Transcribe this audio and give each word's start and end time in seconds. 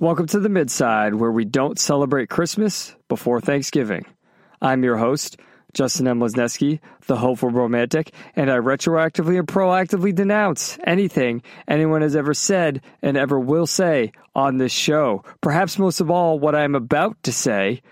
Welcome 0.00 0.26
to 0.28 0.38
the 0.38 0.48
Midside, 0.48 1.14
where 1.14 1.32
we 1.32 1.44
don't 1.44 1.76
celebrate 1.76 2.30
Christmas 2.30 2.94
before 3.08 3.40
Thanksgiving. 3.40 4.06
I'm 4.62 4.84
your 4.84 4.96
host, 4.96 5.40
Justin 5.74 6.06
M. 6.06 6.20
Lesneski, 6.20 6.78
the 7.08 7.16
hopeful 7.16 7.50
romantic, 7.50 8.12
and 8.36 8.48
I 8.48 8.58
retroactively 8.58 9.40
and 9.40 9.48
proactively 9.48 10.14
denounce 10.14 10.78
anything 10.86 11.42
anyone 11.66 12.02
has 12.02 12.14
ever 12.14 12.32
said 12.32 12.80
and 13.02 13.16
ever 13.16 13.40
will 13.40 13.66
say 13.66 14.12
on 14.36 14.58
this 14.58 14.70
show. 14.70 15.24
Perhaps 15.40 15.80
most 15.80 16.00
of 16.00 16.12
all, 16.12 16.38
what 16.38 16.54
I'm 16.54 16.76
about 16.76 17.20
to 17.24 17.32
say. 17.32 17.82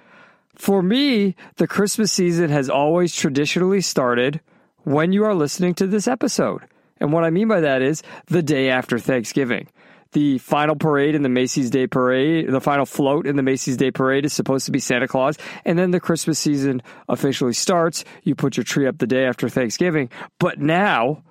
For 0.55 0.83
me, 0.83 1.35
the 1.57 1.67
Christmas 1.67 2.13
season 2.13 2.51
has 2.51 2.71
always 2.71 3.17
traditionally 3.17 3.81
started 3.81 4.41
when 4.85 5.11
you 5.11 5.25
are 5.25 5.35
listening 5.35 5.75
to 5.75 5.89
this 5.89 6.07
episode. 6.07 6.63
And 7.01 7.13
what 7.13 7.25
I 7.25 7.31
mean 7.31 7.49
by 7.49 7.63
that 7.63 7.83
is 7.83 8.05
the 8.27 8.45
day 8.45 8.71
after 8.71 9.01
Thanksgiving 9.01 9.67
the 10.13 10.39
final 10.39 10.77
parade 10.77 11.15
in 11.15 11.23
the 11.23 11.29
Macy's 11.29 11.71
Day 11.71 11.87
Parade, 11.87 12.49
the 12.49 12.61
final 12.61 12.87
float 12.87 13.27
in 13.27 13.37
the 13.37 13.43
Macy's 13.43 13.77
Day 13.77 13.91
Parade 13.91 14.25
is 14.25 14.33
supposed 14.33 14.67
to 14.67 14.73
be 14.73 14.79
Santa 14.79 15.09
Claus. 15.09 15.37
And 15.65 15.79
then 15.79 15.91
the 15.91 16.01
Christmas 16.01 16.39
season 16.39 16.83
officially 17.09 17.53
starts. 17.53 18.05
You 18.23 18.35
put 18.35 18.57
your 18.57 18.65
tree 18.65 18.87
up 18.87 18.99
the 18.99 19.07
day 19.07 19.27
after 19.27 19.49
Thanksgiving. 19.49 20.11
But 20.39 20.59
now 20.59 21.23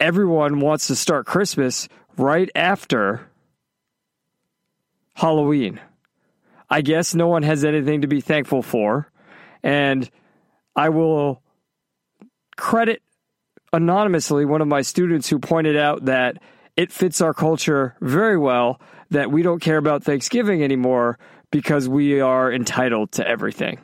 everyone 0.00 0.60
wants 0.60 0.86
to 0.88 0.96
start 0.96 1.26
Christmas 1.26 1.88
right 2.16 2.50
after 2.54 3.28
Halloween. 5.14 5.80
I 6.70 6.80
guess 6.80 7.14
no 7.14 7.28
one 7.28 7.42
has 7.42 7.64
anything 7.64 8.00
to 8.02 8.08
be 8.08 8.20
thankful 8.20 8.62
for. 8.62 9.10
And 9.62 10.08
I 10.74 10.88
will 10.88 11.42
credit 12.56 13.02
anonymously 13.72 14.44
one 14.44 14.60
of 14.60 14.68
my 14.68 14.82
students 14.82 15.28
who 15.28 15.38
pointed 15.38 15.76
out 15.76 16.06
that 16.06 16.38
it 16.76 16.92
fits 16.92 17.20
our 17.20 17.34
culture 17.34 17.96
very 18.00 18.38
well 18.38 18.80
that 19.10 19.30
we 19.30 19.42
don't 19.42 19.60
care 19.60 19.76
about 19.76 20.04
Thanksgiving 20.04 20.62
anymore 20.62 21.18
because 21.50 21.88
we 21.88 22.20
are 22.20 22.52
entitled 22.52 23.12
to 23.12 23.28
everything. 23.28 23.78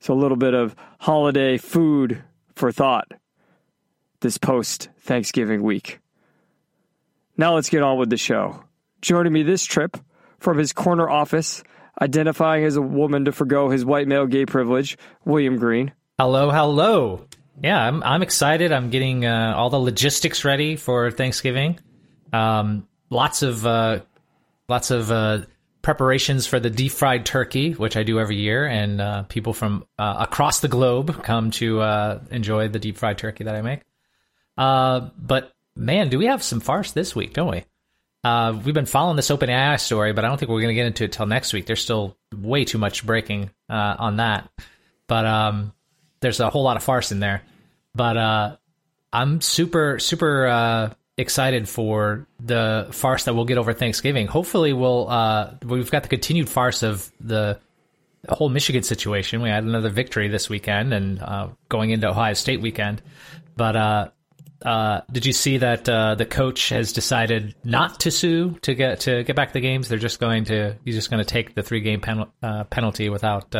So, 0.00 0.12
a 0.12 0.16
little 0.16 0.36
bit 0.36 0.54
of 0.54 0.74
holiday 0.98 1.56
food 1.58 2.22
for 2.54 2.72
thought 2.72 3.10
this 4.20 4.38
post 4.38 4.88
Thanksgiving 5.00 5.62
week. 5.62 6.00
Now, 7.36 7.54
let's 7.54 7.70
get 7.70 7.82
on 7.82 7.98
with 7.98 8.10
the 8.10 8.16
show. 8.16 8.64
Joining 9.00 9.32
me 9.32 9.42
this 9.42 9.64
trip 9.64 9.96
from 10.38 10.58
his 10.58 10.72
corner 10.72 11.08
office, 11.08 11.62
identifying 12.00 12.64
as 12.64 12.76
a 12.76 12.82
woman 12.82 13.24
to 13.24 13.32
forego 13.32 13.70
his 13.70 13.84
white 13.84 14.06
male 14.06 14.26
gay 14.26 14.44
privilege, 14.46 14.98
William 15.24 15.56
Green. 15.56 15.92
Hello, 16.18 16.50
hello. 16.50 17.26
Yeah, 17.62 17.80
I'm 17.80 18.02
I'm 18.02 18.22
excited. 18.22 18.72
I'm 18.72 18.90
getting 18.90 19.24
uh, 19.24 19.54
all 19.56 19.70
the 19.70 19.78
logistics 19.78 20.44
ready 20.44 20.74
for 20.74 21.12
Thanksgiving. 21.12 21.78
Um, 22.32 22.88
lots 23.08 23.42
of 23.42 23.64
uh, 23.64 24.00
lots 24.68 24.90
of 24.90 25.12
uh, 25.12 25.42
preparations 25.80 26.46
for 26.46 26.58
the 26.58 26.70
deep 26.70 26.90
fried 26.90 27.24
turkey, 27.24 27.72
which 27.72 27.96
I 27.96 28.02
do 28.02 28.18
every 28.18 28.36
year, 28.36 28.66
and 28.66 29.00
uh, 29.00 29.22
people 29.24 29.52
from 29.52 29.84
uh, 29.96 30.16
across 30.18 30.58
the 30.58 30.66
globe 30.66 31.22
come 31.22 31.52
to 31.52 31.80
uh, 31.80 32.20
enjoy 32.32 32.66
the 32.66 32.80
deep 32.80 32.96
fried 32.96 33.18
turkey 33.18 33.44
that 33.44 33.54
I 33.54 33.62
make. 33.62 33.82
but 34.56 35.52
man, 35.76 36.08
do 36.08 36.18
we 36.18 36.26
have 36.26 36.42
some 36.42 36.58
farce 36.58 36.90
this 36.90 37.14
week, 37.14 37.32
don't 37.32 37.50
we? 37.50 37.64
we've 38.64 38.74
been 38.74 38.86
following 38.86 39.16
this 39.16 39.30
OpenAI 39.30 39.78
story, 39.78 40.12
but 40.12 40.24
I 40.24 40.28
don't 40.28 40.38
think 40.38 40.50
we're 40.50 40.60
going 40.60 40.68
to 40.68 40.74
get 40.74 40.86
into 40.86 41.04
it 41.04 41.12
till 41.12 41.26
next 41.26 41.52
week. 41.52 41.66
There's 41.66 41.82
still 41.82 42.16
way 42.36 42.64
too 42.64 42.78
much 42.78 43.06
breaking 43.06 43.50
on 43.68 44.16
that. 44.16 44.50
But 45.06 45.26
um, 45.26 45.72
there's 46.20 46.40
a 46.40 46.50
whole 46.50 46.62
lot 46.62 46.76
of 46.76 46.82
farce 46.82 47.12
in 47.12 47.20
there. 47.20 47.42
But 47.94 48.16
uh, 48.16 48.56
I'm 49.12 49.40
super 49.40 49.98
super 49.98 50.46
uh, 50.46 50.94
excited 51.16 51.68
for 51.68 52.26
the 52.40 52.88
farce 52.90 53.24
that 53.24 53.34
we'll 53.34 53.44
get 53.44 53.58
over 53.58 53.72
Thanksgiving. 53.72 54.26
Hopefully, 54.26 54.72
we'll 54.72 55.08
uh, 55.08 55.54
we've 55.62 55.90
got 55.90 56.02
the 56.02 56.08
continued 56.08 56.48
farce 56.48 56.82
of 56.82 57.10
the 57.20 57.58
whole 58.28 58.48
Michigan 58.48 58.82
situation. 58.82 59.42
We 59.42 59.50
had 59.50 59.64
another 59.64 59.90
victory 59.90 60.28
this 60.28 60.48
weekend 60.48 60.94
and 60.94 61.20
uh, 61.20 61.48
going 61.68 61.90
into 61.90 62.08
Ohio 62.08 62.34
State 62.34 62.60
weekend. 62.62 63.02
But 63.56 63.76
uh, 63.76 64.10
uh, 64.64 65.00
did 65.10 65.26
you 65.26 65.32
see 65.32 65.58
that 65.58 65.84
the 65.84 66.26
coach 66.28 66.70
has 66.70 66.92
decided 66.92 67.54
not 67.64 68.00
to 68.00 68.10
sue 68.10 68.58
to 68.62 68.74
get 68.74 69.00
to 69.00 69.22
get 69.24 69.36
back 69.36 69.52
the 69.52 69.60
games? 69.60 69.88
They're 69.88 69.98
just 69.98 70.20
going 70.20 70.44
to 70.46 70.78
he's 70.84 70.94
just 70.94 71.10
going 71.10 71.22
to 71.22 71.28
take 71.28 71.54
the 71.54 71.62
three 71.62 71.80
game 71.80 72.00
pen, 72.00 72.24
penalty 72.70 73.10
without 73.10 73.54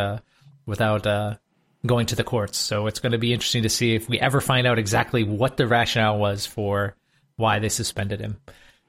without 0.64 1.38
going 1.84 2.06
to 2.06 2.16
the 2.16 2.24
courts. 2.24 2.58
So 2.58 2.86
it's 2.86 3.00
going 3.00 3.12
to 3.12 3.18
be 3.18 3.32
interesting 3.32 3.64
to 3.64 3.68
see 3.68 3.94
if 3.94 4.08
we 4.08 4.20
ever 4.20 4.40
find 4.40 4.66
out 4.66 4.78
exactly 4.78 5.24
what 5.24 5.56
the 5.56 5.66
rationale 5.66 6.18
was 6.18 6.46
for 6.46 6.96
why 7.36 7.58
they 7.58 7.68
suspended 7.68 8.20
him. 8.20 8.38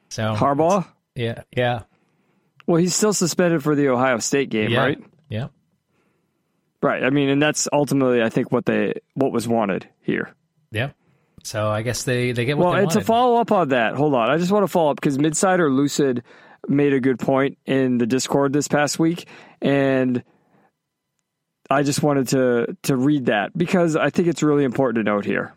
So 0.10 0.36
Harbaugh? 0.36 0.86
Yeah, 1.16 1.44
yeah. 1.56 1.84
Well, 2.68 2.78
he's 2.78 2.96
still 2.96 3.14
suspended 3.14 3.64
for 3.64 3.76
the 3.76 3.90
Ohio 3.90 4.20
State 4.20 4.50
game, 4.50 4.72
yeah, 4.72 4.80
right? 4.80 5.04
Yeah. 5.30 5.48
Right. 6.82 7.04
I 7.04 7.10
mean, 7.10 7.30
and 7.30 7.42
that's 7.42 7.68
ultimately, 7.72 8.22
I 8.22 8.30
think, 8.30 8.52
what 8.52 8.66
they 8.66 8.94
what 9.16 9.32
was 9.32 9.48
wanted 9.48 9.88
here. 10.02 10.34
Yeah. 10.72 10.92
So 11.44 11.70
I 11.70 11.82
guess 11.82 12.04
they 12.04 12.32
they 12.32 12.46
get 12.46 12.58
well. 12.58 12.74
and 12.74 12.90
to 12.92 13.02
follow 13.02 13.40
up 13.40 13.52
on 13.52 13.70
that, 13.70 13.96
hold 13.96 14.14
on. 14.14 14.30
I 14.30 14.38
just 14.38 14.52
want 14.52 14.64
to 14.64 14.68
follow 14.68 14.92
up 14.92 14.98
because 14.98 15.18
Midsider 15.18 15.74
Lucid 15.74 16.24
made 16.68 16.94
a 16.94 17.02
good 17.02 17.20
point 17.20 17.58
in 17.66 17.98
the 17.98 18.06
Discord 18.06 18.54
this 18.54 18.68
past 18.68 18.98
week, 18.98 19.28
and 19.62 20.24
I 21.70 21.84
just 21.84 22.04
wanted 22.04 22.30
to 22.30 22.78
to 22.84 22.96
read 22.96 23.28
that 23.28 23.58
because 23.58 23.96
I 23.96 24.10
think 24.10 24.28
it's 24.28 24.44
really 24.44 24.64
important 24.64 25.06
to 25.06 25.12
note 25.12 25.26
here. 25.26 25.54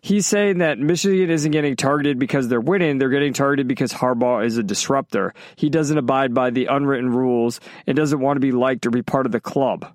He's 0.00 0.26
saying 0.26 0.58
that 0.58 0.80
Michigan 0.80 1.30
isn't 1.30 1.52
getting 1.52 1.76
targeted 1.76 2.18
because 2.18 2.48
they're 2.48 2.60
winning. 2.60 2.98
They're 2.98 3.08
getting 3.08 3.32
targeted 3.32 3.68
because 3.68 3.92
Harbaugh 3.92 4.44
is 4.44 4.56
a 4.58 4.62
disruptor. 4.64 5.32
He 5.54 5.70
doesn't 5.70 5.96
abide 5.96 6.34
by 6.34 6.50
the 6.50 6.66
unwritten 6.66 7.10
rules 7.10 7.60
and 7.86 7.96
doesn't 7.96 8.18
want 8.18 8.36
to 8.36 8.40
be 8.40 8.50
liked 8.50 8.84
or 8.84 8.90
be 8.90 9.02
part 9.02 9.26
of 9.26 9.32
the 9.32 9.40
club. 9.40 9.86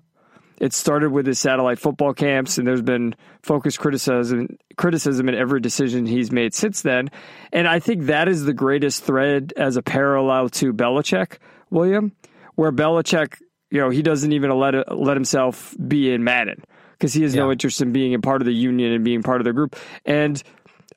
It 0.60 0.72
started 0.72 1.10
with 1.10 1.26
his 1.26 1.38
satellite 1.38 1.78
football 1.78 2.14
camps, 2.14 2.58
and 2.58 2.66
there's 2.66 2.82
been 2.82 3.14
focused 3.42 3.78
criticism 3.78 4.56
criticism 4.76 5.28
in 5.28 5.34
every 5.34 5.60
decision 5.60 6.06
he's 6.06 6.32
made 6.32 6.54
since 6.54 6.82
then. 6.82 7.10
And 7.52 7.68
I 7.68 7.78
think 7.78 8.06
that 8.06 8.28
is 8.28 8.44
the 8.44 8.54
greatest 8.54 9.04
thread 9.04 9.52
as 9.56 9.76
a 9.76 9.82
parallel 9.82 10.48
to 10.50 10.72
Belichick, 10.72 11.38
William, 11.70 12.12
where 12.54 12.72
Belichick 12.72 13.40
you 13.70 13.80
know, 13.80 13.90
he 13.90 14.02
doesn't 14.02 14.32
even 14.32 14.50
let 14.50 14.96
let 14.96 15.16
himself 15.16 15.74
be 15.86 16.12
in 16.12 16.24
Madden 16.24 16.62
because 16.92 17.12
he 17.12 17.22
has 17.22 17.34
yeah. 17.34 17.42
no 17.42 17.52
interest 17.52 17.80
in 17.80 17.92
being 17.92 18.14
a 18.14 18.18
part 18.18 18.42
of 18.42 18.46
the 18.46 18.52
union 18.52 18.92
and 18.92 19.04
being 19.04 19.22
part 19.22 19.40
of 19.40 19.44
the 19.44 19.52
group. 19.52 19.76
And 20.04 20.42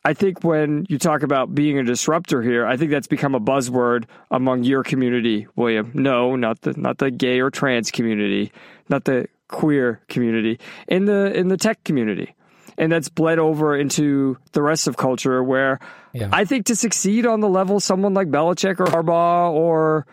I 0.04 0.14
think 0.14 0.44
when 0.44 0.86
you 0.90 0.98
talk 0.98 1.22
about 1.22 1.54
being 1.54 1.78
a 1.78 1.84
disruptor 1.84 2.42
here, 2.42 2.66
I 2.66 2.76
think 2.76 2.90
that's 2.90 3.08
become 3.08 3.36
a 3.36 3.40
buzzword 3.40 4.06
among 4.32 4.64
your 4.64 4.84
community, 4.84 5.48
William. 5.56 5.92
No, 5.94 6.36
not 6.36 6.62
the 6.62 6.74
not 6.74 6.98
the 6.98 7.12
gay 7.12 7.40
or 7.40 7.52
trans 7.52 7.92
community, 7.92 8.52
not 8.90 9.06
the 9.06 9.28
queer 9.48 10.02
community, 10.08 10.60
in 10.88 11.06
the 11.06 11.32
in 11.34 11.50
the 11.50 11.58
tech 11.58 11.84
community. 11.84 12.34
And 12.78 12.92
that's 12.92 13.10
bled 13.10 13.38
over 13.38 13.78
into 13.78 14.38
the 14.54 14.62
rest 14.64 14.88
of 14.88 14.98
culture 14.98 15.44
where 15.44 15.80
yeah. 16.14 16.30
I 16.32 16.46
think 16.46 16.68
to 16.68 16.76
succeed 16.76 17.28
on 17.28 17.42
the 17.42 17.50
level 17.50 17.80
someone 17.80 18.14
like 18.16 18.30
Belichick 18.30 18.80
or 18.80 18.86
Harbaugh 18.86 19.52
or 19.52 20.08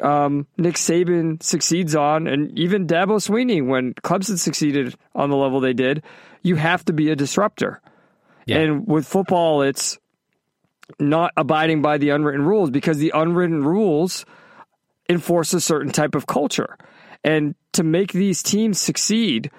um, 0.00 0.46
Nick 0.56 0.74
Saban 0.74 1.42
succeeds 1.42 1.94
on, 1.94 2.26
and 2.26 2.58
even 2.58 2.86
Dabo 2.86 3.16
Swinney, 3.16 3.64
when 3.64 3.94
Clemson 3.94 4.38
succeeded 4.38 4.94
on 5.14 5.30
the 5.30 5.36
level 5.36 5.60
they 5.60 5.72
did, 5.72 6.02
you 6.42 6.56
have 6.56 6.84
to 6.86 6.92
be 6.92 7.10
a 7.10 7.16
disruptor. 7.16 7.80
Yeah. 8.46 8.58
And 8.58 8.86
with 8.86 9.06
football, 9.06 9.62
it's 9.62 9.98
not 10.98 11.32
abiding 11.36 11.82
by 11.82 11.98
the 11.98 12.10
unwritten 12.10 12.44
rules 12.44 12.70
because 12.70 12.98
the 12.98 13.12
unwritten 13.14 13.64
rules 13.64 14.26
enforce 15.08 15.54
a 15.54 15.60
certain 15.60 15.92
type 15.92 16.14
of 16.14 16.26
culture. 16.26 16.76
And 17.22 17.54
to 17.72 17.82
make 17.82 18.12
these 18.12 18.42
teams 18.42 18.80
succeed, 18.80 19.50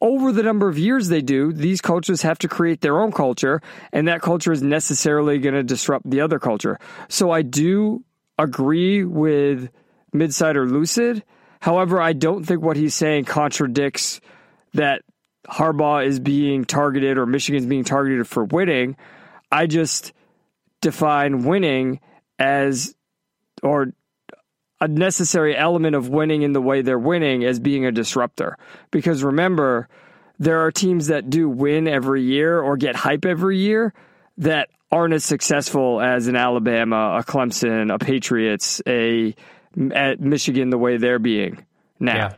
over 0.00 0.30
the 0.30 0.42
number 0.42 0.68
of 0.68 0.78
years 0.78 1.08
they 1.08 1.22
do, 1.22 1.52
these 1.52 1.80
cultures 1.80 2.22
have 2.22 2.38
to 2.40 2.48
create 2.48 2.82
their 2.82 3.00
own 3.00 3.12
culture, 3.12 3.62
and 3.92 4.08
that 4.08 4.20
culture 4.20 4.52
is 4.52 4.62
necessarily 4.62 5.38
going 5.38 5.54
to 5.54 5.62
disrupt 5.62 6.08
the 6.08 6.20
other 6.20 6.38
culture. 6.38 6.78
So 7.08 7.30
I 7.30 7.42
do 7.42 8.04
agree 8.38 9.04
with 9.04 9.70
Midsider 10.14 10.70
Lucid. 10.70 11.22
However, 11.60 12.00
I 12.00 12.12
don't 12.12 12.44
think 12.44 12.62
what 12.62 12.76
he's 12.76 12.94
saying 12.94 13.24
contradicts 13.24 14.20
that 14.74 15.02
Harbaugh 15.48 16.04
is 16.04 16.20
being 16.20 16.64
targeted 16.64 17.18
or 17.18 17.26
Michigan's 17.26 17.66
being 17.66 17.84
targeted 17.84 18.26
for 18.26 18.44
winning. 18.44 18.96
I 19.50 19.66
just 19.66 20.12
define 20.80 21.44
winning 21.44 22.00
as, 22.38 22.94
or 23.62 23.92
a 24.80 24.88
necessary 24.88 25.56
element 25.56 25.96
of 25.96 26.08
winning 26.08 26.42
in 26.42 26.52
the 26.52 26.60
way 26.60 26.82
they're 26.82 26.98
winning 26.98 27.44
as 27.44 27.58
being 27.58 27.86
a 27.86 27.92
disruptor. 27.92 28.58
Because 28.90 29.24
remember, 29.24 29.88
there 30.38 30.60
are 30.60 30.70
teams 30.70 31.06
that 31.06 31.30
do 31.30 31.48
win 31.48 31.88
every 31.88 32.22
year 32.22 32.60
or 32.60 32.76
get 32.76 32.96
hype 32.96 33.24
every 33.24 33.58
year 33.58 33.94
that 34.36 34.68
aren't 34.90 35.14
as 35.14 35.24
successful 35.24 36.00
as 36.00 36.26
an 36.28 36.36
Alabama, 36.36 37.16
a 37.18 37.24
Clemson, 37.24 37.92
a 37.92 37.98
Patriots, 37.98 38.80
a 38.86 39.34
at 39.94 40.20
Michigan 40.20 40.70
the 40.70 40.78
way 40.78 40.96
they're 40.96 41.18
being 41.18 41.64
now. 42.00 42.14
Yeah. 42.14 42.34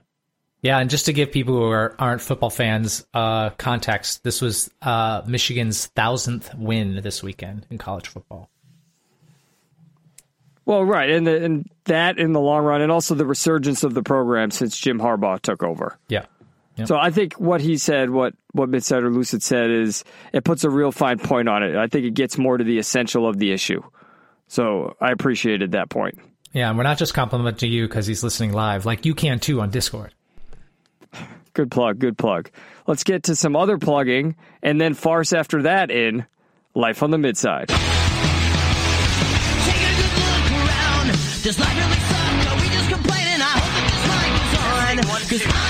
Yeah, 0.60 0.78
and 0.80 0.90
just 0.90 1.06
to 1.06 1.12
give 1.12 1.30
people 1.30 1.54
who 1.54 1.70
are, 1.70 1.94
aren't 2.00 2.20
football 2.20 2.50
fans 2.50 3.06
uh, 3.14 3.50
context, 3.50 4.24
this 4.24 4.42
was 4.42 4.68
uh, 4.82 5.22
Michigan's 5.24 5.86
thousandth 5.86 6.52
win 6.56 7.00
this 7.00 7.22
weekend 7.22 7.64
in 7.70 7.78
college 7.78 8.08
football. 8.08 8.50
Well, 10.64 10.84
right, 10.84 11.10
and 11.10 11.26
the, 11.26 11.44
and 11.44 11.70
that 11.84 12.18
in 12.18 12.32
the 12.32 12.40
long 12.40 12.64
run, 12.64 12.82
and 12.82 12.90
also 12.90 13.14
the 13.14 13.24
resurgence 13.24 13.84
of 13.84 13.94
the 13.94 14.02
program 14.02 14.50
since 14.50 14.76
Jim 14.76 14.98
Harbaugh 14.98 15.40
took 15.40 15.62
over. 15.62 15.96
Yeah. 16.08 16.26
So 16.86 16.96
I 16.96 17.10
think 17.10 17.34
what 17.34 17.60
he 17.60 17.76
said, 17.76 18.10
what 18.10 18.34
what 18.52 18.70
Midsider 18.70 19.12
Lucid 19.12 19.42
said, 19.42 19.70
is 19.70 20.04
it 20.32 20.44
puts 20.44 20.64
a 20.64 20.70
real 20.70 20.92
fine 20.92 21.18
point 21.18 21.48
on 21.48 21.62
it. 21.62 21.76
I 21.76 21.86
think 21.88 22.06
it 22.06 22.14
gets 22.14 22.38
more 22.38 22.56
to 22.56 22.64
the 22.64 22.78
essential 22.78 23.28
of 23.28 23.38
the 23.38 23.52
issue. 23.52 23.82
So 24.46 24.96
I 25.00 25.10
appreciated 25.12 25.72
that 25.72 25.90
point. 25.90 26.18
Yeah, 26.52 26.68
and 26.68 26.78
we're 26.78 26.84
not 26.84 26.98
just 26.98 27.14
complimenting 27.14 27.70
you 27.70 27.86
because 27.86 28.06
he's 28.06 28.22
listening 28.22 28.52
live, 28.52 28.86
like 28.86 29.04
you 29.04 29.14
can 29.14 29.38
too 29.38 29.60
on 29.60 29.70
Discord. 29.70 30.14
Good 31.52 31.70
plug, 31.70 31.98
good 31.98 32.16
plug. 32.16 32.50
Let's 32.86 33.04
get 33.04 33.24
to 33.24 33.36
some 33.36 33.56
other 33.56 33.78
plugging, 33.78 34.36
and 34.62 34.80
then 34.80 34.94
farce 34.94 35.32
after 35.32 35.62
that 35.62 35.90
in 35.90 36.24
Life 36.74 37.02
on 37.02 37.10
the 37.10 37.18
Midside. 37.18 37.68
Take 45.30 45.67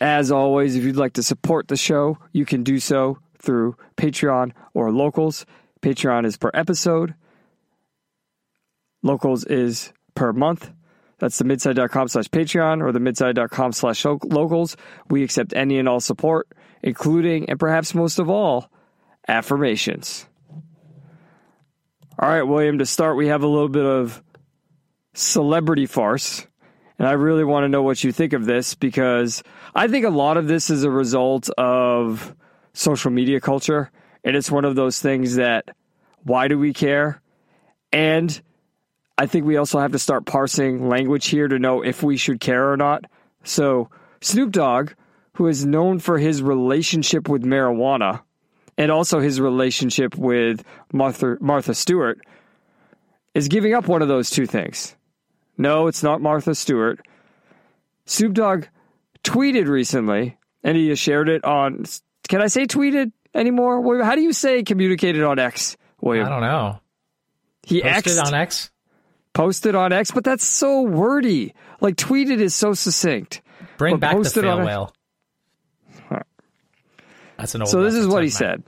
As 0.00 0.30
always, 0.30 0.76
if 0.76 0.84
you'd 0.84 0.96
like 0.96 1.14
to 1.14 1.22
support 1.22 1.68
the 1.68 1.76
show, 1.76 2.18
you 2.32 2.44
can 2.44 2.62
do 2.62 2.78
so 2.78 3.18
through 3.38 3.76
Patreon 3.96 4.52
or 4.74 4.92
Locals. 4.92 5.46
Patreon 5.80 6.26
is 6.26 6.36
per 6.36 6.50
episode. 6.52 7.14
Locals 9.02 9.44
is 9.44 9.92
per 10.14 10.32
month. 10.32 10.70
That's 11.18 11.38
the 11.38 11.44
midside.com 11.44 12.08
slash 12.08 12.26
Patreon 12.26 12.82
or 12.82 12.92
the 12.92 13.00
midside.com 13.00 13.72
slash 13.72 14.04
locals. 14.04 14.76
We 15.08 15.22
accept 15.22 15.54
any 15.54 15.78
and 15.78 15.88
all 15.88 16.00
support, 16.00 16.48
including 16.82 17.48
and 17.48 17.58
perhaps 17.58 17.94
most 17.94 18.18
of 18.18 18.28
all, 18.28 18.70
affirmations. 19.26 20.26
All 22.18 22.28
right, 22.28 22.42
William, 22.42 22.78
to 22.78 22.86
start, 22.86 23.16
we 23.16 23.28
have 23.28 23.42
a 23.42 23.46
little 23.46 23.68
bit 23.68 23.84
of 23.84 24.22
celebrity 25.14 25.86
farce. 25.86 26.46
And 26.98 27.06
I 27.06 27.12
really 27.12 27.44
want 27.44 27.64
to 27.64 27.68
know 27.68 27.82
what 27.82 28.02
you 28.02 28.10
think 28.10 28.32
of 28.32 28.46
this 28.46 28.74
because 28.74 29.42
I 29.76 29.88
think 29.88 30.06
a 30.06 30.10
lot 30.10 30.38
of 30.38 30.48
this 30.48 30.70
is 30.70 30.84
a 30.84 30.90
result 30.90 31.50
of 31.58 32.34
social 32.72 33.10
media 33.10 33.40
culture. 33.40 33.90
And 34.24 34.34
it's 34.34 34.50
one 34.50 34.64
of 34.64 34.74
those 34.74 35.00
things 35.00 35.36
that 35.36 35.68
why 36.22 36.48
do 36.48 36.58
we 36.58 36.72
care? 36.72 37.20
And 37.92 38.40
I 39.18 39.26
think 39.26 39.44
we 39.44 39.58
also 39.58 39.78
have 39.78 39.92
to 39.92 39.98
start 39.98 40.24
parsing 40.24 40.88
language 40.88 41.26
here 41.26 41.46
to 41.46 41.58
know 41.58 41.82
if 41.82 42.02
we 42.02 42.16
should 42.16 42.40
care 42.40 42.72
or 42.72 42.78
not. 42.78 43.04
So, 43.44 43.90
Snoop 44.22 44.50
Dogg, 44.50 44.92
who 45.34 45.46
is 45.46 45.66
known 45.66 45.98
for 45.98 46.16
his 46.18 46.40
relationship 46.40 47.28
with 47.28 47.44
marijuana 47.44 48.22
and 48.78 48.90
also 48.90 49.20
his 49.20 49.42
relationship 49.42 50.16
with 50.16 50.64
Martha, 50.90 51.36
Martha 51.38 51.74
Stewart, 51.74 52.18
is 53.34 53.48
giving 53.48 53.74
up 53.74 53.88
one 53.88 54.00
of 54.00 54.08
those 54.08 54.30
two 54.30 54.46
things. 54.46 54.96
No, 55.58 55.86
it's 55.86 56.02
not 56.02 56.22
Martha 56.22 56.54
Stewart. 56.54 57.06
Snoop 58.06 58.32
Dogg 58.32 58.64
tweeted 59.26 59.66
recently, 59.68 60.36
and 60.62 60.76
he 60.76 60.88
has 60.88 60.98
shared 60.98 61.28
it 61.28 61.44
on. 61.44 61.84
Can 62.28 62.40
I 62.42 62.46
say 62.46 62.66
tweeted 62.66 63.12
anymore? 63.34 63.80
William, 63.80 64.04
How 64.06 64.14
do 64.14 64.22
you 64.22 64.32
say 64.32 64.62
communicated 64.62 65.22
on 65.22 65.38
X, 65.38 65.76
William? 66.00 66.26
I 66.26 66.28
don't 66.30 66.40
know. 66.40 66.80
He 67.62 67.80
Posted 67.82 67.96
X'd, 68.18 68.18
on 68.18 68.34
X? 68.34 68.70
posted 69.34 69.74
on 69.74 69.92
X, 69.92 70.10
but 70.12 70.24
that's 70.24 70.44
so 70.44 70.82
wordy. 70.82 71.54
Like 71.80 71.96
tweeted 71.96 72.38
is 72.40 72.54
so 72.54 72.72
succinct. 72.74 73.42
Bring 73.76 73.94
But 73.94 74.00
back 74.00 74.10
the 74.12 74.16
posted 74.22 74.44
on 74.46 74.58
fail 74.58 74.62
a- 74.62 74.66
whale. 74.66 74.92
That's 77.36 77.54
an 77.54 77.62
old 77.62 77.68
So 77.70 77.82
this 77.82 77.94
is 77.94 78.06
what 78.06 78.22
he 78.22 78.30
said. 78.30 78.62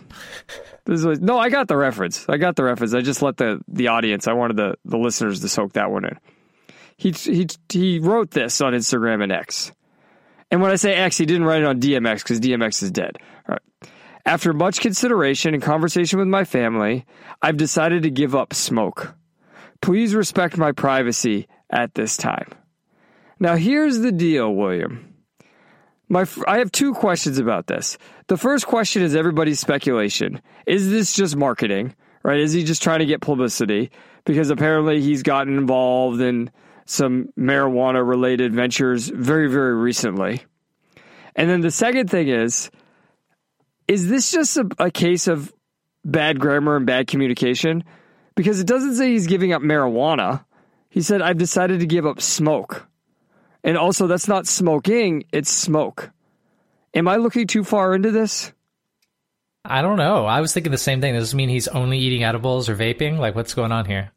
This 0.84 1.02
is 1.04 1.20
no, 1.20 1.38
I 1.38 1.48
got 1.48 1.68
the 1.68 1.76
reference. 1.76 2.26
I 2.28 2.36
got 2.36 2.54
the 2.56 2.64
reference. 2.64 2.92
I 2.92 3.00
just 3.00 3.22
let 3.22 3.36
the 3.38 3.60
the 3.68 3.88
audience. 3.88 4.28
I 4.28 4.34
wanted 4.34 4.56
the 4.58 4.74
the 4.84 4.98
listeners 4.98 5.40
to 5.40 5.48
soak 5.48 5.72
that 5.74 5.90
one 5.90 6.04
in. 6.04 6.18
He 6.98 7.12
he 7.12 7.46
he 7.70 7.98
wrote 7.98 8.30
this 8.30 8.60
on 8.60 8.74
Instagram 8.74 9.22
and 9.22 9.32
X. 9.32 9.72
And 10.50 10.62
when 10.62 10.70
I 10.70 10.76
say 10.76 10.94
X, 10.94 11.18
he 11.18 11.26
didn't 11.26 11.44
write 11.44 11.62
it 11.62 11.66
on 11.66 11.80
DMX 11.80 12.22
because 12.22 12.40
DMX 12.40 12.82
is 12.82 12.90
dead. 12.90 13.18
All 13.48 13.54
right. 13.54 13.90
After 14.24 14.52
much 14.52 14.80
consideration 14.80 15.54
and 15.54 15.62
conversation 15.62 16.18
with 16.18 16.28
my 16.28 16.44
family, 16.44 17.06
I've 17.40 17.56
decided 17.56 18.02
to 18.02 18.10
give 18.10 18.34
up 18.34 18.52
smoke. 18.52 19.14
Please 19.80 20.14
respect 20.14 20.58
my 20.58 20.72
privacy 20.72 21.48
at 21.70 21.94
this 21.94 22.16
time. 22.16 22.48
Now, 23.40 23.56
here's 23.56 24.00
the 24.00 24.12
deal, 24.12 24.52
William. 24.52 25.14
My, 26.08 26.26
I 26.46 26.58
have 26.58 26.72
two 26.72 26.94
questions 26.94 27.38
about 27.38 27.66
this. 27.66 27.98
The 28.26 28.36
first 28.36 28.66
question 28.66 29.02
is 29.02 29.14
everybody's 29.14 29.60
speculation. 29.60 30.40
Is 30.66 30.90
this 30.90 31.12
just 31.12 31.36
marketing, 31.36 31.94
right? 32.22 32.40
Is 32.40 32.52
he 32.52 32.64
just 32.64 32.82
trying 32.82 33.00
to 33.00 33.06
get 33.06 33.20
publicity? 33.20 33.90
Because 34.24 34.50
apparently 34.50 35.00
he's 35.00 35.22
gotten 35.22 35.56
involved 35.56 36.20
in 36.20 36.50
some 36.88 37.28
marijuana 37.38 38.06
related 38.06 38.54
ventures 38.54 39.08
very, 39.08 39.46
very 39.48 39.74
recently. 39.74 40.42
And 41.36 41.50
then 41.50 41.60
the 41.60 41.70
second 41.70 42.10
thing 42.10 42.28
is, 42.28 42.70
is 43.86 44.08
this 44.08 44.32
just 44.32 44.56
a, 44.56 44.68
a 44.78 44.90
case 44.90 45.28
of 45.28 45.52
bad 46.02 46.40
grammar 46.40 46.76
and 46.76 46.86
bad 46.86 47.06
communication? 47.06 47.84
Because 48.36 48.58
it 48.58 48.66
doesn't 48.66 48.94
say 48.96 49.10
he's 49.10 49.26
giving 49.26 49.52
up 49.52 49.60
marijuana. 49.60 50.44
He 50.88 51.02
said, 51.02 51.20
I've 51.20 51.36
decided 51.36 51.80
to 51.80 51.86
give 51.86 52.06
up 52.06 52.22
smoke. 52.22 52.86
And 53.62 53.76
also, 53.76 54.06
that's 54.06 54.28
not 54.28 54.46
smoking, 54.46 55.24
it's 55.30 55.50
smoke. 55.50 56.10
Am 56.94 57.06
I 57.06 57.16
looking 57.16 57.46
too 57.46 57.64
far 57.64 57.94
into 57.94 58.10
this? 58.12 58.52
I 59.62 59.82
don't 59.82 59.98
know. 59.98 60.24
I 60.24 60.40
was 60.40 60.54
thinking 60.54 60.72
the 60.72 60.78
same 60.78 61.02
thing. 61.02 61.12
Does 61.12 61.28
this 61.28 61.34
mean 61.34 61.50
he's 61.50 61.68
only 61.68 61.98
eating 61.98 62.24
edibles 62.24 62.70
or 62.70 62.76
vaping? 62.76 63.18
Like, 63.18 63.34
what's 63.34 63.52
going 63.52 63.72
on 63.72 63.84
here? 63.84 64.10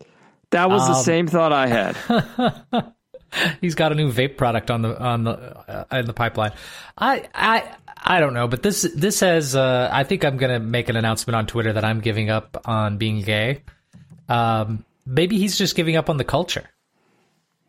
That 0.52 0.70
was 0.70 0.86
the 0.88 0.94
Um, 0.94 1.04
same 1.04 1.28
thought 1.28 1.52
I 1.54 1.68
had. 1.68 2.94
He's 3.62 3.76
got 3.76 3.92
a 3.92 3.96
new 3.96 4.12
vape 4.12 4.36
product 4.38 4.70
on 4.70 4.82
the 4.82 5.00
on 5.02 5.24
the 5.24 5.32
uh, 5.32 5.86
in 5.98 6.06
the 6.06 6.14
pipeline. 6.14 6.52
I 6.98 7.30
I 7.34 7.64
I 7.98 8.20
don't 8.20 8.34
know, 8.34 8.48
but 8.48 8.62
this 8.62 8.82
this 8.96 9.22
has. 9.22 9.56
Uh, 9.56 9.90
I 9.92 10.04
think 10.04 10.26
I'm 10.26 10.36
gonna 10.38 10.60
make 10.60 10.90
an 10.90 10.98
announcement 10.98 11.36
on 11.36 11.48
Twitter 11.48 11.72
that 11.74 11.86
I'm 11.86 12.02
giving 12.02 12.30
up 12.30 12.62
on 12.66 12.98
being 12.98 13.22
gay. 13.22 13.64
Um, 14.28 14.84
maybe 15.06 15.38
he's 15.38 15.58
just 15.58 15.76
giving 15.76 15.96
up 15.96 16.10
on 16.10 16.18
the 16.18 16.26
culture. 16.26 16.70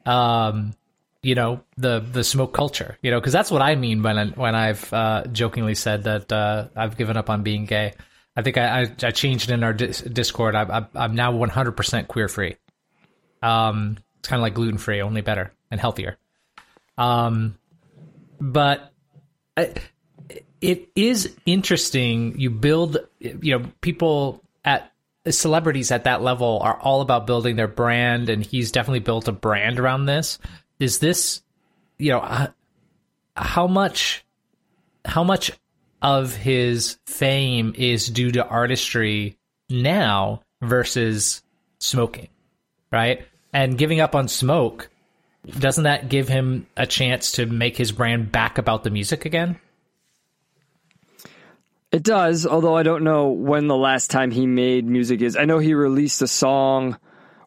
Um, 0.05 0.75
you 1.23 1.37
know 1.37 1.61
the 1.77 2.01
the 2.01 2.25
smoke 2.25 2.53
culture. 2.53 2.99
You 3.03 3.13
know, 3.13 3.21
because 3.21 3.33
that's 3.33 3.51
what 3.53 3.63
I 3.63 3.77
mean 3.77 4.03
when 4.03 4.19
I, 4.19 4.27
when 4.31 4.55
I've 4.57 4.93
uh, 4.93 5.25
jokingly 5.31 5.77
said 5.77 6.03
that 6.05 6.33
uh, 6.33 6.67
I've 6.75 6.97
given 6.97 7.17
up 7.17 7.31
on 7.31 7.45
being 7.45 7.67
gay. 7.67 7.95
I 8.35 8.43
think 8.43 8.59
I 8.59 8.81
I, 8.83 8.93
I 9.05 9.11
changed 9.13 9.51
in 9.51 9.63
our 9.63 9.73
dis- 9.73 10.01
Discord. 10.01 10.57
I, 10.57 10.63
I, 10.81 10.87
I'm 10.97 11.15
now 11.15 11.33
100% 11.33 12.09
queer 12.09 12.27
free. 12.27 12.57
Um, 13.43 13.99
it's 14.19 14.29
kind 14.29 14.41
of 14.41 14.43
like 14.43 14.55
gluten 14.55 14.79
free, 14.79 15.03
only 15.03 15.21
better 15.21 15.53
and 15.71 15.81
healthier. 15.81 16.17
Um, 16.97 17.59
but 18.41 18.93
I, 19.57 19.75
it 20.61 20.89
is 20.95 21.35
interesting. 21.45 22.39
You 22.39 22.51
build, 22.51 22.99
you 23.19 23.59
know, 23.59 23.67
people 23.81 24.43
at 24.65 24.93
celebrities 25.29 25.91
at 25.91 26.05
that 26.05 26.23
level 26.23 26.61
are 26.63 26.79
all 26.81 27.01
about 27.01 27.27
building 27.27 27.57
their 27.57 27.69
brand, 27.69 28.29
and 28.29 28.45
he's 28.45 28.71
definitely 28.71 29.01
built 29.01 29.29
a 29.29 29.33
brand 29.33 29.79
around 29.79 30.07
this. 30.07 30.39
Is 30.79 30.99
this, 30.99 31.43
you 31.99 32.13
know, 32.13 32.21
uh, 32.21 32.49
how 33.37 33.67
much, 33.67 34.25
how 35.05 35.25
much 35.25 35.53
of 36.01 36.35
his 36.35 36.99
fame 37.07 37.75
is 37.77 38.09
due 38.09 38.33
to 38.33 38.47
artistry 38.47 39.37
now 39.69 40.43
versus 40.61 41.43
smoking, 41.79 42.29
right? 42.91 43.27
And 43.53 43.77
giving 43.77 44.01
up 44.01 44.15
on 44.15 44.29
smoke, 44.29 44.89
doesn't 45.47 45.85
that 45.85 46.09
give 46.09 46.29
him 46.29 46.67
a 46.77 46.87
chance 46.87 47.33
to 47.33 47.47
make 47.47 47.77
his 47.77 47.93
brand 47.93 48.33
back 48.33 48.59
about 48.59 48.85
the 48.85 48.91
music 48.91 49.25
again? 49.25 49.59
It 51.91 52.03
does, 52.03 52.47
although 52.47 52.75
I 52.77 52.83
don't 52.83 53.05
know 53.05 53.29
when 53.29 53.67
the 53.67 53.77
last 53.77 54.11
time 54.11 54.31
he 54.31 54.47
made 54.47 54.87
music 54.87 55.21
is. 55.21 55.37
I 55.37 55.45
know 55.45 55.59
he 55.59 55.75
released 55.75 56.23
a 56.23 56.27
song 56.27 56.97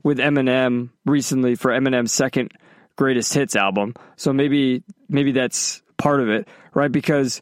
with 0.03 0.19
Eminem 0.19 0.89
recently 1.05 1.55
for 1.55 1.71
Eminem's 1.71 2.11
second 2.11 2.51
greatest 2.95 3.33
hits 3.33 3.55
album. 3.55 3.95
So 4.17 4.31
maybe 4.31 4.83
maybe 5.09 5.31
that's 5.31 5.81
part 5.97 6.21
of 6.21 6.29
it, 6.29 6.47
right? 6.75 6.91
Because 6.91 7.41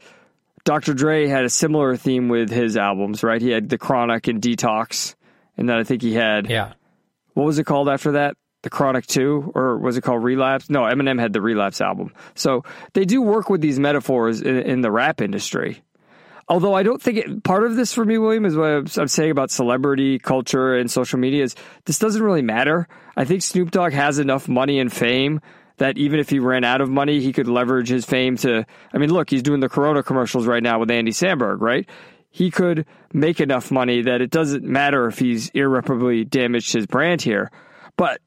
Dr. 0.63 0.93
Dre 0.93 1.27
had 1.27 1.43
a 1.43 1.50
similar 1.50 1.98
theme 1.98 2.29
with 2.29 2.50
his 2.50 2.77
albums, 2.77 3.22
right? 3.22 3.41
He 3.41 3.50
had 3.50 3.67
the 3.67 3.77
Chronic 3.77 4.29
and 4.29 4.41
Detox, 4.41 5.15
and 5.58 5.67
then 5.67 5.77
I 5.77 5.84
think 5.84 6.01
he 6.01 6.13
had 6.13 6.50
Yeah. 6.50 6.72
what 7.34 7.46
was 7.46 7.60
it 7.60 7.65
called 7.65 7.89
after 7.89 8.13
that? 8.13 8.38
The 8.63 8.70
Chronic 8.70 9.05
2 9.05 9.51
or 9.55 9.77
was 9.77 9.98
it 9.98 10.01
called 10.01 10.24
Relapse? 10.24 10.70
No, 10.70 10.82
Eminem 10.82 11.20
had 11.20 11.34
the 11.34 11.41
Relapse 11.41 11.82
album. 11.82 12.13
So 12.36 12.63
they 12.93 13.05
do 13.05 13.22
work 13.22 13.50
with 13.50 13.62
these 13.62 13.79
metaphors 13.79 14.41
in, 14.41 14.58
in 14.58 14.82
the 14.82 14.91
rap 14.91 15.22
industry. 15.22 15.84
Although 16.50 16.74
I 16.74 16.84
don't 16.84 17.01
think 17.01 17.17
it, 17.17 17.43
part 17.43 17.63
of 17.63 17.75
this 17.75 17.93
for 17.93 18.03
me, 18.03 18.17
William, 18.17 18.46
is 18.46 18.55
what 18.55 18.65
I'm, 18.65 18.88
I'm 18.98 19.08
saying 19.08 19.32
about 19.32 19.51
celebrity 19.51 20.20
culture 20.20 20.75
and 20.75 20.91
social 20.91 21.20
media 21.20 21.43
is 21.43 21.55
this 21.86 22.00
doesn't 22.00 22.22
really 22.22 22.41
matter. 22.41 22.88
I 23.15 23.24
think 23.25 23.41
Snoop 23.41 23.72
Dogg 23.72 23.93
has 23.93 24.20
enough 24.20 24.48
money 24.50 24.79
and 24.79 24.91
fame 24.91 25.39
that 25.77 25.98
even 25.98 26.20
if 26.20 26.29
he 26.29 26.39
ran 26.39 26.63
out 26.63 26.82
of 26.82 26.89
money, 26.89 27.20
he 27.22 27.34
could 27.34 27.48
leverage 27.48 27.89
his 27.89 28.05
fame 28.05 28.38
to. 28.38 28.65
I 28.93 28.98
mean, 28.98 29.12
look, 29.12 29.29
he's 29.29 29.43
doing 29.43 29.60
the 29.60 29.70
Corona 29.70 30.03
commercials 30.03 30.46
right 30.46 30.62
now 30.62 30.79
with 30.79 30.91
Andy 30.91 31.12
Samberg, 31.12 31.62
right? 31.62 31.88
He 32.29 32.51
could 32.51 32.86
make 33.13 33.39
enough 33.39 33.72
money 33.72 34.01
that 34.01 34.22
it 34.22 34.32
doesn't 34.32 34.63
matter 34.63 35.08
if 35.08 35.20
he's 35.20 35.50
irreparably 35.50 36.25
damaged 36.25 36.74
his 36.74 36.88
brand 36.88 37.22
here. 37.22 37.51
But 37.96 38.22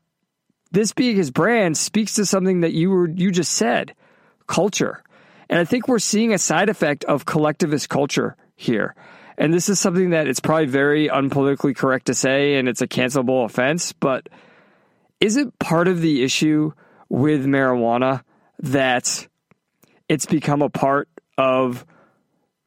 this 0.73 0.93
being 0.93 1.17
his 1.17 1.31
brand 1.31 1.77
speaks 1.77 2.15
to 2.15 2.27
something 2.27 2.61
that 2.61 2.73
you 2.73 2.91
were 2.91 3.09
you 3.09 3.31
just 3.31 3.53
said, 3.53 3.95
culture. 4.47 5.03
And 5.49 5.59
I 5.59 5.65
think 5.65 5.89
we're 5.89 5.99
seeing 5.99 6.33
a 6.33 6.39
side 6.39 6.69
effect 6.69 7.05
of 7.05 7.25
collectivist 7.25 7.89
culture 7.89 8.37
here. 8.57 8.95
And 9.39 9.53
this 9.53 9.69
is 9.69 9.79
something 9.79 10.11
that 10.11 10.27
it's 10.27 10.41
probably 10.41 10.67
very 10.67 11.09
unpolitically 11.09 11.77
correct 11.77 12.07
to 12.07 12.15
say 12.15 12.57
and 12.57 12.69
it's 12.69 12.81
a 12.81 12.89
cancelable 12.89 13.45
offense, 13.45 13.93
but 13.93 14.29
is 15.21 15.37
it 15.37 15.59
part 15.59 15.89
of 15.89 16.01
the 16.01 16.23
issue 16.23 16.73
with 17.09 17.47
marijuana 17.47 18.23
that 18.61 19.29
it's 20.09 20.27
become 20.27 20.63
a 20.63 20.71
part 20.71 21.09
of 21.39 21.85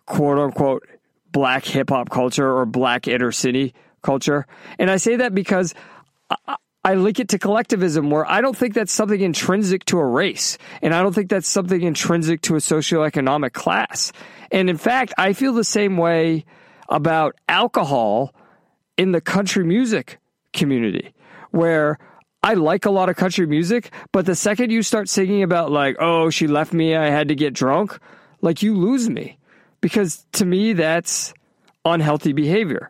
quote 0.06 0.38
unquote 0.38 0.88
black 1.32 1.66
hip 1.66 1.90
hop 1.90 2.10
culture 2.10 2.56
or 2.56 2.66
black 2.66 3.08
inner 3.08 3.32
city 3.32 3.74
culture? 4.02 4.46
And 4.78 4.90
I 4.92 4.98
say 4.98 5.18
that 5.18 5.34
because 5.34 5.74
I, 6.84 6.96
link 6.96 7.20
it 7.20 7.30
to 7.30 7.40
collectivism 7.40 8.10
where 8.10 8.30
I 8.30 8.42
don't 8.42 8.56
think 8.56 8.74
that's 8.74 8.92
something 8.92 9.20
intrinsic 9.20 9.86
to 9.86 10.00
a 10.00 10.06
race. 10.06 10.58
And 10.82 10.94
I 10.94 11.02
don't 11.02 11.14
think 11.14 11.30
that's 11.30 11.48
something 11.48 11.82
intrinsic 11.82 12.42
to 12.42 12.56
a 12.56 12.60
socioeconomic 12.60 13.54
class. 13.54 14.12
And 14.52 14.70
in 14.70 14.78
fact, 14.78 15.14
I 15.18 15.34
feel 15.34 15.54
the 15.54 15.64
same 15.64 15.98
way 15.98 16.46
about 16.88 17.36
alcohol 17.48 18.34
in 18.98 19.12
the 19.12 19.22
country 19.22 19.64
music 19.64 20.20
community 20.54 21.14
where 21.52 22.00
I 22.42 22.54
like 22.54 22.86
a 22.86 22.92
lot 22.92 23.10
of 23.10 23.18
country 23.18 23.46
music, 23.46 23.92
but 24.12 24.26
the 24.26 24.36
second 24.36 24.72
you 24.72 24.82
start 24.82 25.10
singing 25.10 25.44
about 25.44 25.72
like, 25.72 25.98
oh, 26.00 26.30
she 26.30 26.48
left 26.48 26.74
me, 26.74 26.96
I 26.96 27.10
had 27.10 27.28
to 27.28 27.36
get 27.36 27.54
drunk, 27.54 28.00
like 28.42 28.64
you 28.64 28.76
lose 28.76 29.10
me. 29.10 29.38
Because 29.82 30.26
to 30.34 30.46
me 30.46 30.74
that's 30.74 31.34
unhealthy 31.86 32.34
behavior. 32.34 32.90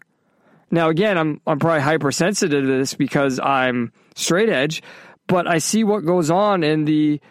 Now 0.72 0.90
again, 0.90 1.18
I'm 1.18 1.42
I'm 1.48 1.60
probably 1.60 1.82
hypersensitive 1.82 2.64
to 2.64 2.68
this 2.68 2.94
because 2.94 3.40
I'm 3.40 3.92
straight 4.16 4.50
edge, 4.50 4.84
but 5.28 5.48
I 5.48 5.58
see 5.58 5.84
what 5.84 6.06
goes 6.06 6.30
on 6.30 6.64
in 6.64 6.86
the 6.86 7.22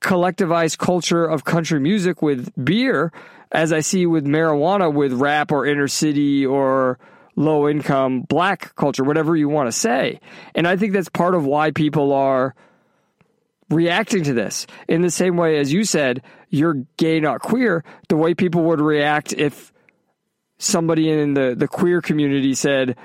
collectivized 0.00 0.78
culture 0.78 1.24
of 1.24 1.44
country 1.44 1.80
music 1.80 2.20
with 2.20 2.52
beer 2.62 3.12
as 3.50 3.72
I 3.72 3.80
see 3.80 4.04
with 4.04 4.26
marijuana 4.26 4.92
with 4.92 5.12
rap 5.14 5.50
or 5.50 5.64
inner 5.64 5.88
city 5.88 6.44
or 6.44 6.98
low 7.36 7.68
income 7.68 8.20
black 8.22 8.74
culture, 8.76 9.04
whatever 9.04 9.34
you 9.36 9.48
want 9.48 9.68
to 9.68 9.72
say. 9.72 10.20
And 10.54 10.68
I 10.68 10.76
think 10.76 10.92
that's 10.92 11.08
part 11.08 11.34
of 11.34 11.44
why 11.44 11.70
people 11.70 12.12
are 12.12 12.54
reacting 13.70 14.24
to 14.24 14.32
this 14.32 14.66
in 14.88 15.02
the 15.02 15.10
same 15.10 15.36
way 15.36 15.58
as 15.58 15.72
you 15.72 15.84
said, 15.84 16.22
you're 16.50 16.84
gay, 16.96 17.18
not 17.20 17.40
queer, 17.40 17.84
the 18.08 18.16
way 18.16 18.34
people 18.34 18.62
would 18.64 18.80
react 18.80 19.32
if 19.32 19.72
somebody 20.64 21.10
in 21.10 21.34
the, 21.34 21.54
the 21.56 21.68
queer 21.68 22.00
community 22.00 22.54
said, 22.54 22.96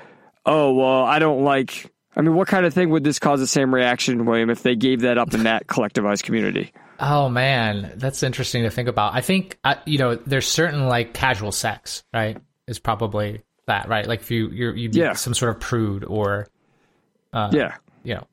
Oh, 0.46 0.72
well, 0.74 1.04
I 1.04 1.18
don't 1.18 1.42
like, 1.44 1.90
I 2.16 2.22
mean, 2.22 2.34
what 2.34 2.48
kind 2.48 2.64
of 2.66 2.72
thing 2.74 2.90
would 2.90 3.04
this 3.04 3.18
cause 3.18 3.40
the 3.40 3.46
same 3.46 3.74
reaction, 3.74 4.24
William, 4.24 4.50
if 4.50 4.62
they 4.62 4.74
gave 4.74 5.02
that 5.02 5.18
up 5.18 5.34
in 5.34 5.44
that 5.44 5.66
collectivized 5.66 6.22
community? 6.24 6.72
Oh 6.98 7.28
man, 7.28 7.92
that's 7.96 8.22
interesting 8.22 8.64
to 8.64 8.70
think 8.70 8.88
about. 8.88 9.14
I 9.14 9.20
think 9.22 9.58
uh, 9.64 9.76
you 9.86 9.98
know, 9.98 10.16
there's 10.16 10.46
certain 10.46 10.86
like 10.86 11.14
casual 11.14 11.50
sex, 11.52 12.02
right? 12.12 12.36
Is 12.66 12.78
probably 12.78 13.42
that, 13.66 13.88
right? 13.88 14.06
Like 14.06 14.20
if 14.20 14.30
you 14.30 14.48
you're 14.50 14.74
you 14.76 14.90
Yeah. 14.92 15.14
some 15.14 15.32
sort 15.32 15.54
of 15.54 15.60
prude 15.60 16.04
or 16.04 16.46
yeah, 17.32 17.76
you 18.02 18.14
know, 18.16 18.26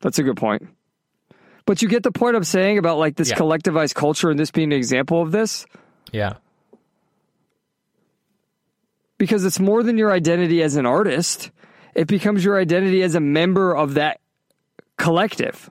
that's 0.00 0.18
a 0.18 0.22
good 0.22 0.36
point. 0.36 0.68
But 1.66 1.80
you 1.82 1.88
get 1.88 2.02
the 2.02 2.12
point 2.12 2.36
I'm 2.36 2.44
saying 2.44 2.78
about 2.78 2.98
like 2.98 3.16
this 3.16 3.30
Yeah. 3.30 3.36
collectivized 3.36 3.94
culture 3.94 4.30
and 4.30 4.38
this 4.38 4.50
being 4.50 4.72
an 4.72 4.78
example 4.78 5.22
of 5.22 5.32
this? 5.32 5.66
yeah, 6.12 6.34
because 9.18 9.44
it's 9.44 9.60
more 9.60 9.82
than 9.82 9.98
your 9.98 10.12
identity 10.12 10.62
as 10.62 10.76
an 10.76 10.86
artist. 10.86 11.50
It 11.94 12.08
becomes 12.08 12.44
your 12.44 12.58
identity 12.58 13.02
as 13.02 13.14
a 13.14 13.20
member 13.20 13.74
of 13.74 13.94
that 13.94 14.20
collective. 14.98 15.70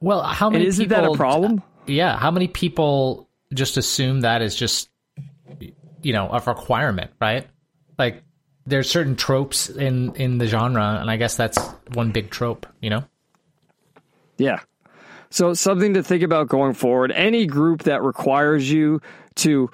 Well, 0.00 0.22
how 0.22 0.46
And 0.48 0.54
many 0.54 0.66
isn't 0.66 0.84
people, 0.84 1.02
that 1.02 1.10
a 1.12 1.16
problem? 1.16 1.62
Yeah, 1.86 2.16
how 2.16 2.30
many 2.30 2.48
people 2.48 3.28
just 3.52 3.76
assume 3.76 4.20
that 4.20 4.42
is 4.42 4.54
just 4.54 4.90
you 6.02 6.12
know 6.12 6.28
a 6.30 6.40
requirement, 6.40 7.10
right? 7.20 7.46
Like 7.98 8.22
there's 8.66 8.90
certain 8.90 9.16
tropes 9.16 9.68
in 9.68 10.14
in 10.14 10.38
the 10.38 10.46
genre, 10.46 10.98
and 11.00 11.10
I 11.10 11.16
guess 11.16 11.36
that's 11.36 11.58
one 11.94 12.12
big 12.12 12.30
trope. 12.30 12.66
You 12.80 12.90
know? 12.90 13.04
Yeah. 14.36 14.60
So 15.30 15.52
something 15.54 15.94
to 15.94 16.02
think 16.02 16.22
about 16.22 16.48
going 16.48 16.74
forward. 16.74 17.12
Any 17.12 17.46
group 17.46 17.82
that 17.82 18.02
requires 18.02 18.70
you 18.70 19.00
to 19.36 19.70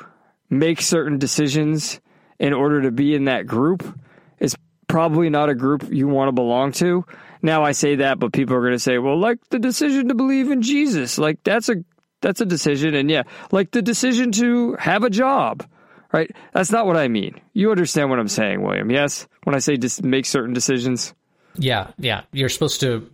make 0.50 0.80
certain 0.80 1.18
decisions 1.18 2.00
in 2.38 2.52
order 2.52 2.82
to 2.82 2.90
be 2.90 3.14
in 3.14 3.24
that 3.24 3.46
group 3.46 3.98
is 4.38 4.56
probably 4.86 5.30
not 5.30 5.48
a 5.48 5.54
group 5.54 5.86
you 5.90 6.08
want 6.08 6.28
to 6.28 6.32
belong 6.32 6.72
to. 6.72 7.04
Now 7.42 7.62
I 7.62 7.72
say 7.72 7.96
that, 7.96 8.18
but 8.18 8.32
people 8.32 8.56
are 8.56 8.60
going 8.60 8.72
to 8.72 8.78
say, 8.78 8.98
"Well, 8.98 9.18
like 9.18 9.38
the 9.50 9.58
decision 9.58 10.08
to 10.08 10.14
believe 10.14 10.50
in 10.50 10.62
Jesus, 10.62 11.18
like 11.18 11.42
that's 11.44 11.68
a 11.68 11.76
that's 12.20 12.40
a 12.40 12.46
decision." 12.46 12.94
And 12.94 13.10
yeah, 13.10 13.24
like 13.52 13.70
the 13.70 13.82
decision 13.82 14.32
to 14.32 14.76
have 14.76 15.04
a 15.04 15.10
job, 15.10 15.66
right? 16.12 16.30
That's 16.52 16.70
not 16.70 16.86
what 16.86 16.96
I 16.96 17.08
mean. 17.08 17.40
You 17.52 17.70
understand 17.70 18.10
what 18.10 18.18
I'm 18.18 18.28
saying, 18.28 18.62
William? 18.62 18.90
Yes, 18.90 19.26
when 19.44 19.54
I 19.54 19.58
say 19.58 19.76
just 19.76 20.02
make 20.02 20.26
certain 20.26 20.54
decisions. 20.54 21.14
Yeah, 21.56 21.90
yeah. 21.98 22.22
You're 22.32 22.48
supposed 22.48 22.80
to 22.80 23.10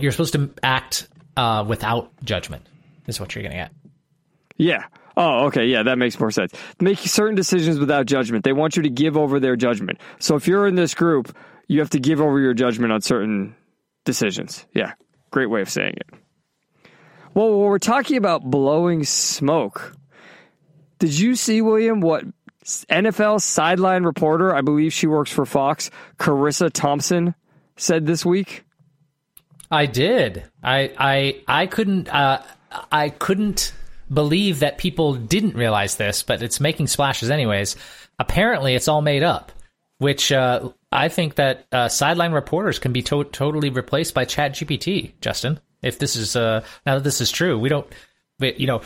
you're 0.00 0.12
supposed 0.12 0.32
to 0.34 0.50
act 0.62 1.08
uh, 1.36 1.64
without 1.66 2.10
judgment. 2.24 2.66
Is 3.06 3.20
what 3.20 3.34
you're 3.34 3.42
getting 3.42 3.60
at. 3.60 3.72
Yeah. 4.56 4.84
Oh, 5.16 5.46
okay. 5.46 5.66
Yeah, 5.66 5.82
that 5.84 5.96
makes 5.96 6.18
more 6.20 6.30
sense. 6.30 6.52
Make 6.80 6.98
certain 6.98 7.34
decisions 7.34 7.78
without 7.78 8.06
judgment. 8.06 8.44
They 8.44 8.52
want 8.52 8.76
you 8.76 8.82
to 8.82 8.90
give 8.90 9.16
over 9.16 9.40
their 9.40 9.56
judgment. 9.56 9.98
So 10.18 10.36
if 10.36 10.46
you're 10.46 10.66
in 10.66 10.74
this 10.74 10.94
group, 10.94 11.34
you 11.68 11.80
have 11.80 11.90
to 11.90 11.98
give 11.98 12.20
over 12.20 12.38
your 12.38 12.54
judgment 12.54 12.92
on 12.92 13.00
certain 13.00 13.54
decisions. 14.04 14.66
Yeah. 14.74 14.92
Great 15.30 15.46
way 15.46 15.62
of 15.62 15.70
saying 15.70 15.94
it. 15.96 16.90
Well, 17.34 17.58
we're 17.58 17.78
talking 17.78 18.16
about 18.16 18.42
blowing 18.42 19.04
smoke, 19.04 19.96
did 20.98 21.18
you 21.18 21.34
see, 21.34 21.60
William, 21.60 22.00
what 22.00 22.24
NFL 22.64 23.42
sideline 23.42 24.04
reporter, 24.04 24.54
I 24.54 24.62
believe 24.62 24.92
she 24.92 25.06
works 25.06 25.30
for 25.30 25.44
Fox, 25.44 25.90
Charissa 26.18 26.70
Thompson, 26.72 27.34
said 27.76 28.06
this 28.06 28.24
week? 28.24 28.64
I 29.70 29.86
did. 29.86 30.44
I 30.62 30.92
I 30.96 31.42
I 31.46 31.66
couldn't 31.66 32.08
uh, 32.08 32.42
I 32.90 33.10
couldn't 33.10 33.72
believe 34.12 34.60
that 34.60 34.78
people 34.78 35.14
didn't 35.14 35.54
realize 35.54 35.96
this, 35.96 36.22
but 36.22 36.42
it's 36.42 36.60
making 36.60 36.86
splashes 36.86 37.30
anyways. 37.30 37.76
Apparently, 38.18 38.74
it's 38.74 38.88
all 38.88 39.02
made 39.02 39.22
up. 39.22 39.52
Which 39.98 40.30
uh, 40.30 40.72
I 40.92 41.08
think 41.08 41.36
that 41.36 41.66
uh, 41.72 41.88
sideline 41.88 42.32
reporters 42.32 42.78
can 42.78 42.92
be 42.92 43.00
to- 43.04 43.24
totally 43.24 43.70
replaced 43.70 44.12
by 44.12 44.26
Chat 44.26 44.52
GPT. 44.52 45.12
Justin, 45.22 45.58
if 45.82 45.98
this 45.98 46.16
is 46.16 46.36
uh, 46.36 46.62
now 46.84 46.96
that 46.96 47.04
this 47.04 47.22
is 47.22 47.30
true, 47.30 47.58
we 47.58 47.68
don't. 47.68 47.86
You 48.38 48.66
know, 48.66 48.82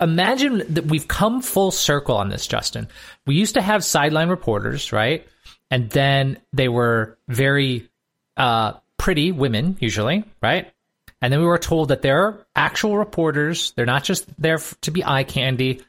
imagine 0.00 0.64
that 0.74 0.86
we've 0.86 1.06
come 1.06 1.42
full 1.42 1.70
circle 1.70 2.16
on 2.16 2.28
this, 2.28 2.48
Justin. 2.48 2.88
We 3.24 3.36
used 3.36 3.54
to 3.54 3.62
have 3.62 3.84
sideline 3.84 4.28
reporters, 4.28 4.92
right? 4.92 5.24
And 5.70 5.88
then 5.90 6.38
they 6.52 6.68
were 6.68 7.16
very 7.28 7.88
uh, 8.36 8.72
pretty 8.96 9.30
women, 9.30 9.76
usually, 9.78 10.24
right? 10.42 10.72
And 11.20 11.32
then 11.32 11.40
we 11.40 11.46
were 11.46 11.58
told 11.58 11.88
that 11.88 12.02
they're 12.02 12.46
actual 12.54 12.96
reporters. 12.96 13.72
They're 13.72 13.86
not 13.86 14.04
just 14.04 14.26
there 14.40 14.58
to 14.82 14.90
be 14.90 15.04
eye 15.04 15.24
candy. 15.24 15.82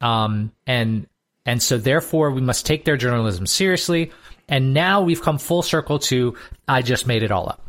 Um, 0.00 0.52
and 0.66 1.06
and 1.44 1.62
so 1.62 1.78
therefore 1.78 2.30
we 2.30 2.40
must 2.40 2.66
take 2.66 2.84
their 2.84 2.96
journalism 2.96 3.46
seriously. 3.46 4.12
And 4.48 4.74
now 4.74 5.02
we've 5.02 5.22
come 5.22 5.38
full 5.38 5.62
circle 5.62 5.98
to 6.00 6.36
I 6.66 6.82
just 6.82 7.06
made 7.06 7.22
it 7.22 7.30
all 7.30 7.48
up. 7.48 7.62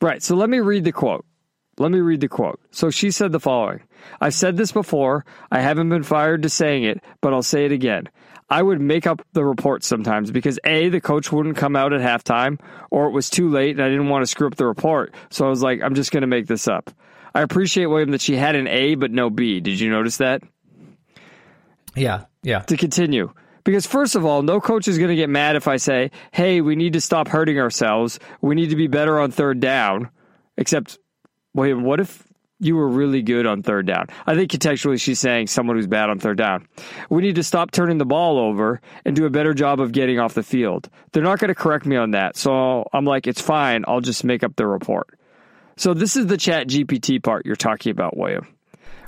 Right. 0.00 0.22
So 0.22 0.34
let 0.34 0.50
me 0.50 0.58
read 0.58 0.84
the 0.84 0.92
quote. 0.92 1.24
Let 1.78 1.90
me 1.90 2.00
read 2.00 2.20
the 2.20 2.28
quote. 2.28 2.60
So 2.70 2.90
she 2.90 3.10
said 3.10 3.32
the 3.32 3.40
following 3.40 3.80
I've 4.20 4.34
said 4.34 4.56
this 4.56 4.72
before. 4.72 5.24
I 5.50 5.60
haven't 5.60 5.88
been 5.88 6.02
fired 6.02 6.42
to 6.42 6.48
saying 6.48 6.84
it, 6.84 7.02
but 7.20 7.32
I'll 7.32 7.42
say 7.42 7.64
it 7.64 7.72
again. 7.72 8.08
I 8.48 8.62
would 8.62 8.80
make 8.80 9.06
up 9.06 9.22
the 9.32 9.44
report 9.44 9.82
sometimes 9.82 10.30
because 10.30 10.58
A, 10.64 10.88
the 10.88 11.00
coach 11.00 11.32
wouldn't 11.32 11.56
come 11.56 11.74
out 11.74 11.92
at 11.92 12.00
halftime, 12.00 12.60
or 12.90 13.06
it 13.06 13.12
was 13.12 13.30
too 13.30 13.48
late 13.48 13.76
and 13.76 13.82
I 13.82 13.88
didn't 13.88 14.08
want 14.08 14.22
to 14.22 14.26
screw 14.26 14.46
up 14.46 14.56
the 14.56 14.66
report. 14.66 15.14
So 15.30 15.46
I 15.46 15.48
was 15.48 15.62
like, 15.62 15.80
I'm 15.82 15.94
just 15.94 16.12
going 16.12 16.20
to 16.20 16.26
make 16.26 16.46
this 16.46 16.68
up. 16.68 16.90
I 17.34 17.40
appreciate, 17.40 17.86
William, 17.86 18.10
that 18.10 18.20
she 18.20 18.36
had 18.36 18.54
an 18.54 18.68
A 18.68 18.94
but 18.94 19.10
no 19.10 19.30
B. 19.30 19.60
Did 19.60 19.80
you 19.80 19.90
notice 19.90 20.18
that? 20.18 20.42
Yeah, 21.94 22.24
yeah. 22.42 22.60
To 22.60 22.76
continue. 22.76 23.32
Because, 23.64 23.86
first 23.86 24.16
of 24.16 24.24
all, 24.24 24.42
no 24.42 24.60
coach 24.60 24.88
is 24.88 24.98
going 24.98 25.10
to 25.10 25.16
get 25.16 25.30
mad 25.30 25.54
if 25.56 25.68
I 25.68 25.76
say, 25.76 26.10
hey, 26.32 26.60
we 26.60 26.74
need 26.74 26.94
to 26.94 27.00
stop 27.00 27.28
hurting 27.28 27.60
ourselves. 27.60 28.18
We 28.40 28.54
need 28.54 28.70
to 28.70 28.76
be 28.76 28.88
better 28.88 29.20
on 29.20 29.30
third 29.30 29.60
down. 29.60 30.10
Except, 30.56 30.98
William, 31.54 31.84
what 31.84 32.00
if 32.00 32.26
you 32.62 32.76
were 32.76 32.88
really 32.88 33.22
good 33.22 33.44
on 33.46 33.62
third 33.62 33.86
down. 33.86 34.06
I 34.26 34.34
think 34.34 34.50
contextually 34.50 35.00
she's 35.00 35.18
saying 35.20 35.48
someone 35.48 35.76
who's 35.76 35.86
bad 35.86 36.10
on 36.10 36.18
third 36.18 36.38
down. 36.38 36.68
We 37.10 37.22
need 37.22 37.34
to 37.34 37.42
stop 37.42 37.70
turning 37.72 37.98
the 37.98 38.04
ball 38.06 38.38
over 38.38 38.80
and 39.04 39.16
do 39.16 39.26
a 39.26 39.30
better 39.30 39.52
job 39.52 39.80
of 39.80 39.92
getting 39.92 40.18
off 40.18 40.34
the 40.34 40.42
field. 40.42 40.88
They're 41.12 41.22
not 41.22 41.38
going 41.40 41.48
to 41.48 41.54
correct 41.54 41.84
me 41.86 41.96
on 41.96 42.12
that. 42.12 42.36
So 42.36 42.88
I'm 42.92 43.04
like, 43.04 43.26
it's 43.26 43.40
fine. 43.40 43.84
I'll 43.88 44.00
just 44.00 44.22
make 44.24 44.42
up 44.44 44.56
the 44.56 44.66
report. 44.66 45.18
So 45.76 45.92
this 45.94 46.16
is 46.16 46.26
the 46.26 46.36
chat 46.36 46.68
GPT 46.68 47.22
part 47.22 47.44
you're 47.46 47.56
talking 47.56 47.90
about, 47.90 48.16
William, 48.16 48.46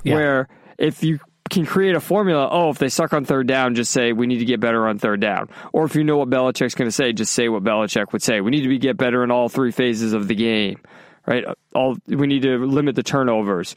Yeah. 0.03 0.15
where 0.15 0.47
if 0.77 1.03
you 1.03 1.19
can 1.49 1.63
create 1.65 1.95
a 1.95 1.99
formula, 1.99 2.49
oh, 2.51 2.71
if 2.71 2.79
they 2.79 2.89
suck 2.89 3.13
on 3.13 3.23
third 3.23 3.45
down, 3.47 3.75
just 3.75 3.91
say 3.91 4.11
we 4.13 4.25
need 4.25 4.39
to 4.39 4.45
get 4.45 4.59
better 4.59 4.87
on 4.87 4.97
third 4.97 5.19
down. 5.21 5.47
Or 5.73 5.85
if 5.85 5.95
you 5.95 6.03
know 6.03 6.17
what 6.17 6.29
Belichick's 6.29 6.73
going 6.73 6.87
to 6.87 6.91
say, 6.91 7.13
just 7.13 7.31
say 7.33 7.49
what 7.49 7.63
Belichick 7.63 8.11
would 8.13 8.23
say. 8.23 8.41
We 8.41 8.49
need 8.51 8.63
to 8.63 8.67
be 8.67 8.79
get 8.79 8.97
better 8.97 9.23
in 9.23 9.29
all 9.31 9.47
three 9.47 9.71
phases 9.71 10.13
of 10.13 10.27
the 10.27 10.33
game, 10.35 10.81
right? 11.25 11.45
All 11.73 11.97
we 12.07 12.27
need 12.27 12.43
to 12.43 12.57
limit 12.57 12.95
the 12.95 13.03
turnovers, 13.03 13.75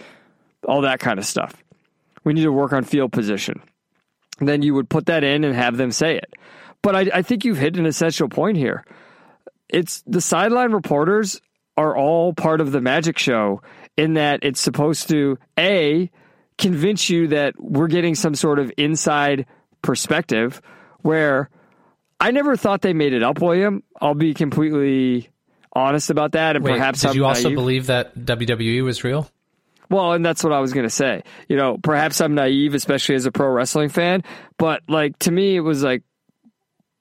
all 0.66 0.82
that 0.82 1.00
kind 1.00 1.18
of 1.18 1.24
stuff. 1.24 1.54
We 2.24 2.34
need 2.34 2.42
to 2.42 2.52
work 2.52 2.72
on 2.72 2.84
field 2.84 3.12
position. 3.12 3.62
Then 4.38 4.62
you 4.62 4.74
would 4.74 4.88
put 4.88 5.06
that 5.06 5.24
in 5.24 5.44
and 5.44 5.54
have 5.54 5.76
them 5.76 5.90
say 5.90 6.16
it. 6.16 6.34
But 6.82 6.94
I, 6.94 7.18
I 7.18 7.22
think 7.22 7.44
you've 7.44 7.58
hit 7.58 7.76
an 7.76 7.86
essential 7.86 8.28
point 8.28 8.56
here. 8.56 8.84
It's 9.68 10.02
the 10.06 10.20
sideline 10.20 10.72
reporters 10.72 11.40
are 11.76 11.96
all 11.96 12.32
part 12.32 12.60
of 12.60 12.72
the 12.72 12.80
magic 12.80 13.18
show 13.18 13.62
in 13.96 14.14
that 14.14 14.40
it's 14.42 14.60
supposed 14.60 15.08
to 15.08 15.38
a 15.58 16.10
convince 16.56 17.08
you 17.08 17.28
that 17.28 17.54
we're 17.58 17.88
getting 17.88 18.14
some 18.14 18.34
sort 18.34 18.58
of 18.58 18.72
inside 18.76 19.46
perspective 19.82 20.60
where 21.02 21.48
I 22.20 22.32
never 22.32 22.56
thought 22.56 22.82
they 22.82 22.92
made 22.92 23.12
it 23.12 23.22
up, 23.22 23.40
William. 23.40 23.84
I'll 24.00 24.14
be 24.14 24.34
completely 24.34 25.30
honest 25.72 26.10
about 26.10 26.32
that, 26.32 26.56
and 26.56 26.64
Wait, 26.64 26.72
perhaps 26.72 27.00
did 27.02 27.10
I'm 27.10 27.16
you 27.16 27.24
also 27.24 27.44
naive. 27.44 27.56
believe 27.56 27.86
that 27.86 28.16
WWE 28.16 28.82
was 28.84 29.04
real? 29.04 29.30
Well, 29.90 30.12
and 30.12 30.24
that's 30.24 30.44
what 30.44 30.52
I 30.52 30.60
was 30.60 30.72
going 30.72 30.84
to 30.86 30.90
say. 30.90 31.22
You 31.48 31.56
know, 31.56 31.78
perhaps 31.82 32.20
I'm 32.20 32.34
naive, 32.34 32.74
especially 32.74 33.14
as 33.14 33.26
a 33.26 33.32
pro 33.32 33.48
wrestling 33.48 33.88
fan, 33.88 34.22
but 34.58 34.82
like 34.88 35.18
to 35.20 35.30
me, 35.30 35.56
it 35.56 35.60
was 35.60 35.82
like, 35.82 36.02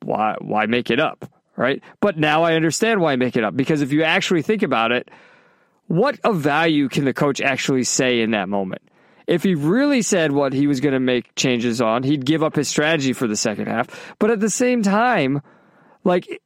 why, 0.03 0.35
why 0.39 0.67
make 0.67 0.89
it 0.89 0.99
up, 0.99 1.29
right? 1.57 1.83
But 1.99 2.17
now 2.17 2.43
I 2.43 2.53
understand 2.53 3.01
why 3.01 3.15
make 3.17 3.35
it 3.35 3.43
up 3.43 3.57
because 3.57 3.81
if 3.81 3.91
you 3.91 4.03
actually 4.03 4.41
think 4.41 4.63
about 4.63 4.91
it, 4.91 5.09
what 5.87 6.17
of 6.23 6.37
value 6.37 6.87
can 6.87 7.05
the 7.05 7.13
coach 7.13 7.41
actually 7.41 7.83
say 7.83 8.21
in 8.21 8.31
that 8.31 8.47
moment? 8.47 8.81
If 9.25 9.43
he 9.43 9.55
really 9.55 10.01
said 10.01 10.31
what 10.31 10.53
he 10.53 10.67
was 10.67 10.79
going 10.79 10.93
to 10.93 11.01
make 11.01 11.35
changes 11.35 11.81
on, 11.81 12.03
he'd 12.03 12.25
give 12.25 12.41
up 12.43 12.55
his 12.55 12.69
strategy 12.69 13.11
for 13.11 13.27
the 13.27 13.35
second 13.35 13.67
half. 13.67 14.15
But 14.19 14.31
at 14.31 14.39
the 14.39 14.49
same 14.49 14.81
time, 14.81 15.41
like 16.05 16.41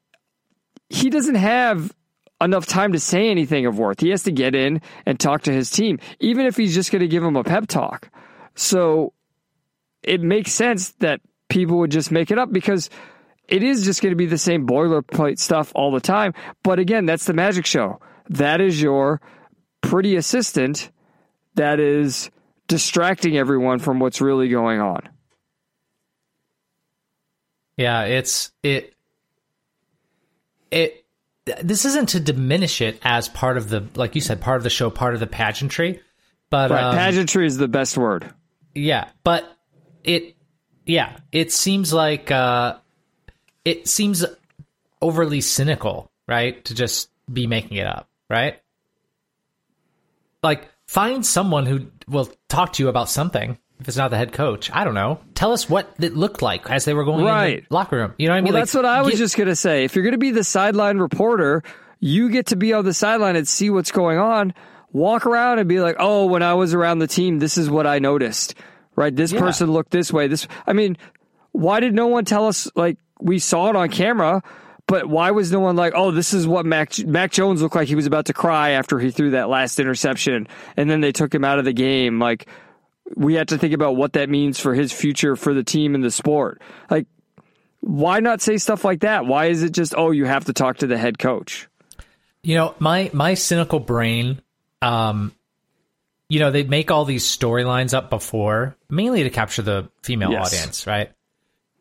he 0.90 1.12
doesn't 1.12 1.36
have 1.36 1.92
enough 2.42 2.66
time 2.66 2.92
to 2.94 3.00
say 3.00 3.30
anything 3.30 3.66
of 3.66 3.78
worth. 3.78 4.00
He 4.00 4.10
has 4.10 4.24
to 4.24 4.32
get 4.32 4.56
in 4.56 4.82
and 5.06 5.20
talk 5.20 5.44
to 5.44 5.54
his 5.54 5.70
team, 5.70 6.00
even 6.20 6.46
if 6.46 6.58
he's 6.58 6.74
just 6.74 6.92
going 6.92 7.02
to 7.02 7.08
give 7.08 7.24
him 7.24 7.36
a 7.36 7.44
pep 7.44 7.68
talk. 7.68 8.10
So 8.56 9.14
it 10.04 10.22
makes 10.22 10.52
sense 10.52 10.92
that 10.94 11.22
people 11.50 11.78
would 11.80 11.92
just 11.92 12.12
make 12.12 12.32
it 12.32 12.38
up 12.38 12.52
because 12.52 12.90
it 13.48 13.64
is 13.64 13.84
just 13.84 14.02
going 14.02 14.12
to 14.12 14.18
be 14.18 14.26
the 14.26 14.38
same 14.38 14.66
boilerplate 14.66 15.38
stuff 15.38 15.72
all 15.76 15.92
the 15.92 16.00
time. 16.00 16.34
But 16.64 16.80
again, 16.80 17.06
that's 17.06 17.26
the 17.26 17.34
magic 17.34 17.66
show. 17.66 18.00
That 18.30 18.62
is 18.62 18.82
your 18.82 19.22
pretty 19.82 20.16
assistant 20.16 20.90
that 21.56 21.80
is 21.80 22.32
distracting 22.68 23.38
everyone 23.38 23.80
from 23.80 24.00
what's 24.00 24.22
really 24.22 24.48
going 24.48 24.80
on. 24.80 25.02
Yeah, 27.76 28.04
it's 28.04 28.52
it 28.64 28.94
it 30.70 31.01
this 31.62 31.86
isn't 31.86 32.10
to 32.10 32.20
diminish 32.20 32.82
it 32.82 33.00
as 33.04 33.28
part 33.30 33.58
of 33.58 33.70
the 33.70 33.88
like 33.96 34.16
you 34.16 34.22
said 34.22 34.42
part 34.42 34.58
of 34.58 34.64
the 34.64 34.70
show, 34.70 34.90
part 34.90 35.14
of 35.14 35.20
the 35.20 35.28
pageantry, 35.28 36.02
but 36.50 36.70
Right. 36.72 36.84
um, 36.84 36.96
Pageantry 36.96 37.46
is 37.48 37.58
the 37.58 37.68
best 37.68 37.98
word. 37.98 38.32
yeah, 38.76 39.10
but 39.24 39.46
it 40.04 40.36
yeah, 40.86 41.18
it 41.32 41.52
seems 41.52 41.92
like 41.94 42.30
uh 42.32 42.76
it 43.66 43.88
seems 43.88 44.26
overly 45.02 45.42
cynical, 45.42 46.12
right? 46.28 46.64
To 46.66 46.76
just 46.76 47.10
be 47.32 47.48
making 47.48 47.78
it 47.78 47.88
up, 47.88 48.08
right? 48.30 48.60
Like 50.44 50.70
find 50.88 51.26
someone 51.26 51.66
who 51.66 51.88
will 52.08 52.30
talk 52.50 52.74
to 52.74 52.84
you 52.84 52.90
about 52.90 53.10
something. 53.10 53.58
If 53.82 53.88
it's 53.88 53.98
not 53.98 54.12
the 54.12 54.18
head 54.18 54.32
coach, 54.32 54.70
I 54.72 54.84
don't 54.84 54.94
know. 54.94 55.20
Tell 55.34 55.52
us 55.54 55.68
what 55.68 55.92
it 56.00 56.16
looked 56.16 56.42
like 56.44 56.70
as 56.70 56.86
they 56.86 56.94
were 56.94 57.04
going 57.04 57.22
in 57.22 57.26
Right. 57.26 57.68
the 57.68 57.74
locker 57.74 57.98
room. 57.98 58.14
You 58.20 58.28
know 58.28 58.34
what 58.34 58.38
I 58.38 58.42
mean? 58.42 58.46
Well, 58.46 58.54
Like, 58.54 58.62
that's 58.62 58.76
what 58.76 58.86
I 58.86 59.02
was 59.02 59.12
get- 59.14 59.18
just 59.18 59.36
going 59.38 59.48
to 59.48 59.56
say. 59.56 59.84
If 59.86 59.96
you're 59.96 60.04
going 60.04 60.12
to 60.14 60.20
be 60.20 60.30
the 60.32 60.44
sideline 60.44 61.00
reporter, 61.00 61.64
you 62.00 62.30
get 62.30 62.46
to 62.48 62.56
be 62.56 62.74
on 62.74 62.86
the 62.86 62.94
sideline 62.94 63.36
and 63.36 63.48
see 63.48 63.70
what's 63.72 63.92
going 63.92 64.20
on. 64.20 64.54
Walk 64.94 65.26
around 65.26 65.58
and 65.60 65.68
be 65.68 65.80
like, 65.80 65.96
"Oh, 66.00 66.26
when 66.28 66.44
I 66.44 66.54
was 66.54 66.74
around 66.74 67.00
the 67.00 67.08
team, 67.08 67.40
this 67.40 67.58
is 67.58 67.70
what 67.70 67.88
I 67.88 67.98
noticed." 68.00 68.54
Right? 68.96 69.16
This 69.16 69.32
Yeah. 69.32 69.40
person 69.40 69.72
looked 69.72 69.92
this 69.92 70.12
way. 70.14 70.28
This 70.28 70.48
I 70.68 70.74
mean, 70.74 70.98
why 71.54 71.80
did 71.80 71.94
no 71.96 72.08
one 72.08 72.24
tell 72.26 72.48
us 72.48 72.70
like 72.76 72.98
we 73.20 73.40
saw 73.40 73.70
it 73.70 73.76
on 73.76 73.90
camera, 73.90 74.44
but 74.88 75.08
why 75.08 75.32
was 75.32 75.52
no 75.52 75.60
one 75.62 75.76
like, 75.76 75.94
"Oh, 75.96 76.12
this 76.12 76.34
is 76.34 76.46
what 76.46 76.66
Mac 76.66 77.00
Mac 77.06 77.32
Jones 77.32 77.62
looked 77.62 77.76
like 77.76 77.88
he 77.88 77.96
was 77.96 78.06
about 78.06 78.26
to 78.26 78.34
cry 78.34 78.72
after 78.72 79.00
he 79.00 79.10
threw 79.12 79.32
that 79.32 79.48
last 79.50 79.80
interception 79.80 80.48
and 80.78 80.90
then 80.90 81.02
they 81.02 81.12
took 81.14 81.34
him 81.34 81.44
out 81.46 81.58
of 81.58 81.66
the 81.66 81.74
game." 81.74 82.20
Like 82.20 82.48
we 83.16 83.36
have 83.36 83.48
to 83.48 83.58
think 83.58 83.74
about 83.74 83.96
what 83.96 84.14
that 84.14 84.30
means 84.30 84.60
for 84.60 84.74
his 84.74 84.92
future 84.92 85.36
for 85.36 85.54
the 85.54 85.64
team 85.64 85.96
and 85.96 86.04
the 86.04 86.12
sport. 86.12 86.62
Like 86.90 87.08
why 87.82 88.20
not 88.20 88.42
say 88.42 88.58
stuff 88.58 88.86
like 88.86 89.02
that? 89.02 89.26
Why 89.26 89.48
is 89.48 89.64
it 89.64 89.72
just, 89.72 89.96
oh, 89.98 90.12
you 90.12 90.26
have 90.26 90.46
to 90.46 90.54
talk 90.54 90.78
to 90.78 90.88
the 90.88 90.98
head 90.98 91.18
coach? 91.18 91.68
You 92.44 92.56
know, 92.56 92.76
my 92.80 93.10
my 93.14 93.34
cynical 93.34 93.80
brain, 93.80 94.42
um, 94.82 95.32
you 96.30 96.40
know, 96.40 96.52
they 96.52 96.64
make 96.64 96.92
all 96.92 97.06
these 97.06 97.26
storylines 97.26 97.94
up 97.94 98.10
before, 98.10 98.76
mainly 98.90 99.24
to 99.24 99.30
capture 99.30 99.62
the 99.62 99.90
female 100.02 100.32
Yes. 100.32 100.48
audience, 100.54 100.88
right? 100.88 101.12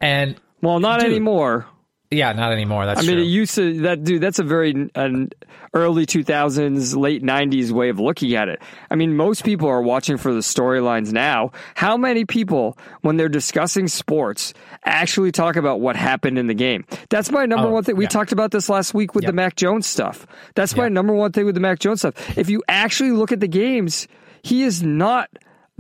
And 0.01 0.37
Well, 0.63 0.81
not 0.81 1.01
Dude. 1.01 1.11
anymore. 1.11 1.67
Yeah, 2.11 2.33
not 2.33 2.53
anymore. 2.53 2.87
That's 2.87 3.01
I 3.01 3.03
mean, 3.03 3.17
true. 3.17 3.23
it 3.23 3.27
used 3.27 3.55
to, 3.55 3.81
that 3.83 4.03
dude, 4.03 4.21
that's 4.21 4.39
a 4.39 4.43
very 4.43 4.91
an 4.95 5.31
early 5.75 6.07
2000s, 6.07 6.97
late 6.97 7.23
90s 7.23 7.71
way 7.71 7.89
of 7.89 8.01
looking 8.01 8.35
at 8.35 8.49
it. 8.49 8.61
I 8.91 8.97
mean, 8.97 9.17
most 9.17 9.45
people 9.45 9.69
are 9.69 9.81
watching 9.81 10.17
for 10.17 10.33
the 10.33 10.41
storylines 10.41 11.13
now. 11.13 11.53
How 11.77 11.97
many 11.97 12.25
people, 12.25 12.77
when 13.03 13.17
they're 13.17 13.29
discussing 13.29 13.87
sports, 13.87 14.53
actually 14.85 15.31
talk 15.31 15.55
about 15.55 15.81
what 15.81 15.95
happened 15.95 16.39
in 16.39 16.49
the 16.49 16.55
game? 16.55 16.85
That's 17.11 17.31
my 17.31 17.47
number 17.47 17.69
Oh, 17.69 17.71
one 17.71 17.85
thing. 17.85 17.97
We 17.97 18.05
yeah. 18.05 18.09
talked 18.09 18.33
about 18.33 18.51
this 18.51 18.69
last 18.69 18.93
week 18.95 19.15
with 19.15 19.25
the 19.27 19.33
Mac 19.33 19.55
Jones 19.55 19.87
stuff. 19.87 20.27
That's 20.57 20.75
my 20.75 20.89
number 20.89 21.13
one 21.13 21.31
thing 21.31 21.45
with 21.47 21.55
the 21.55 21.61
Mac 21.61 21.79
Jones 21.79 22.01
stuff. 22.01 22.37
If 22.37 22.51
you 22.51 22.63
actually 22.67 23.13
look 23.13 23.31
at 23.31 23.39
the 23.39 23.49
games, 23.49 24.09
he 24.43 24.63
is 24.65 24.83
not 24.83 25.29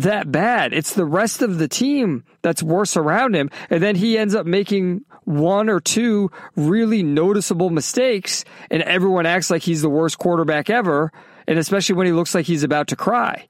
that 0.01 0.31
bad. 0.31 0.73
It's 0.73 0.95
the 0.95 1.05
rest 1.05 1.43
of 1.43 1.59
the 1.59 1.69
team 1.69 2.25
that's 2.43 2.63
worse 2.63 2.97
around 2.97 3.35
him. 3.35 3.51
And 3.69 3.83
then 3.83 3.97
he 3.97 4.19
ends 4.19 4.35
up 4.35 4.47
making 4.47 5.05
one 5.25 5.69
or 5.69 5.81
two 5.81 6.31
really 6.57 7.03
noticeable 7.03 7.71
mistakes, 7.71 8.45
and 8.71 8.83
everyone 8.83 9.27
acts 9.27 9.51
like 9.51 9.63
he's 9.63 9.83
the 9.83 9.91
worst 9.91 10.19
quarterback 10.19 10.71
ever. 10.71 11.13
And 11.47 11.59
especially 11.59 11.97
when 11.97 12.07
he 12.07 12.13
looks 12.13 12.35
like 12.35 12.47
he's 12.47 12.63
about 12.63 12.89
to 12.89 12.97
cry. 12.97 13.49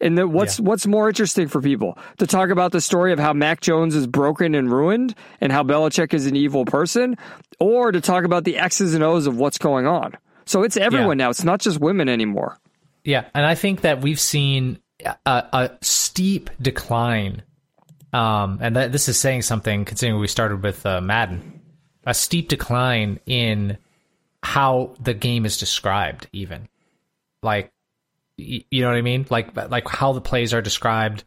And 0.00 0.18
then 0.18 0.32
what's 0.32 0.58
what's 0.58 0.86
more 0.86 1.08
interesting 1.08 1.46
for 1.46 1.60
people 1.60 1.96
to 2.18 2.26
talk 2.26 2.50
about 2.50 2.72
the 2.72 2.80
story 2.80 3.12
of 3.12 3.20
how 3.20 3.32
Mac 3.32 3.60
Jones 3.60 3.94
is 3.94 4.08
broken 4.08 4.56
and 4.56 4.70
ruined, 4.70 5.14
and 5.40 5.52
how 5.52 5.62
Belichick 5.62 6.12
is 6.12 6.26
an 6.26 6.34
evil 6.34 6.64
person, 6.64 7.16
or 7.60 7.92
to 7.92 8.00
talk 8.00 8.24
about 8.24 8.42
the 8.42 8.58
X's 8.58 8.94
and 8.94 9.04
O's 9.04 9.28
of 9.28 9.36
what's 9.36 9.58
going 9.58 9.86
on. 9.86 10.16
So 10.44 10.64
it's 10.64 10.76
everyone 10.76 11.18
now. 11.18 11.30
It's 11.30 11.44
not 11.44 11.60
just 11.60 11.78
women 11.78 12.08
anymore. 12.08 12.58
Yeah, 13.04 13.26
and 13.32 13.46
I 13.46 13.54
think 13.54 13.82
that 13.82 14.00
we've 14.00 14.18
seen 14.18 14.78
a, 15.04 15.16
a 15.26 15.70
steep 15.80 16.50
decline, 16.60 17.42
um, 18.12 18.58
and 18.60 18.76
that 18.76 18.92
this 18.92 19.08
is 19.08 19.18
saying 19.18 19.42
something 19.42 19.84
considering 19.84 20.20
we 20.20 20.28
started 20.28 20.62
with 20.62 20.84
uh, 20.86 21.00
Madden, 21.00 21.60
a 22.04 22.14
steep 22.14 22.48
decline 22.48 23.20
in 23.26 23.78
how 24.42 24.94
the 25.00 25.14
game 25.14 25.44
is 25.46 25.56
described, 25.58 26.28
even. 26.32 26.68
Like 27.42 27.72
you 28.36 28.64
know 28.82 28.88
what 28.88 28.96
I 28.96 29.02
mean, 29.02 29.26
like 29.30 29.56
like 29.56 29.88
how 29.88 30.12
the 30.12 30.20
plays 30.20 30.54
are 30.54 30.62
described, 30.62 31.24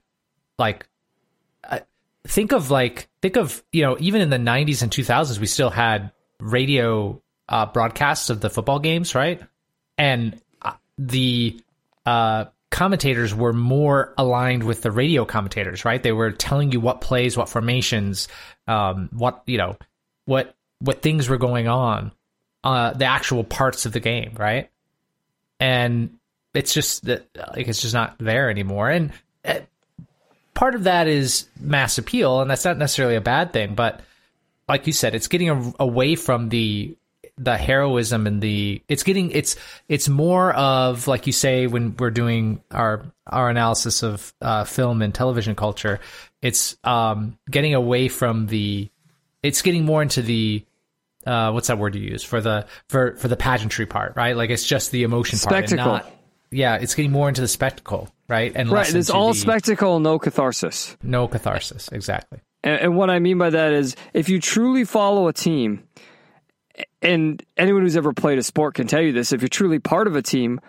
like. 0.57 0.88
uh, 1.63 1.79
Think 2.27 2.53
of 2.53 2.71
like 2.71 3.07
think 3.21 3.38
of 3.38 3.63
you 3.71 3.83
know 3.83 3.97
even 3.99 4.19
in 4.19 4.31
the 4.31 4.38
90s 4.38 4.81
and 4.81 4.89
2000s 4.91 5.38
we 5.38 5.45
still 5.45 5.69
had 5.69 6.11
radio 6.39 7.21
uh, 7.47 7.67
broadcasts 7.67 8.31
of 8.31 8.41
the 8.41 8.49
football 8.49 8.79
games 8.79 9.13
right? 9.13 9.39
And 9.99 10.41
uh, 10.59 10.71
the 10.97 11.61
uh, 12.03 12.45
commentators 12.75 13.33
were 13.33 13.53
more 13.53 14.13
aligned 14.17 14.61
with 14.61 14.81
the 14.81 14.91
radio 14.91 15.23
commentators, 15.23 15.85
right? 15.85 16.03
They 16.03 16.11
were 16.11 16.31
telling 16.31 16.73
you 16.73 16.81
what 16.81 16.99
plays, 16.99 17.38
what 17.38 17.47
formations, 17.47 18.27
um, 18.67 19.07
what 19.13 19.43
you 19.45 19.57
know, 19.57 19.77
what 20.25 20.53
what 20.79 21.01
things 21.01 21.29
were 21.29 21.38
going 21.38 21.69
on, 21.69 22.11
uh, 22.65 22.91
the 22.91 23.05
actual 23.05 23.45
parts 23.45 23.85
of 23.85 23.93
the 23.93 24.01
game, 24.01 24.33
right? 24.38 24.69
And 25.57 26.17
it's 26.53 26.73
just 26.73 27.05
that 27.05 27.25
like 27.55 27.69
it's 27.69 27.81
just 27.81 27.93
not 27.93 28.17
there 28.19 28.49
anymore. 28.49 28.89
And 28.89 29.13
uh, 29.45 29.59
part 30.53 30.75
of 30.75 30.83
that 30.83 31.07
is 31.07 31.47
mass 31.57 31.97
appeal, 31.97 32.41
and 32.41 32.51
that's 32.51 32.65
not 32.65 32.77
necessarily 32.77 33.15
a 33.15 33.21
bad 33.21 33.53
thing. 33.53 33.75
But 33.75 34.01
like 34.67 34.85
you 34.85 34.91
said, 34.91 35.15
it's 35.15 35.29
getting 35.29 35.49
a, 35.49 35.73
away 35.79 36.15
from 36.15 36.49
the 36.49 36.97
the 37.38 37.58
heroism 37.58 38.28
and 38.28 38.41
the 38.41 38.82
it's 38.88 39.04
getting 39.04 39.30
it's 39.32 39.58
it's 39.89 40.08
more 40.08 40.54
of 40.54 41.06
like 41.08 41.28
you 41.28 41.34
say 41.34 41.67
when 41.67 41.93
we're 41.98 42.10
doing 42.10 42.62
our 42.71 43.06
our 43.28 43.50
analysis 43.50 44.04
of 44.04 44.34
uh, 44.41 44.63
film 44.63 45.02
and 45.02 45.13
television 45.13 45.54
culture 45.54 46.00
it's 46.41 46.78
um 46.86 47.38
getting 47.52 47.74
away 47.74 48.08
from 48.08 48.48
the 48.48 48.89
it's 49.43 49.62
getting 49.62 49.84
more 49.84 50.02
into 50.02 50.21
the 50.21 50.63
uh 51.26 51.52
what's 51.52 51.67
that 51.67 51.78
word 51.78 51.93
you 51.95 52.02
use 52.10 52.24
for 52.24 52.39
the 52.39 52.65
for 52.88 53.17
for 53.17 53.28
the 53.28 53.36
pageantry 53.36 53.86
part 53.86 54.13
right 54.15 54.38
like 54.38 54.50
it's 54.50 54.65
just 54.65 54.91
the 54.91 55.04
emotion 55.04 55.38
Spectacle. 55.38 55.84
part 55.84 56.04
and 56.04 56.12
not, 56.12 56.19
yeah 56.52 56.76
it's 56.78 56.95
getting 56.95 57.12
more 57.12 57.28
into 57.28 57.41
the 57.41 57.50
spectacle 57.50 58.08
right 58.30 58.54
and 58.56 58.69
Right. 58.69 58.86
less 58.86 58.93
It's 58.93 59.10
all 59.10 59.34
the- 59.34 59.39
spectacle, 59.39 60.00
no 60.00 60.19
catharsis. 60.19 60.95
no 61.04 61.28
catharsis 61.28 61.89
exactly 61.91 62.39
And, 62.63 62.80
and 62.80 62.95
what 62.95 63.10
I 63.10 63.19
mean 63.19 63.38
by 63.38 63.50
that 63.50 63.74
is 63.74 63.98
if 64.13 64.30
you 64.30 64.39
truly 64.39 64.86
follow 64.86 65.28
a 65.28 65.34
team, 65.34 65.84
and 67.01 67.43
anyone 67.57 67.81
who's 67.81 67.97
ever 67.97 68.13
played 68.13 68.38
a 68.38 68.43
sport 68.43 68.75
can 68.75 68.88
tell 68.88 69.01
you 69.01 69.11
this, 69.11 69.31
if 69.31 69.41
you're 69.41 69.49
truly 69.49 69.79
part 69.79 70.07
of 70.07 70.15
a 70.15 70.21
team, 70.21 70.59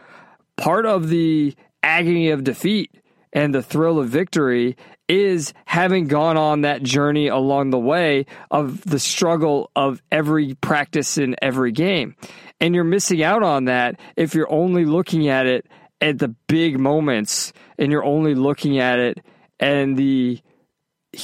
part 0.56 0.86
of 0.86 1.08
the 1.08 1.54
agony 1.82 2.30
of 2.30 2.44
defeat 2.44 2.90
and 3.32 3.54
the 3.54 3.62
thrill 3.62 3.98
of 3.98 4.08
victory 4.08 4.76
is 5.08 5.52
having 5.66 6.08
gone 6.08 6.36
on 6.36 6.62
that 6.62 6.82
journey 6.82 7.28
along 7.28 7.70
the 7.70 7.78
way 7.78 8.26
of 8.50 8.82
the 8.84 8.98
struggle 8.98 9.70
of 9.76 10.02
every 10.10 10.54
practice 10.54 11.18
in 11.18 11.36
every 11.42 11.70
game. 11.70 12.16
And 12.60 12.74
you're 12.74 12.84
missing 12.84 13.22
out 13.22 13.42
on 13.42 13.66
that 13.66 14.00
if 14.16 14.34
you're 14.34 14.50
only 14.50 14.84
looking 14.84 15.28
at 15.28 15.46
it 15.46 15.66
at 16.00 16.18
the 16.18 16.28
big 16.48 16.78
moments 16.78 17.52
and 17.78 17.92
you're 17.92 18.04
only 18.04 18.34
looking 18.34 18.78
at 18.78 18.98
it 18.98 19.20
and 19.60 19.96
the 19.96 20.40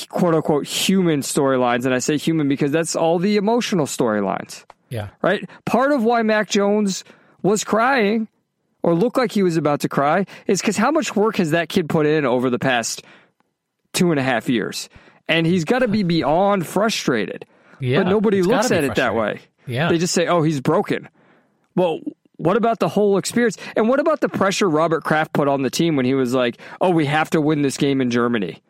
quote 0.09 0.35
unquote 0.35 0.67
human 0.67 1.21
storylines. 1.21 1.85
And 1.85 1.95
I 1.95 1.99
say 1.99 2.17
human 2.17 2.49
because 2.49 2.71
that's 2.73 2.97
all 2.97 3.19
the 3.19 3.37
emotional 3.37 3.87
storylines 3.87 4.65
yeah 4.93 5.09
right? 5.23 5.49
Part 5.65 5.93
of 5.93 6.05
why 6.05 6.23
Mac 6.23 6.51
Jones 6.51 7.03
was 7.43 7.65
crying 7.65 8.29
or 8.83 8.95
looked 8.95 9.17
like 9.17 9.33
he 9.33 9.43
was 9.43 9.57
about 9.57 9.81
to 9.81 9.89
cry 9.89 10.27
is 10.47 10.61
because 10.61 10.77
how 10.77 10.91
much 10.91 11.17
work 11.17 11.37
has 11.37 11.53
that 11.53 11.69
kid 11.69 11.89
put 11.89 12.05
in 12.07 12.25
over 12.27 12.51
the 12.51 12.59
past 12.59 13.03
two 13.93 14.11
and 14.11 14.21
a 14.21 14.23
half 14.23 14.49
years? 14.49 14.89
And 15.29 15.47
he's 15.47 15.65
got 15.65 15.79
to 15.81 15.89
be 15.89 16.03
beyond 16.03 16.67
frustrated. 16.67 17.47
yeah 17.81 18.03
but 18.03 18.11
nobody 18.11 18.43
looks 18.43 18.71
at 18.71 18.85
it 18.85 18.95
that 18.97 19.15
way. 19.15 19.41
yeah 19.67 19.89
They 19.89 19.99
just 19.99 20.13
say, 20.15 20.27
oh, 20.27 20.43
he's 20.43 20.61
broken. 20.61 21.09
Well, 21.75 22.01
what 22.37 22.57
about 22.57 22.81
the 22.81 22.89
whole 22.89 23.17
experience? 23.19 23.57
And 23.77 23.89
what 23.89 24.01
about 24.01 24.21
the 24.21 24.29
pressure 24.29 24.69
Robert 24.69 25.05
Kraft 25.05 25.33
put 25.33 25.49
on 25.49 25.63
the 25.63 25.71
team 25.71 25.97
when 25.97 26.05
he 26.05 26.15
was 26.15 26.35
like, 26.35 26.59
oh, 26.81 26.91
we 26.91 27.07
have 27.07 27.31
to 27.31 27.41
win 27.41 27.63
this 27.63 27.77
game 27.77 28.01
in 28.01 28.11
Germany? 28.11 28.61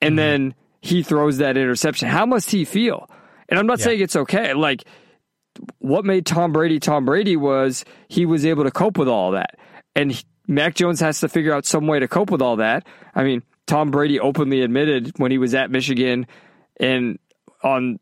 And 0.00 0.10
Mm-hmm. 0.12 0.16
then 0.16 0.54
he 0.80 1.02
throws 1.02 1.38
that 1.38 1.56
interception. 1.56 2.08
How 2.08 2.24
must 2.26 2.50
he 2.50 2.64
feel? 2.64 3.08
And 3.48 3.58
I'm 3.58 3.66
not 3.66 3.78
Yeah. 3.80 3.84
saying 3.86 4.00
it's 4.00 4.16
okay. 4.16 4.54
Like, 4.54 4.84
what 5.78 6.04
made 6.04 6.24
Tom 6.26 6.52
Brady 6.52 6.78
Tom 6.78 7.04
Brady 7.04 7.36
was 7.36 7.84
he 8.08 8.26
was 8.26 8.46
able 8.46 8.64
to 8.64 8.70
cope 8.70 8.96
with 8.98 9.08
all 9.08 9.32
that. 9.32 9.58
And 9.96 10.12
he- 10.12 10.24
Mac 10.46 10.74
Jones 10.76 11.00
has 11.00 11.20
to 11.20 11.28
figure 11.28 11.52
out 11.52 11.66
some 11.66 11.86
way 11.86 11.98
to 11.98 12.06
cope 12.08 12.30
with 12.30 12.40
all 12.40 12.56
that. 12.56 12.86
I 13.14 13.24
mean, 13.24 13.42
Tom 13.66 13.90
Brady 13.90 14.18
openly 14.20 14.62
admitted 14.62 15.12
when 15.18 15.30
he 15.30 15.38
was 15.38 15.54
at 15.54 15.70
Michigan 15.70 16.26
and 16.80 17.18
on 17.62 17.98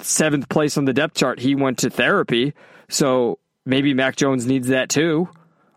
seventh 0.00 0.48
place 0.48 0.76
on 0.78 0.86
the 0.86 0.92
depth 0.92 1.14
chart, 1.14 1.38
he 1.38 1.54
went 1.54 1.78
to 1.78 1.90
therapy. 1.90 2.52
So 2.88 3.38
maybe 3.66 3.94
Mac 3.94 4.16
Jones 4.16 4.46
needs 4.46 4.68
that 4.68 4.88
too, 4.88 5.28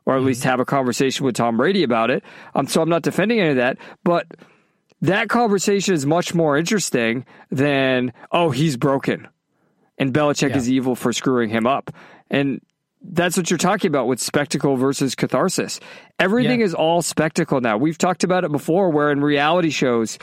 or 0.05 0.15
at 0.15 0.23
least 0.23 0.43
have 0.45 0.59
a 0.59 0.65
conversation 0.65 1.25
with 1.25 1.35
Tom 1.35 1.57
Brady 1.57 1.83
about 1.83 2.09
it. 2.09 2.23
Um, 2.55 2.65
so 2.67 2.81
I'm 2.81 2.89
not 2.89 3.03
defending 3.03 3.39
any 3.39 3.49
of 3.49 3.55
that, 3.57 3.77
but 4.03 4.25
that 5.01 5.29
conversation 5.29 5.93
is 5.93 6.05
much 6.05 6.33
more 6.33 6.57
interesting 6.57 7.25
than, 7.51 8.13
oh, 8.31 8.49
he's 8.49 8.77
broken 8.77 9.27
and 9.97 10.13
Belichick 10.13 10.49
Yeah. 10.51 10.57
is 10.57 10.69
evil 10.69 10.95
for 10.95 11.13
screwing 11.13 11.49
him 11.49 11.65
up. 11.67 11.91
And 12.29 12.61
that's 13.01 13.37
what 13.37 13.49
you're 13.49 13.57
talking 13.57 13.89
about 13.89 14.07
with 14.07 14.19
spectacle 14.19 14.75
versus 14.75 15.15
catharsis. 15.15 15.79
Everything 16.19 16.59
Yeah. 16.59 16.65
is 16.65 16.73
all 16.73 17.01
spectacle 17.01 17.61
now. 17.61 17.77
We've 17.77 17.97
talked 17.97 18.23
about 18.23 18.43
it 18.43 18.51
before 18.51 18.89
where 18.89 19.11
in 19.11 19.21
reality 19.21 19.69
shows, 19.69 20.17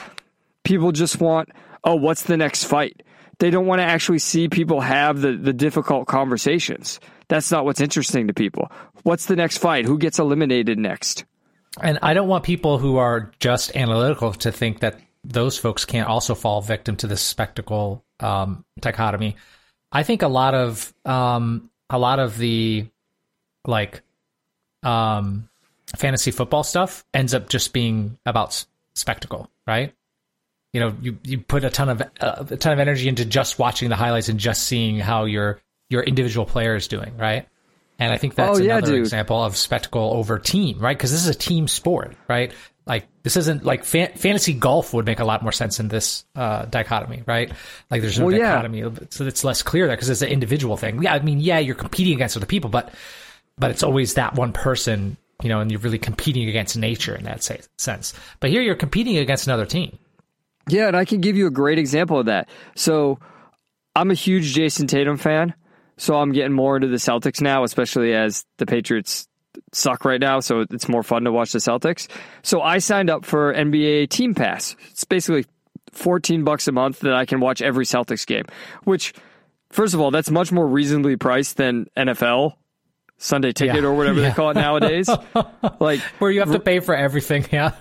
people 0.64 0.92
just 0.92 1.20
want, 1.20 1.50
oh, 1.84 1.94
what's 1.94 2.22
the 2.24 2.36
next 2.36 2.64
fight? 2.64 3.02
They 3.38 3.50
don't 3.50 3.66
want 3.66 3.80
to 3.80 3.84
actually 3.84 4.18
see 4.20 4.48
people 4.48 4.80
have 4.80 5.20
the, 5.20 5.32
the 5.32 5.52
difficult 5.52 6.06
conversations. 6.08 7.00
That's 7.28 7.50
not 7.50 7.64
what's 7.64 7.80
interesting 7.80 8.26
to 8.28 8.34
people. 8.34 8.70
What's 9.02 9.26
the 9.26 9.36
next 9.36 9.58
fight? 9.58 9.86
Who 9.86 9.98
gets 9.98 10.18
eliminated 10.18 10.78
next? 10.78 11.24
And 11.80 11.98
I 12.02 12.14
don't 12.14 12.28
want 12.28 12.44
people 12.44 12.78
who 12.78 12.98
are 12.98 13.32
just 13.40 13.76
analytical 13.76 14.32
to 14.32 14.52
think 14.52 14.80
that 14.80 15.00
those 15.24 15.58
folks 15.58 15.84
can't 15.84 16.08
also 16.08 16.34
fall 16.34 16.60
victim 16.60 16.96
to 16.96 17.06
this 17.06 17.20
spectacle 17.20 18.04
um, 18.20 18.64
dichotomy. 18.80 19.36
I 19.90 20.02
think 20.02 20.22
a 20.22 20.28
lot 20.28 20.54
of 20.54 20.92
um, 21.04 21.70
a 21.90 21.98
lot 21.98 22.18
of 22.18 22.38
the 22.38 22.86
like 23.66 24.02
um, 24.82 25.48
fantasy 25.96 26.30
football 26.30 26.62
stuff 26.62 27.04
ends 27.14 27.34
up 27.34 27.48
just 27.48 27.72
being 27.72 28.18
about 28.26 28.64
spectacle, 28.94 29.50
right? 29.66 29.94
You 30.72 30.80
know, 30.80 30.96
you, 31.00 31.18
you 31.22 31.38
put 31.38 31.64
a 31.64 31.70
ton 31.70 31.88
of 31.88 32.02
uh, 32.20 32.44
a 32.50 32.56
ton 32.56 32.72
of 32.72 32.80
energy 32.80 33.08
into 33.08 33.24
just 33.24 33.58
watching 33.58 33.88
the 33.88 33.96
highlights 33.96 34.28
and 34.28 34.38
just 34.38 34.64
seeing 34.64 34.98
how 34.98 35.24
your 35.24 35.60
your 35.88 36.02
individual 36.02 36.46
player 36.46 36.74
is 36.74 36.88
doing, 36.88 37.16
right? 37.16 37.48
And 37.98 38.12
I 38.12 38.16
think 38.16 38.34
that's 38.34 38.58
Oh, 38.58 38.62
yeah, 38.62 38.78
another 38.78 38.92
dude. 38.92 39.00
example 39.00 39.42
of 39.42 39.56
spectacle 39.56 40.12
over 40.14 40.38
team, 40.38 40.78
right? 40.80 40.96
Because 40.96 41.12
this 41.12 41.22
is 41.22 41.28
a 41.28 41.34
team 41.38 41.68
sport, 41.68 42.16
right? 42.28 42.52
Like 42.86 43.06
this 43.22 43.36
isn't 43.36 43.64
like 43.64 43.84
fa- 43.84 44.10
fantasy 44.16 44.52
golf 44.52 44.92
would 44.92 45.06
make 45.06 45.20
a 45.20 45.24
lot 45.24 45.42
more 45.42 45.52
sense 45.52 45.80
in 45.80 45.88
this 45.88 46.24
uh, 46.34 46.66
dichotomy, 46.66 47.22
right? 47.24 47.50
Like 47.90 48.00
there's 48.02 48.18
no 48.18 48.26
Well, 48.26 48.34
yeah. 48.36 48.50
dichotomy, 48.62 49.06
so 49.10 49.24
it's 49.26 49.44
less 49.44 49.62
clear 49.62 49.86
there 49.86 49.96
because 49.96 50.10
it's 50.10 50.22
an 50.22 50.28
individual 50.28 50.76
thing. 50.76 51.02
Yeah, 51.02 51.14
I 51.14 51.20
mean, 51.20 51.40
yeah, 51.40 51.60
you're 51.60 51.76
competing 51.76 52.14
against 52.14 52.36
other 52.36 52.46
people, 52.46 52.68
but 52.68 52.92
but 53.56 53.70
it's 53.70 53.82
always 53.84 54.14
that 54.14 54.34
one 54.34 54.52
person, 54.52 55.16
you 55.42 55.48
know, 55.48 55.60
and 55.60 55.70
you're 55.70 55.80
really 55.80 55.98
competing 55.98 56.48
against 56.48 56.76
nature 56.76 57.14
in 57.14 57.24
that 57.24 57.42
sa- 57.42 57.54
sense. 57.78 58.12
But 58.40 58.50
here 58.50 58.60
you're 58.60 58.74
competing 58.74 59.16
against 59.16 59.46
another 59.46 59.64
team. 59.66 59.96
Yeah, 60.68 60.88
and 60.88 60.96
I 60.96 61.04
can 61.04 61.20
give 61.20 61.36
you 61.36 61.46
a 61.46 61.50
great 61.52 61.78
example 61.78 62.18
of 62.18 62.26
that. 62.26 62.48
So 62.74 63.18
I'm 63.94 64.10
a 64.10 64.14
huge 64.14 64.52
Jayson 64.54 64.88
Tatum 64.88 65.16
fan. 65.16 65.54
So 65.96 66.16
I'm 66.16 66.32
getting 66.32 66.52
more 66.52 66.76
into 66.76 66.88
the 66.88 66.96
Celtics 66.96 67.40
now, 67.40 67.64
especially 67.64 68.14
as 68.14 68.44
the 68.58 68.66
Patriots 68.66 69.28
suck 69.72 70.04
right 70.04 70.20
now. 70.20 70.40
So 70.40 70.60
it's 70.70 70.88
more 70.88 71.02
fun 71.02 71.24
to 71.24 71.32
watch 71.32 71.52
the 71.52 71.58
Celtics. 71.60 72.08
So 72.42 72.60
I 72.60 72.78
signed 72.78 73.10
up 73.10 73.24
for 73.24 73.54
NBA 73.54 74.08
Team 74.10 74.34
Pass. 74.34 74.74
It's 74.90 75.04
basically 75.04 75.46
14 75.92 76.42
bucks 76.44 76.66
a 76.66 76.72
month 76.72 77.00
that 77.00 77.14
I 77.14 77.24
can 77.24 77.38
watch 77.40 77.62
every 77.62 77.84
Celtics 77.84 78.26
game, 78.26 78.44
which, 78.82 79.12
first 79.70 79.94
of 79.94 80.00
all, 80.00 80.10
that's 80.10 80.30
much 80.30 80.50
more 80.50 80.66
reasonably 80.66 81.16
priced 81.16 81.56
than 81.56 81.86
NFL 81.96 82.54
Sunday 83.16 83.52
ticket 83.52 83.76
Yeah. 83.76 83.88
or 83.88 83.94
whatever 83.94 84.20
Yeah. 84.20 84.30
they 84.30 84.34
call 84.34 84.50
it 84.50 84.54
nowadays. 84.54 85.08
like, 85.80 86.00
Where 86.18 86.30
you 86.32 86.40
have 86.40 86.50
to 86.52 86.58
pay 86.60 86.80
for 86.80 86.96
everything, 86.96 87.46
yeah. 87.52 87.72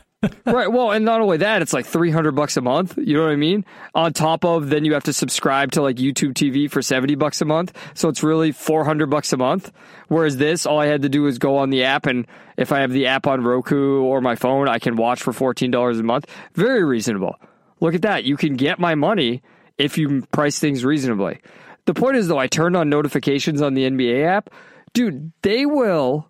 Right. 0.46 0.72
Well, 0.72 0.92
and 0.92 1.06
not 1.06 1.22
only 1.22 1.38
that, 1.38 1.62
it's 1.62 1.74
like 1.74 1.86
300 1.86 2.34
bucks 2.36 2.58
a 2.58 2.62
month. 2.62 2.98
You 2.98 3.16
know 3.16 3.24
what 3.24 3.32
I 3.32 3.36
mean? 3.36 3.66
On 3.96 4.14
top 4.14 4.46
of 4.46 4.70
then 4.70 4.86
you 4.86 4.94
have 4.94 5.04
to 5.06 5.14
subscribe 5.14 5.72
to 5.72 5.82
like 5.82 5.98
YouTube 5.98 6.34
TV 6.34 6.70
for 6.70 6.82
70 6.82 7.16
bucks 7.16 7.42
a 7.42 7.46
month. 7.46 7.78
So 7.94 8.10
it's 8.10 8.24
really 8.24 8.52
400 8.52 9.10
bucks 9.10 9.34
a 9.34 9.38
month. 9.38 9.72
Whereas 10.08 10.38
this, 10.38 10.66
all 10.66 10.80
I 10.80 10.88
had 10.88 11.02
to 11.04 11.10
do 11.10 11.28
is 11.28 11.38
go 11.38 11.58
on 11.58 11.70
the 11.70 11.84
app 11.84 12.06
and 12.06 12.28
if 12.58 12.72
I 12.72 12.80
have 12.80 12.92
the 12.92 13.08
app 13.08 13.28
on 13.28 13.44
Roku 13.44 14.02
or 14.02 14.22
my 14.22 14.36
phone, 14.36 14.68
I 14.68 14.80
can 14.80 14.96
watch 14.96 15.22
for 15.22 15.34
$14 15.34 16.00
a 16.00 16.04
month. 16.04 16.28
Very 16.54 16.84
reasonable. 16.84 17.36
Look 17.80 17.96
at 17.96 18.04
that. 18.04 18.24
You 18.24 18.38
can 18.38 18.56
get 18.56 18.80
my 18.80 18.96
money 18.96 19.42
if 19.78 19.98
you 19.98 20.22
price 20.32 20.60
things 20.60 20.86
reasonably. 20.86 21.40
The 21.86 21.94
point 21.94 22.16
is 22.16 22.28
though, 22.28 22.38
I 22.38 22.48
turned 22.48 22.78
on 22.78 22.90
notifications 22.90 23.62
on 23.62 23.74
the 23.74 23.90
NBA 23.90 24.26
app. 24.26 24.50
Dude, 24.94 25.34
they 25.42 25.66
will 25.66 26.30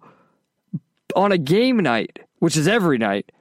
on 1.15 1.31
a 1.31 1.37
game 1.37 1.77
night, 1.77 2.19
which 2.39 2.57
is 2.57 2.67
every 2.67 2.97
night, 2.97 3.31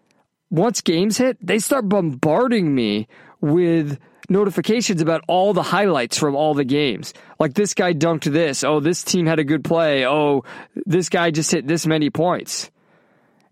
once 0.53 0.83
games 0.83 1.17
hit, 1.17 1.39
they 1.45 1.59
start 1.59 1.89
bombarding 1.89 2.75
me 2.75 3.09
with 3.41 3.99
notifications 4.29 5.01
about 5.01 5.25
all 5.27 5.55
the 5.55 5.63
highlights 5.63 6.19
from 6.19 6.37
all 6.37 6.53
the 6.53 6.65
games. 6.65 7.15
Like 7.41 7.55
this 7.55 7.73
guy 7.73 7.95
dunked 7.95 8.31
this. 8.31 8.63
Oh, 8.63 8.79
this 8.79 9.03
team 9.03 9.25
had 9.27 9.39
a 9.39 9.45
good 9.45 9.65
play. 9.65 10.07
Oh, 10.07 10.45
this 10.87 11.09
guy 11.09 11.31
just 11.31 11.51
hit 11.51 11.67
this 11.67 11.87
many 11.87 12.11
points. 12.11 12.71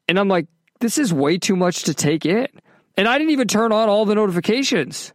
And 0.09 0.19
I'm 0.19 0.29
like, 0.29 0.47
this 0.81 0.99
is 0.99 1.13
way 1.13 1.39
too 1.39 1.57
much 1.57 1.85
to 1.85 1.95
take 1.95 2.27
in. 2.27 2.47
And 2.99 3.09
I 3.09 3.17
didn't 3.17 3.31
even 3.33 3.49
turn 3.49 3.73
on 3.73 3.89
all 3.89 4.05
the 4.05 4.15
notifications. 4.15 5.15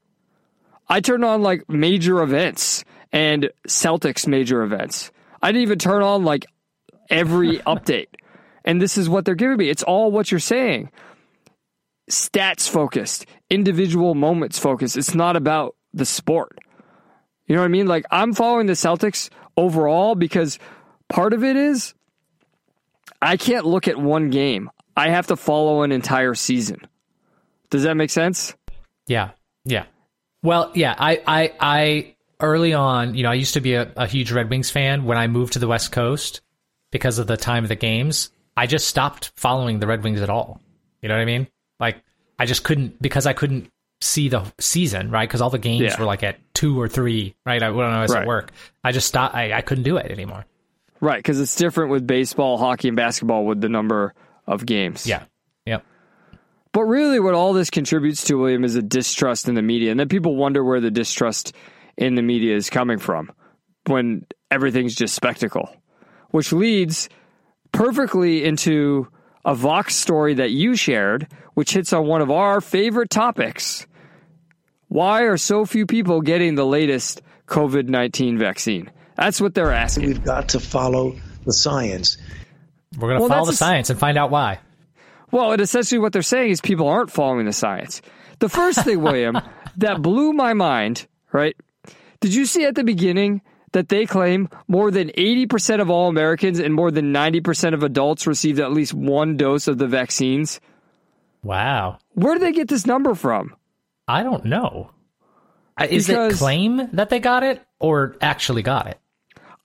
I 0.89 1.01
turned 1.01 1.23
on 1.23 1.43
like 1.43 1.69
major 1.69 2.23
events 2.23 2.83
and 3.11 3.51
Celtics 3.67 4.27
major 4.27 4.63
events. 4.63 5.11
I 5.39 5.51
didn't 5.51 5.63
even 5.63 5.79
turn 5.79 6.01
on 6.01 6.23
like 6.23 6.47
every 7.11 7.57
update. 7.67 8.07
and 8.63 8.81
this 8.81 8.97
is 8.97 9.07
what 9.07 9.23
they're 9.23 9.35
giving 9.35 9.57
me. 9.57 9.69
It's 9.69 9.83
all 9.83 10.11
what 10.11 10.31
you're 10.31 10.39
saying. 10.39 10.89
Stats 12.09 12.69
focused, 12.69 13.25
individual 13.49 14.15
moments 14.15 14.59
focused. 14.59 14.97
It's 14.97 15.15
not 15.15 15.35
about 15.35 15.75
the 15.93 16.05
sport. 16.05 16.59
You 17.47 17.55
know 17.55 17.61
what 17.61 17.67
I 17.67 17.69
mean? 17.69 17.87
Like 17.87 18.05
I'm 18.11 18.33
following 18.33 18.67
the 18.67 18.73
Celtics 18.73 19.29
overall 19.57 20.15
because 20.15 20.59
part 21.09 21.33
of 21.33 21.43
it 21.43 21.55
is 21.55 21.93
I 23.21 23.37
can't 23.37 23.65
look 23.65 23.87
at 23.87 23.97
one 23.97 24.29
game. 24.29 24.69
I 24.95 25.09
have 25.09 25.27
to 25.27 25.35
follow 25.35 25.81
an 25.83 25.91
entire 25.91 26.35
season. 26.35 26.79
Does 27.69 27.83
that 27.83 27.95
make 27.95 28.09
sense? 28.09 28.55
Yeah, 29.07 29.31
yeah. 29.65 29.85
Well, 30.43 30.71
yeah. 30.75 30.95
I, 30.97 31.21
I, 31.25 31.53
I 31.59 32.15
early 32.39 32.73
on, 32.73 33.15
you 33.15 33.23
know, 33.23 33.31
I 33.31 33.35
used 33.35 33.55
to 33.55 33.61
be 33.61 33.73
a, 33.73 33.91
a 33.95 34.07
huge 34.07 34.31
Red 34.31 34.49
Wings 34.49 34.69
fan. 34.69 35.05
When 35.05 35.17
I 35.17 35.27
moved 35.27 35.53
to 35.53 35.59
the 35.59 35.67
West 35.67 35.91
Coast 35.91 36.41
because 36.91 37.19
of 37.19 37.27
the 37.27 37.37
time 37.37 37.63
of 37.63 37.69
the 37.69 37.75
games, 37.75 38.29
I 38.55 38.67
just 38.67 38.87
stopped 38.87 39.31
following 39.35 39.79
the 39.79 39.87
Red 39.87 40.03
Wings 40.03 40.21
at 40.21 40.29
all. 40.29 40.61
You 41.01 41.09
know 41.09 41.15
what 41.15 41.21
I 41.21 41.25
mean? 41.25 41.47
Like 41.79 41.97
I 42.39 42.45
just 42.45 42.63
couldn't 42.63 43.01
because 43.01 43.25
I 43.25 43.33
couldn't 43.33 43.69
see 44.01 44.29
the 44.29 44.43
season, 44.59 45.09
right? 45.09 45.27
Because 45.27 45.41
all 45.41 45.49
the 45.49 45.57
games 45.57 45.81
Yeah. 45.81 45.99
were 45.99 46.05
like 46.05 46.21
at 46.23 46.37
two 46.53 46.79
or 46.79 46.87
three, 46.87 47.33
right? 47.45 47.61
I, 47.63 47.69
when 47.71 47.85
I 47.85 48.01
was 48.01 48.11
Right. 48.11 48.21
at 48.21 48.27
work, 48.27 48.51
I 48.83 48.91
just 48.91 49.07
stopped. 49.07 49.35
I, 49.35 49.53
I 49.53 49.61
couldn't 49.61 49.83
do 49.85 49.97
it 49.97 50.11
anymore. 50.11 50.45
Right, 51.01 51.17
because 51.19 51.39
it's 51.39 51.55
different 51.55 51.91
with 51.91 52.07
baseball, 52.07 52.57
hockey, 52.57 52.87
and 52.87 52.97
basketball 52.97 53.45
with 53.45 53.61
the 53.61 53.69
number 53.69 54.13
of 54.47 54.65
games. 54.65 55.05
Yeah, 55.05 55.23
yep. 55.65 55.83
But 56.71 56.83
really, 56.83 57.19
what 57.19 57.33
all 57.33 57.53
this 57.53 57.69
contributes 57.69 58.23
to, 58.25 58.35
William, 58.35 58.63
is 58.63 58.75
a 58.75 58.81
distrust 58.81 59.47
in 59.49 59.55
the 59.55 59.61
media. 59.61 59.91
And 59.91 59.99
then 59.99 60.07
people 60.09 60.35
wonder 60.35 60.63
where 60.63 60.79
the 60.79 60.91
distrust 60.91 61.53
in 61.97 62.15
the 62.15 62.21
media 62.21 62.55
is 62.55 62.69
coming 62.69 62.97
from 62.97 63.31
when 63.87 64.25
everything's 64.51 64.95
just 64.95 65.15
spectacle, 65.15 65.69
which 66.31 66.51
leads 66.51 67.07
perfectly 67.71 68.43
into 68.43 69.07
a 69.45 69.55
Vox 69.55 69.95
story 69.95 70.33
that 70.33 70.51
you 70.51 70.75
shared, 70.75 71.27
which 71.53 71.71
hits 71.73 71.93
on 71.93 72.05
one 72.07 72.21
of 72.21 72.31
our 72.31 72.59
favorite 72.59 73.09
topics. 73.09 73.85
Why 74.87 75.21
are 75.23 75.37
so 75.37 75.65
few 75.65 75.85
people 75.85 76.21
getting 76.21 76.55
the 76.55 76.65
latest 76.65 77.21
COVID 77.47 77.87
19 77.87 78.37
vaccine? 78.37 78.89
That's 79.15 79.39
what 79.39 79.53
they're 79.53 79.71
asking. 79.71 80.07
We've 80.07 80.23
got 80.23 80.49
to 80.49 80.59
follow 80.59 81.15
the 81.45 81.53
science. 81.53 82.17
We're 82.97 83.09
gonna 83.09 83.21
Well, 83.21 83.29
follow 83.29 83.45
the 83.45 83.51
a- 83.51 83.55
science 83.55 83.89
and 83.89 83.99
find 83.99 84.17
out 84.17 84.31
why. 84.31 84.59
Well, 85.31 85.51
and 85.51 85.61
essentially 85.61 85.99
what 85.99 86.13
they're 86.13 86.21
saying 86.21 86.51
is 86.51 86.61
people 86.61 86.87
aren't 86.87 87.11
following 87.11 87.45
the 87.45 87.53
science. 87.53 88.01
The 88.39 88.49
first 88.49 88.83
thing, 88.83 89.01
William, 89.03 89.37
that 89.77 90.01
blew 90.01 90.33
my 90.33 90.53
mind, 90.53 91.07
right? 91.31 91.55
Did 92.21 92.33
you 92.33 92.45
see 92.45 92.65
at 92.65 92.75
the 92.75 92.83
beginning 92.83 93.41
that 93.75 93.89
they 93.89 94.05
claim 94.07 94.49
more 94.67 94.89
than 94.89 95.09
80% 95.09 95.79
of 95.79 95.89
all 95.91 96.09
Americans 96.09 96.59
and 96.59 96.73
more 96.73 96.89
than 96.89 97.13
90% 97.13 97.73
of 97.75 97.83
adults 97.83 98.25
received 98.25 98.59
at 98.59 98.71
least 98.73 98.93
one 98.93 99.37
dose 99.37 99.67
of 99.67 99.77
the 99.77 99.87
vaccines? 99.87 100.59
Wow. 101.43 101.99
Where 102.13 102.33
did 102.33 102.41
they 102.41 102.51
get 102.51 102.67
this 102.67 102.85
number 102.87 103.13
from? 103.15 103.55
I 104.07 104.23
don't 104.23 104.45
know. 104.45 104.91
Uh, 105.79 105.87
Is 105.89 106.07
Because- 106.07 106.33
it 106.33 106.37
claim 106.37 106.89
that 106.93 107.09
they 107.09 107.19
got 107.19 107.43
it 107.43 107.61
or 107.79 108.15
actually 108.21 108.61
got 108.63 108.87
it? 108.87 108.97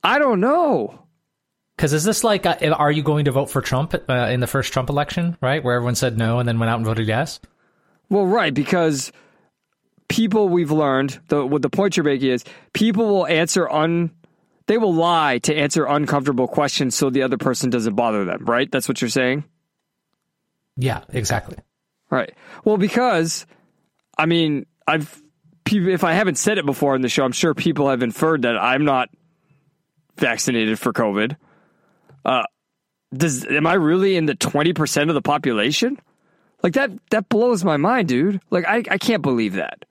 I 0.03 0.19
don't 0.19 0.39
know. 0.39 0.99
Because 1.75 1.93
is 1.93 2.03
this 2.03 2.23
like, 2.23 2.45
uh, 2.45 2.57
are 2.77 2.91
you 2.91 3.01
going 3.01 3.25
to 3.25 3.31
vote 3.31 3.49
for 3.49 3.61
Trump 3.61 3.95
uh, 4.07 4.13
in 4.13 4.39
the 4.39 4.47
first 4.47 4.71
Trump 4.73 4.89
election, 4.89 5.37
right? 5.41 5.63
Where 5.63 5.75
everyone 5.75 5.95
said 5.95 6.17
no 6.17 6.37
and 6.39 6.47
then 6.47 6.59
went 6.59 6.69
out 6.69 6.75
and 6.77 6.85
voted 6.85 7.07
yes? 7.07 7.39
Well, 8.09 8.27
right, 8.27 8.53
because 8.53 9.11
people 10.11 10.49
we've 10.49 10.71
learned, 10.71 11.19
the 11.29 11.45
what 11.45 11.61
the 11.61 11.69
point 11.69 11.95
you're 11.95 12.03
making 12.03 12.29
is 12.29 12.43
people 12.73 13.07
will 13.07 13.27
answer 13.27 13.69
un 13.69 14.11
they 14.67 14.77
will 14.77 14.93
lie 14.93 15.39
to 15.39 15.55
answer 15.55 15.85
uncomfortable 15.85 16.47
questions 16.47 16.95
so 16.95 17.09
the 17.09 17.23
other 17.23 17.37
person 17.37 17.69
doesn't 17.69 17.95
bother 17.95 18.25
them, 18.25 18.45
right? 18.45 18.71
That's 18.71 18.87
what 18.87 19.01
you're 19.01 19.09
saying? 19.09 19.43
Yeah, 20.77 21.03
exactly. 21.09 21.57
Right. 22.09 22.33
Well, 22.63 22.77
because 22.77 23.45
I 24.17 24.25
mean, 24.25 24.65
I've 24.85 25.21
if 25.65 26.03
I 26.03 26.11
haven't 26.11 26.35
said 26.35 26.57
it 26.57 26.65
before 26.65 26.95
in 26.95 27.01
the 27.01 27.09
show, 27.09 27.23
I'm 27.23 27.31
sure 27.31 27.53
people 27.53 27.89
have 27.89 28.03
inferred 28.03 28.41
that 28.41 28.57
I'm 28.57 28.83
not 28.83 29.09
vaccinated 30.17 30.77
for 30.77 30.91
COVID. 30.91 31.37
Uh 32.25 32.43
does 33.13 33.45
am 33.45 33.65
I 33.65 33.73
really 33.73 34.17
in 34.17 34.25
the 34.25 34.35
20% 34.35 35.07
of 35.09 35.13
the 35.13 35.21
population? 35.21 35.97
Like 36.63 36.73
that 36.73 36.91
that 37.11 37.29
blows 37.29 37.63
my 37.63 37.77
mind, 37.77 38.09
dude. 38.09 38.41
Like 38.49 38.65
I 38.67 38.83
I 38.89 38.97
can't 38.97 39.21
believe 39.21 39.53
that. 39.53 39.85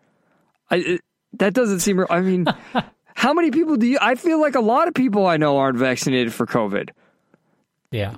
I 0.70 0.76
it, 0.76 1.00
that 1.34 1.54
doesn't 1.54 1.80
seem. 1.80 2.04
I 2.08 2.20
mean, 2.20 2.46
how 3.14 3.32
many 3.32 3.50
people 3.50 3.76
do 3.76 3.86
you 3.86 3.98
I 4.00 4.14
feel 4.14 4.40
like 4.40 4.54
a 4.54 4.60
lot 4.60 4.88
of 4.88 4.94
people 4.94 5.26
I 5.26 5.36
know 5.36 5.58
aren't 5.58 5.78
vaccinated 5.78 6.32
for 6.32 6.46
COVID. 6.46 6.90
Yeah. 7.90 8.16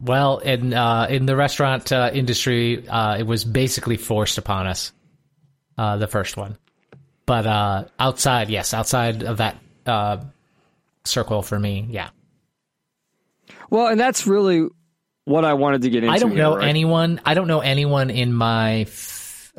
Well, 0.00 0.38
in 0.38 0.74
uh, 0.74 1.06
in 1.10 1.26
the 1.26 1.34
restaurant 1.34 1.90
uh, 1.90 2.10
industry, 2.12 2.86
uh, 2.88 3.16
it 3.18 3.26
was 3.26 3.44
basically 3.44 3.96
forced 3.96 4.38
upon 4.38 4.66
us. 4.66 4.92
Uh, 5.76 5.96
the 5.96 6.08
first 6.08 6.36
one, 6.36 6.56
but 7.24 7.46
uh, 7.46 7.84
outside, 8.00 8.50
yes, 8.50 8.74
outside 8.74 9.22
of 9.22 9.36
that 9.36 9.56
uh, 9.86 10.18
circle 11.04 11.42
for 11.42 11.58
me, 11.58 11.86
yeah. 11.90 12.10
Well, 13.70 13.86
and 13.86 13.98
that's 13.98 14.26
really 14.26 14.68
what 15.24 15.44
I 15.44 15.54
wanted 15.54 15.82
to 15.82 15.90
get 15.90 16.04
into. 16.04 16.12
I 16.12 16.18
don't 16.18 16.30
here, 16.30 16.38
know 16.38 16.56
right? 16.56 16.68
anyone. 16.68 17.20
I 17.24 17.34
don't 17.34 17.48
know 17.48 17.60
anyone 17.60 18.10
in 18.10 18.32
my. 18.32 18.86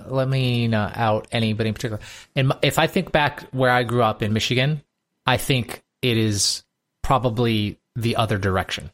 Let 0.07 0.27
me 0.27 0.67
not 0.67 0.97
out 0.97 1.27
anybody 1.31 1.69
in 1.69 1.73
particular. 1.73 2.01
And 2.35 2.53
if 2.61 2.79
I 2.79 2.87
think 2.87 3.11
back 3.11 3.43
where 3.51 3.71
I 3.71 3.83
grew 3.83 4.03
up 4.03 4.21
in 4.21 4.33
Michigan, 4.33 4.81
I 5.25 5.37
think 5.37 5.83
it 6.01 6.17
is 6.17 6.63
probably 7.03 7.79
the 7.95 8.15
other 8.15 8.37
direction 8.37 8.91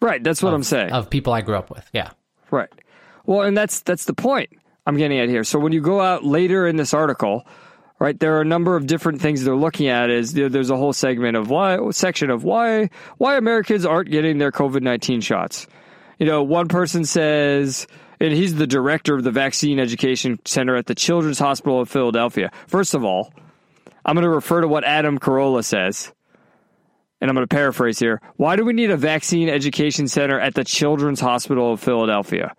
Right, 0.00 0.22
that's 0.22 0.42
what 0.42 0.52
I'm 0.52 0.62
saying. 0.62 0.92
of 0.92 1.08
people 1.08 1.32
I 1.32 1.40
grew 1.40 1.56
up 1.56 1.70
with. 1.70 1.88
Yeah. 1.92 2.10
Right. 2.50 2.68
Well, 3.24 3.42
and 3.42 3.56
that's 3.56 3.80
that's 3.80 4.04
the 4.04 4.14
point 4.14 4.50
I'm 4.86 4.96
getting 4.96 5.18
at 5.18 5.28
here. 5.28 5.42
So 5.42 5.58
when 5.58 5.72
you 5.72 5.80
go 5.80 6.00
out 6.00 6.22
later 6.24 6.66
in 6.66 6.76
this 6.76 6.92
article, 6.94 7.46
right, 7.98 8.18
there 8.18 8.36
are 8.36 8.42
a 8.42 8.44
number 8.44 8.76
of 8.76 8.86
different 8.86 9.20
things 9.20 9.42
they're 9.42 9.56
looking 9.56 9.88
at. 9.88 10.10
Is 10.10 10.34
there, 10.34 10.48
there's 10.48 10.70
a 10.70 10.76
whole 10.76 10.92
segment 10.92 11.36
of 11.36 11.50
why 11.50 11.78
section 11.90 12.30
of 12.30 12.44
why 12.44 12.90
why 13.16 13.36
Americans 13.36 13.86
aren't 13.86 14.10
getting 14.10 14.38
their 14.38 14.52
COVID 14.52 14.82
nineteen 14.82 15.20
shots. 15.20 15.66
You 16.18 16.26
know, 16.26 16.42
one 16.42 16.68
person 16.68 17.04
says, 17.04 17.86
and 18.20 18.32
he's 18.32 18.54
the 18.54 18.66
director 18.66 19.14
of 19.14 19.24
the 19.24 19.30
Vaccine 19.30 19.78
Education 19.78 20.38
Center 20.44 20.76
at 20.76 20.86
the 20.86 20.94
Children's 20.94 21.38
Hospital 21.38 21.80
of 21.80 21.88
Philadelphia. 21.88 22.50
First 22.66 22.94
of 22.94 23.04
all, 23.04 23.32
I'm 24.04 24.14
going 24.14 24.22
to 24.22 24.30
refer 24.30 24.60
to 24.60 24.68
what 24.68 24.84
Adam 24.84 25.18
Carolla 25.18 25.64
says. 25.64 26.12
And 27.20 27.30
I'm 27.30 27.34
going 27.34 27.46
to 27.46 27.54
paraphrase 27.54 27.98
here. 27.98 28.20
Why 28.36 28.56
do 28.56 28.64
we 28.64 28.74
need 28.74 28.90
a 28.90 28.96
vaccine 28.96 29.48
education 29.48 30.06
center 30.06 30.38
at 30.38 30.54
the 30.54 30.64
Children's 30.64 31.20
Hospital 31.20 31.72
of 31.72 31.80
Philadelphia? 31.80 32.54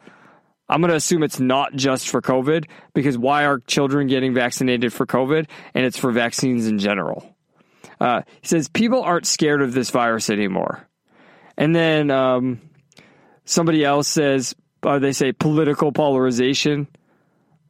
I'm 0.67 0.81
going 0.81 0.89
to 0.89 0.97
assume 0.97 1.23
it's 1.23 1.39
not 1.39 1.73
just 1.75 2.09
for 2.09 2.21
COVID 2.21 2.65
because 2.93 3.17
why 3.17 3.45
are 3.45 3.59
children 3.59 4.07
getting 4.07 4.33
vaccinated 4.33 4.91
for 4.91 5.05
COVID? 5.05 5.47
And 5.73 5.85
it's 5.85 5.97
for 5.97 6.11
vaccines 6.11 6.67
in 6.67 6.79
general. 6.79 7.35
Uh, 7.99 8.23
he 8.41 8.47
says 8.47 8.67
people 8.67 9.01
aren't 9.01 9.25
scared 9.25 9.61
of 9.61 9.73
this 9.73 9.89
virus 9.89 10.29
anymore. 10.29 10.87
And 11.57 11.75
then 11.75 12.11
um, 12.11 12.61
somebody 13.45 13.83
else 13.85 14.07
says, 14.07 14.55
uh, 14.83 14.99
they 14.99 15.11
say 15.11 15.31
political 15.31 15.91
polarization, 15.91 16.87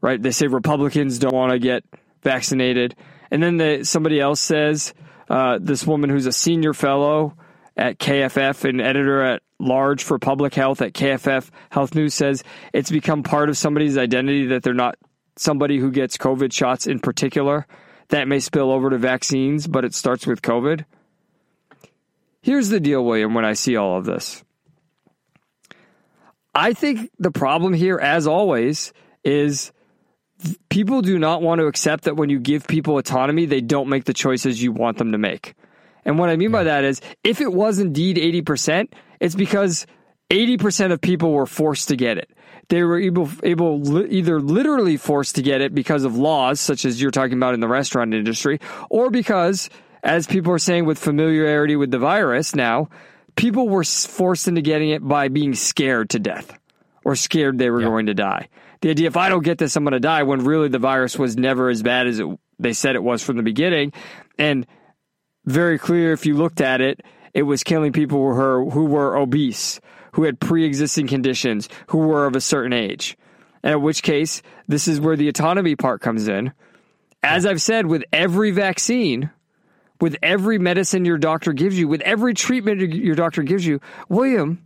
right? 0.01 0.21
They 0.21 0.31
say 0.31 0.47
Republicans 0.47 1.19
don't 1.19 1.33
want 1.33 1.51
to 1.51 1.59
get 1.59 1.83
vaccinated. 2.21 2.95
And 3.31 3.41
then 3.41 3.57
the, 3.57 3.83
somebody 3.83 4.19
else 4.19 4.39
says, 4.39 4.93
uh, 5.29 5.59
this 5.61 5.85
woman 5.85 6.09
who's 6.09 6.25
a 6.25 6.31
senior 6.31 6.73
fellow 6.73 7.35
at 7.75 7.99
KFF 7.99 8.67
and 8.67 8.81
editor 8.81 9.21
at 9.21 9.41
large 9.59 10.03
for 10.03 10.19
public 10.19 10.53
health 10.53 10.81
at 10.81 10.93
KFF 10.93 11.49
Health 11.69 11.95
News 11.95 12.13
says 12.13 12.43
it's 12.73 12.91
become 12.91 13.23
part 13.23 13.49
of 13.49 13.57
somebody's 13.57 13.97
identity 13.97 14.47
that 14.47 14.63
they're 14.63 14.73
not 14.73 14.95
somebody 15.35 15.77
who 15.77 15.91
gets 15.91 16.17
COVID 16.17 16.53
shots 16.53 16.87
in 16.87 16.99
particular. 16.99 17.67
That 18.09 18.27
may 18.27 18.39
spill 18.39 18.71
over 18.71 18.89
to 18.89 18.97
vaccines, 18.97 19.67
but 19.67 19.83
it 19.83 19.93
starts 19.93 20.25
with 20.25 20.41
COVID. 20.41 20.85
Here's 22.41 22.69
the 22.69 22.79
deal, 22.79 23.03
William, 23.03 23.33
when 23.33 23.43
I 23.43 23.53
see 23.53 23.75
all 23.75 23.97
of 23.97 24.05
this. 24.05 24.43
I 26.57 26.73
think 26.73 27.11
the 27.19 27.29
problem 27.29 27.73
here, 27.73 27.99
as 27.99 28.25
always, 28.25 28.91
is 29.23 29.71
people 30.69 31.03
do 31.03 31.19
not 31.19 31.43
want 31.43 31.59
to 31.59 31.67
accept 31.67 32.05
that 32.05 32.17
when 32.17 32.31
you 32.31 32.39
give 32.39 32.65
people 32.65 32.97
autonomy, 32.97 33.45
they 33.45 33.61
don't 33.61 33.89
make 33.89 34.05
the 34.05 34.13
choices 34.13 34.61
you 34.61 34.71
want 34.71 34.97
them 34.97 35.11
to 35.11 35.19
make. 35.19 35.53
And 36.03 36.17
what 36.17 36.29
I 36.29 36.35
mean 36.35 36.51
by 36.51 36.63
that 36.63 36.83
is 36.83 36.99
if 37.23 37.41
it 37.41 37.53
was 37.53 37.77
indeed 37.77 38.17
80%, 38.17 38.87
it's 39.19 39.35
because 39.35 39.85
80% 40.31 40.91
of 40.91 40.99
people 40.99 41.31
were 41.31 41.45
forced 41.45 41.89
to 41.89 41.95
get 41.95 42.17
it. 42.17 42.31
They 42.69 42.81
were 42.81 42.99
able, 42.99 43.29
able 43.43 43.79
li- 43.79 44.09
either 44.09 44.41
literally 44.41 44.97
forced 44.97 45.35
to 45.35 45.43
get 45.43 45.61
it 45.61 45.75
because 45.75 46.05
of 46.05 46.17
laws, 46.17 46.59
such 46.59 46.85
as 46.85 46.99
you're 46.99 47.11
talking 47.11 47.37
about 47.37 47.53
in 47.53 47.59
the 47.59 47.67
restaurant 47.67 48.15
industry, 48.15 48.59
or 48.89 49.11
because, 49.11 49.69
as 50.01 50.25
people 50.25 50.51
are 50.53 50.59
saying 50.59 50.85
with 50.85 50.97
familiarity 50.97 51.75
with 51.75 51.91
the 51.91 51.99
virus 51.99 52.55
now, 52.55 52.89
people 53.37 53.69
were 53.69 53.85
forced 53.85 54.49
into 54.49 54.61
getting 54.61 54.89
it 54.89 55.07
by 55.07 55.29
being 55.29 55.53
scared 55.53 56.09
to 56.09 56.19
death 56.19 56.51
or 57.05 57.15
scared 57.15 57.57
they 57.57 57.69
were 57.69 57.79
going 57.79 58.07
to 58.07 58.13
die. 58.13 58.49
The 58.81 58.89
idea, 58.89 59.07
if 59.07 59.15
I 59.15 59.29
don't 59.29 59.43
get 59.43 59.57
this, 59.57 59.75
I'm 59.75 59.83
going 59.83 59.93
to 59.93 59.99
die, 59.99 60.23
when 60.23 60.43
really 60.43 60.67
the 60.67 60.79
virus 60.79 61.17
was 61.17 61.37
never 61.37 61.69
as 61.69 61.81
bad 61.81 62.07
as 62.07 62.19
it, 62.19 62.27
they 62.59 62.73
said 62.73 62.95
it 62.95 63.03
was 63.03 63.23
from 63.23 63.37
the 63.37 63.43
beginning. 63.43 63.93
And 64.37 64.67
very 65.45 65.79
clear, 65.79 66.11
if 66.11 66.25
you 66.25 66.35
looked 66.35 66.59
at 66.59 66.81
it, 66.81 67.01
it 67.33 67.43
was 67.43 67.63
killing 67.63 67.93
people 67.93 68.17
who 68.17 68.23
were, 68.25 68.69
who 68.69 68.85
were 68.85 69.15
obese, 69.15 69.79
who 70.13 70.23
had 70.23 70.39
pre 70.39 70.65
existing 70.65 71.07
conditions, 71.07 71.69
who 71.87 71.99
were 71.99 72.25
of 72.25 72.35
a 72.35 72.41
certain 72.41 72.73
age. 72.73 73.17
And 73.63 73.75
in 73.75 73.81
which 73.81 74.03
case, 74.03 74.41
this 74.67 74.87
is 74.87 74.99
where 74.99 75.15
the 75.15 75.29
autonomy 75.29 75.75
part 75.75 76.01
comes 76.01 76.27
in. 76.27 76.51
As 77.23 77.45
I've 77.45 77.61
said, 77.61 77.87
with 77.87 78.03
every 78.11 78.51
vaccine, 78.51 79.31
with 79.99 80.15
every 80.21 80.59
medicine 80.59 81.05
your 81.05 81.17
doctor 81.17 81.53
gives 81.53 81.77
you, 81.77 81.87
with 81.87 82.01
every 82.01 82.33
treatment 82.33 82.93
your 82.93 83.15
doctor 83.15 83.43
gives 83.43 83.65
you, 83.65 83.79
William, 84.09 84.63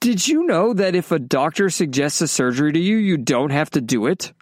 did 0.00 0.26
you 0.26 0.46
know 0.46 0.72
that 0.72 0.94
if 0.94 1.12
a 1.12 1.18
doctor 1.18 1.68
suggests 1.68 2.20
a 2.20 2.28
surgery 2.28 2.72
to 2.72 2.78
you, 2.78 2.96
you 2.96 3.16
don't 3.16 3.50
have 3.50 3.70
to 3.70 3.80
do 3.80 4.06
it? 4.06 4.32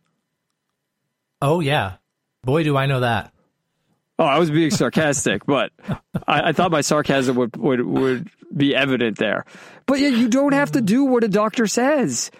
Oh 1.42 1.60
yeah, 1.60 1.94
boy, 2.44 2.62
do 2.62 2.76
I 2.76 2.86
know 2.86 3.00
that. 3.00 3.32
Oh, 4.20 4.24
I 4.24 4.38
was 4.38 4.50
being 4.50 4.70
sarcastic, 4.70 5.44
but 5.46 5.72
I, 6.26 6.48
I, 6.48 6.52
thought 6.52 6.72
my 6.72 6.80
sarcasm 6.80 7.36
would, 7.36 7.56
would 7.56 7.84
would 7.84 8.30
be 8.56 8.74
evident 8.74 9.18
there. 9.18 9.44
But 9.86 10.00
yeah, 10.00 10.08
you 10.08 10.28
don't 10.28 10.52
have 10.52 10.72
to 10.72 10.80
do 10.80 11.04
what 11.04 11.24
a 11.24 11.28
doctor 11.28 11.66
says. 11.66 12.30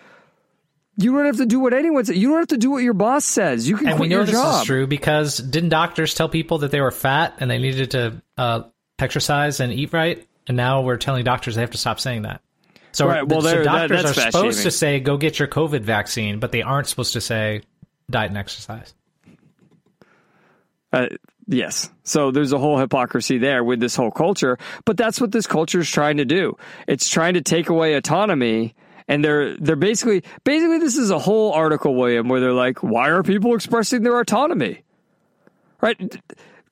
You 1.00 1.12
don't 1.12 1.26
have 1.26 1.36
to 1.36 1.46
do 1.46 1.60
what 1.60 1.72
anyone 1.72 2.04
says. 2.04 2.16
You 2.18 2.28
don't 2.30 2.38
have 2.38 2.48
to 2.48 2.56
do 2.58 2.70
what 2.72 2.82
your 2.82 2.92
boss 2.92 3.24
says. 3.24 3.68
You 3.68 3.76
can 3.76 3.86
and 3.86 3.96
quit 3.96 4.06
we 4.06 4.08
know 4.08 4.16
your 4.16 4.26
this 4.26 4.34
job. 4.34 4.62
is 4.62 4.66
true 4.66 4.86
because 4.88 5.38
didn't 5.38 5.68
doctors 5.68 6.12
tell 6.12 6.28
people 6.28 6.58
that 6.58 6.72
they 6.72 6.80
were 6.80 6.90
fat 6.90 7.36
and 7.38 7.48
they 7.48 7.58
needed 7.58 7.92
to 7.92 8.20
uh, 8.36 8.62
exercise 8.98 9.60
and 9.60 9.72
eat 9.72 9.92
right? 9.92 10.26
And 10.48 10.56
now 10.56 10.82
we're 10.82 10.96
telling 10.96 11.22
doctors 11.24 11.54
they 11.54 11.60
have 11.60 11.70
to 11.70 11.78
stop 11.78 12.00
saying 12.00 12.22
that. 12.22 12.40
So, 12.90 13.06
Right, 13.06 13.24
well, 13.26 13.42
so 13.42 13.48
there- 13.48 13.64
that- 13.64 13.88
doctors 13.90 14.04
are 14.18 14.30
supposed 14.32 14.62
to 14.64 14.70
say 14.72 14.98
go 14.98 15.16
get 15.16 15.38
your 15.38 15.46
COVID 15.46 15.82
vaccine, 15.82 16.40
but 16.40 16.50
they 16.50 16.62
aren't 16.62 16.88
supposed 16.88 17.12
to 17.12 17.20
say 17.20 17.62
diet 18.10 18.30
and 18.30 18.38
exercise. 18.38 18.92
Uh, 20.92 21.06
yes. 21.46 21.90
So 22.02 22.30
there's 22.30 22.52
a 22.52 22.58
whole 22.58 22.78
hypocrisy 22.78 23.38
there 23.38 23.62
with 23.62 23.78
this 23.78 23.94
whole 23.94 24.10
culture, 24.10 24.58
but 24.84 24.96
that's 24.96 25.20
what 25.20 25.32
this 25.32 25.46
culture 25.46 25.80
is 25.80 25.90
trying 25.90 26.16
to 26.16 26.24
do. 26.24 26.56
It's 26.86 27.08
trying 27.08 27.34
to 27.34 27.40
take 27.42 27.68
away 27.68 27.94
autonomy. 27.94 28.74
And 29.08 29.24
they're 29.24 29.56
they're 29.56 29.74
basically 29.76 30.22
basically 30.44 30.78
this 30.78 30.96
is 30.98 31.10
a 31.10 31.18
whole 31.18 31.52
article, 31.52 31.94
William, 31.94 32.28
where 32.28 32.40
they're 32.40 32.52
like, 32.52 32.82
why 32.82 33.08
are 33.08 33.22
people 33.22 33.54
expressing 33.54 34.02
their 34.02 34.20
autonomy? 34.20 34.82
Right? 35.80 35.98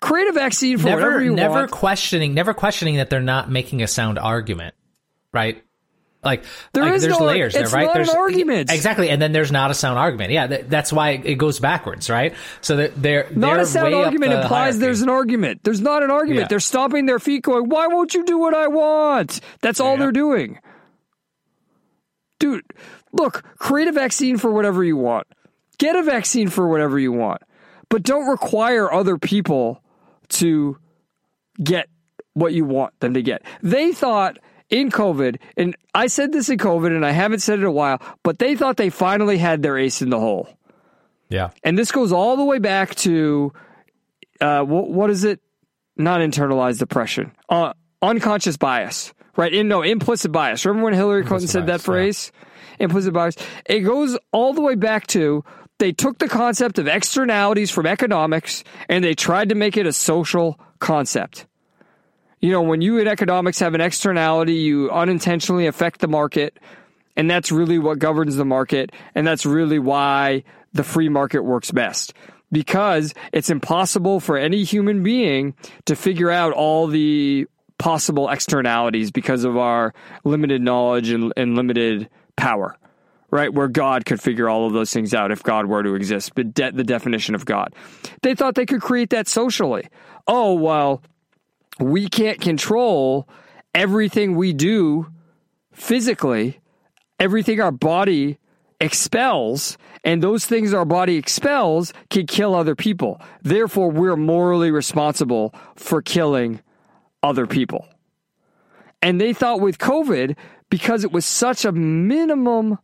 Create 0.01 0.29
a 0.29 0.33
vaccine 0.33 0.77
for 0.79 0.85
whatever 0.90 1.11
Never, 1.12 1.25
you 1.25 1.35
never 1.35 1.55
want. 1.55 1.70
questioning, 1.70 2.35
never 2.35 2.53
questioning 2.53 2.96
that 2.96 3.09
they're 3.09 3.20
not 3.20 3.51
making 3.51 3.83
a 3.83 3.87
sound 3.87 4.18
argument, 4.18 4.75
right? 5.33 5.62
Like 6.22 6.42
There 6.72 6.85
like, 6.85 6.94
is 6.94 7.03
there's 7.03 7.18
no- 7.18 7.25
layers 7.25 7.55
there, 7.55 7.68
right? 7.68 7.88
there's 7.94 8.09
argument. 8.11 8.70
exactly, 8.70 9.09
and 9.11 9.22
then 9.22 9.33
there's 9.33 9.53
not 9.53 9.70
a 9.70 9.75
sound 9.75 9.96
argument. 9.99 10.33
Yeah, 10.33 10.46
that, 10.49 10.68
that's 10.68 10.92
why 10.92 11.11
it 11.11 11.37
goes 11.37 11.61
backwards, 11.61 12.11
right? 12.11 12.35
So 12.61 12.77
that 12.77 13.01
they're 13.01 13.29
Not 13.35 13.53
they're 13.55 13.61
a 13.61 13.66
sound 13.66 13.94
argument 13.94 14.33
implies 14.33 14.49
hierarchy. 14.51 14.79
there's 14.81 15.03
an 15.03 15.09
argument. 15.09 15.61
There's 15.62 15.81
not 15.81 16.03
an 16.03 16.11
argument. 16.11 16.42
Yeah. 16.44 16.49
They're 16.49 16.61
stomping 16.61 17.07
their 17.07 17.20
feet 17.20 17.42
going, 17.44 17.68
why 17.68 17.87
won't 17.87 18.12
you 18.12 18.25
do 18.25 18.38
what 18.38 18.55
I 18.55 18.66
want? 18.68 19.40
That's 19.62 19.79
all 19.81 19.92
Yeah. 19.92 19.99
they're 20.01 20.12
doing. 20.12 20.59
Dude, 22.38 22.64
look, 23.12 23.44
create 23.59 23.88
a 23.88 23.92
vaccine 23.92 24.37
for 24.37 24.51
whatever 24.51 24.85
you 24.85 24.96
want. 24.96 25.27
Get 25.79 25.96
a 25.96 26.03
vaccine 26.03 26.49
for 26.49 26.68
whatever 26.68 26.99
you 26.99 27.12
want. 27.12 27.42
But 27.88 28.03
don't 28.03 28.29
require 28.29 28.92
other 28.92 29.18
people 29.18 29.83
to 30.29 30.79
get 31.62 31.88
what 32.35 32.53
you 32.53 32.64
want 32.64 32.99
them 33.01 33.14
to 33.14 33.22
get. 33.22 33.42
They 33.62 33.92
thought 33.92 34.38
in 34.68 34.90
COVID, 34.90 35.38
and 35.57 35.77
I 35.94 36.09
said 36.09 36.33
this 36.33 36.49
in 36.49 36.59
COVID 36.59 36.94
and 36.94 37.07
I 37.07 37.12
haven't 37.12 37.38
said 37.40 37.59
it 37.59 37.62
in 37.62 37.68
a 37.68 37.72
while, 37.72 38.03
but 38.22 38.38
they 38.38 38.57
thought 38.57 38.77
they 38.77 38.90
finally 38.90 39.38
had 39.38 39.62
their 39.62 39.79
ace 39.79 40.03
in 40.03 40.11
the 40.11 40.18
hole 40.18 40.57
yeah. 41.29 41.51
and 41.64 41.79
this 41.79 41.92
goes 41.92 42.12
all 42.12 42.37
the 42.37 42.44
way 42.44 42.59
back 42.59 42.94
to 42.96 43.53
uh, 44.40 44.62
what, 44.62 44.88
what 44.90 45.11
is 45.11 45.25
it? 45.25 45.40
Not 45.96 46.20
internalized 46.20 46.79
depression, 46.79 47.33
uh, 47.49 47.72
unconscious 48.03 48.57
bias, 48.57 49.14
right? 49.37 49.53
In 49.53 49.68
no 49.68 49.83
implicit 49.83 50.33
bias. 50.33 50.64
Remember 50.64 50.85
when 50.85 50.94
Hillary 50.94 51.22
Clinton 51.22 51.44
Implicit 51.44 51.51
said 51.51 51.66
that 51.66 51.72
bias, 51.72 51.83
yeah. 51.83 51.92
phrase? 51.92 52.33
Implicit 52.79 53.12
bias. 53.12 53.37
It 53.66 53.81
goes 53.81 54.18
all 54.33 54.53
the 54.53 54.62
way 54.62 54.75
back 54.75 55.07
to 55.09 55.44
they 55.79 55.92
took 55.92 56.18
the 56.18 56.29
concept 56.29 56.79
of 56.79 56.88
externalities 56.88 57.70
from 57.70 57.87
economics 57.87 58.64
and 58.88 59.05
they 59.05 59.14
tried 59.14 59.51
to 59.51 59.55
make 59.55 59.77
it 59.77 59.87
a 59.87 59.92
social 59.92 60.59
concept. 60.79 61.46
You 62.40 62.51
know, 62.51 62.62
when 62.62 62.81
you 62.81 62.99
in 62.99 63.09
economics 63.09 63.59
have 63.61 63.75
an 63.75 63.81
externality, 63.81 64.55
you 64.55 64.90
unintentionally 64.90 65.66
affect 65.66 66.01
the 66.01 66.09
market, 66.09 66.59
and 67.16 67.31
that's 67.31 67.51
really 67.51 67.79
what 67.79 67.99
governs 67.99 68.37
the 68.37 68.44
market, 68.44 68.92
and 69.14 69.27
that's 69.27 69.46
really 69.46 69.79
why 69.79 70.44
the 70.72 70.85
free 70.85 71.09
market 71.09 71.40
works 71.40 71.70
best. 71.70 72.12
Because 72.53 73.14
it's 73.33 73.51
impossible 73.51 74.20
for 74.20 74.37
any 74.37 74.64
human 74.64 75.03
being 75.03 75.55
to 75.87 75.96
figure 75.96 76.31
out 76.31 76.53
all 76.53 76.87
the 76.87 77.49
possible 77.79 78.29
externalities 78.29 79.11
because 79.11 79.45
of 79.45 79.57
our 79.57 79.93
limited 80.25 80.62
knowledge 80.62 81.11
and, 81.11 81.33
and 81.37 81.57
limited 81.57 82.09
power, 82.37 82.77
right? 83.31 83.53
Where 83.53 83.69
God 83.69 84.07
could 84.07 84.21
figure 84.21 84.49
all 84.49 84.67
of 84.67 84.73
those 84.73 84.93
things 84.93 85.15
out 85.15 85.31
if 85.31 85.43
God 85.43 85.67
were 85.67 85.83
to 85.83 85.95
exist, 85.95 86.35
but 86.35 86.55
de- 86.55 86.73
the 86.73 86.85
definition 86.85 87.35
of 87.35 87.45
God. 87.45 87.75
They 88.23 88.35
thought 88.35 88.55
they 88.55 88.67
could 88.67 88.81
create 88.81 89.11
that 89.11 89.29
socially. 89.29 89.89
Oh, 90.27 90.55
well, 90.55 91.03
we 91.79 92.09
can't 92.09 92.41
control 92.41 93.29
everything 93.75 94.37
we 94.37 94.53
do 94.53 95.07
physically, 95.73 96.61
everything 97.21 97.61
our 97.61 97.73
body 97.73 98.39
expels, 98.81 99.77
and 100.05 100.23
those 100.23 100.47
things 100.47 100.73
our 100.73 100.85
body 100.85 101.17
expels 101.17 101.93
can 102.11 102.27
kill 102.27 102.55
other 102.55 102.75
people. 102.75 103.21
Therefore, 103.43 103.91
we're 103.91 104.17
morally 104.17 104.71
responsible 104.71 105.55
for 105.75 106.01
killing 106.01 106.61
other 107.22 107.46
people. 107.46 107.87
And 109.02 109.20
they 109.20 109.33
thought 109.33 109.61
with 109.61 109.79
COVID, 109.79 110.37
because 110.70 111.05
it 111.05 111.12
was 111.12 111.24
such 111.24 111.64
a 111.64 111.72
minimum 111.72 112.79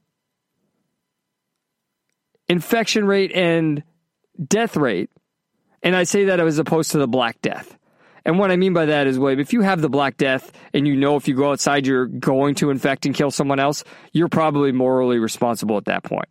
infection 2.48 3.06
rate 3.06 3.32
and 3.34 3.82
death 4.46 4.76
rate, 4.76 5.10
and 5.82 5.96
I 5.96 6.04
say 6.04 6.26
that 6.26 6.38
as 6.38 6.58
opposed 6.58 6.92
to 6.92 6.98
the 6.98 7.08
Black 7.08 7.40
Death. 7.42 7.76
And 8.24 8.38
what 8.38 8.52
I 8.52 8.56
mean 8.56 8.72
by 8.72 8.86
that 8.86 9.06
is, 9.06 9.18
Wade, 9.18 9.40
if 9.40 9.52
you 9.52 9.62
have 9.62 9.80
the 9.80 9.88
Black 9.88 10.16
Death 10.16 10.52
and 10.72 10.86
you 10.86 10.94
know 10.94 11.16
if 11.16 11.26
you 11.26 11.34
go 11.34 11.50
outside 11.50 11.86
you're 11.86 12.06
going 12.06 12.54
to 12.56 12.70
infect 12.70 13.04
and 13.04 13.14
kill 13.14 13.32
someone 13.32 13.58
else, 13.58 13.82
you're 14.12 14.28
probably 14.28 14.70
morally 14.70 15.18
responsible 15.18 15.76
at 15.76 15.86
that 15.86 16.04
point. 16.04 16.28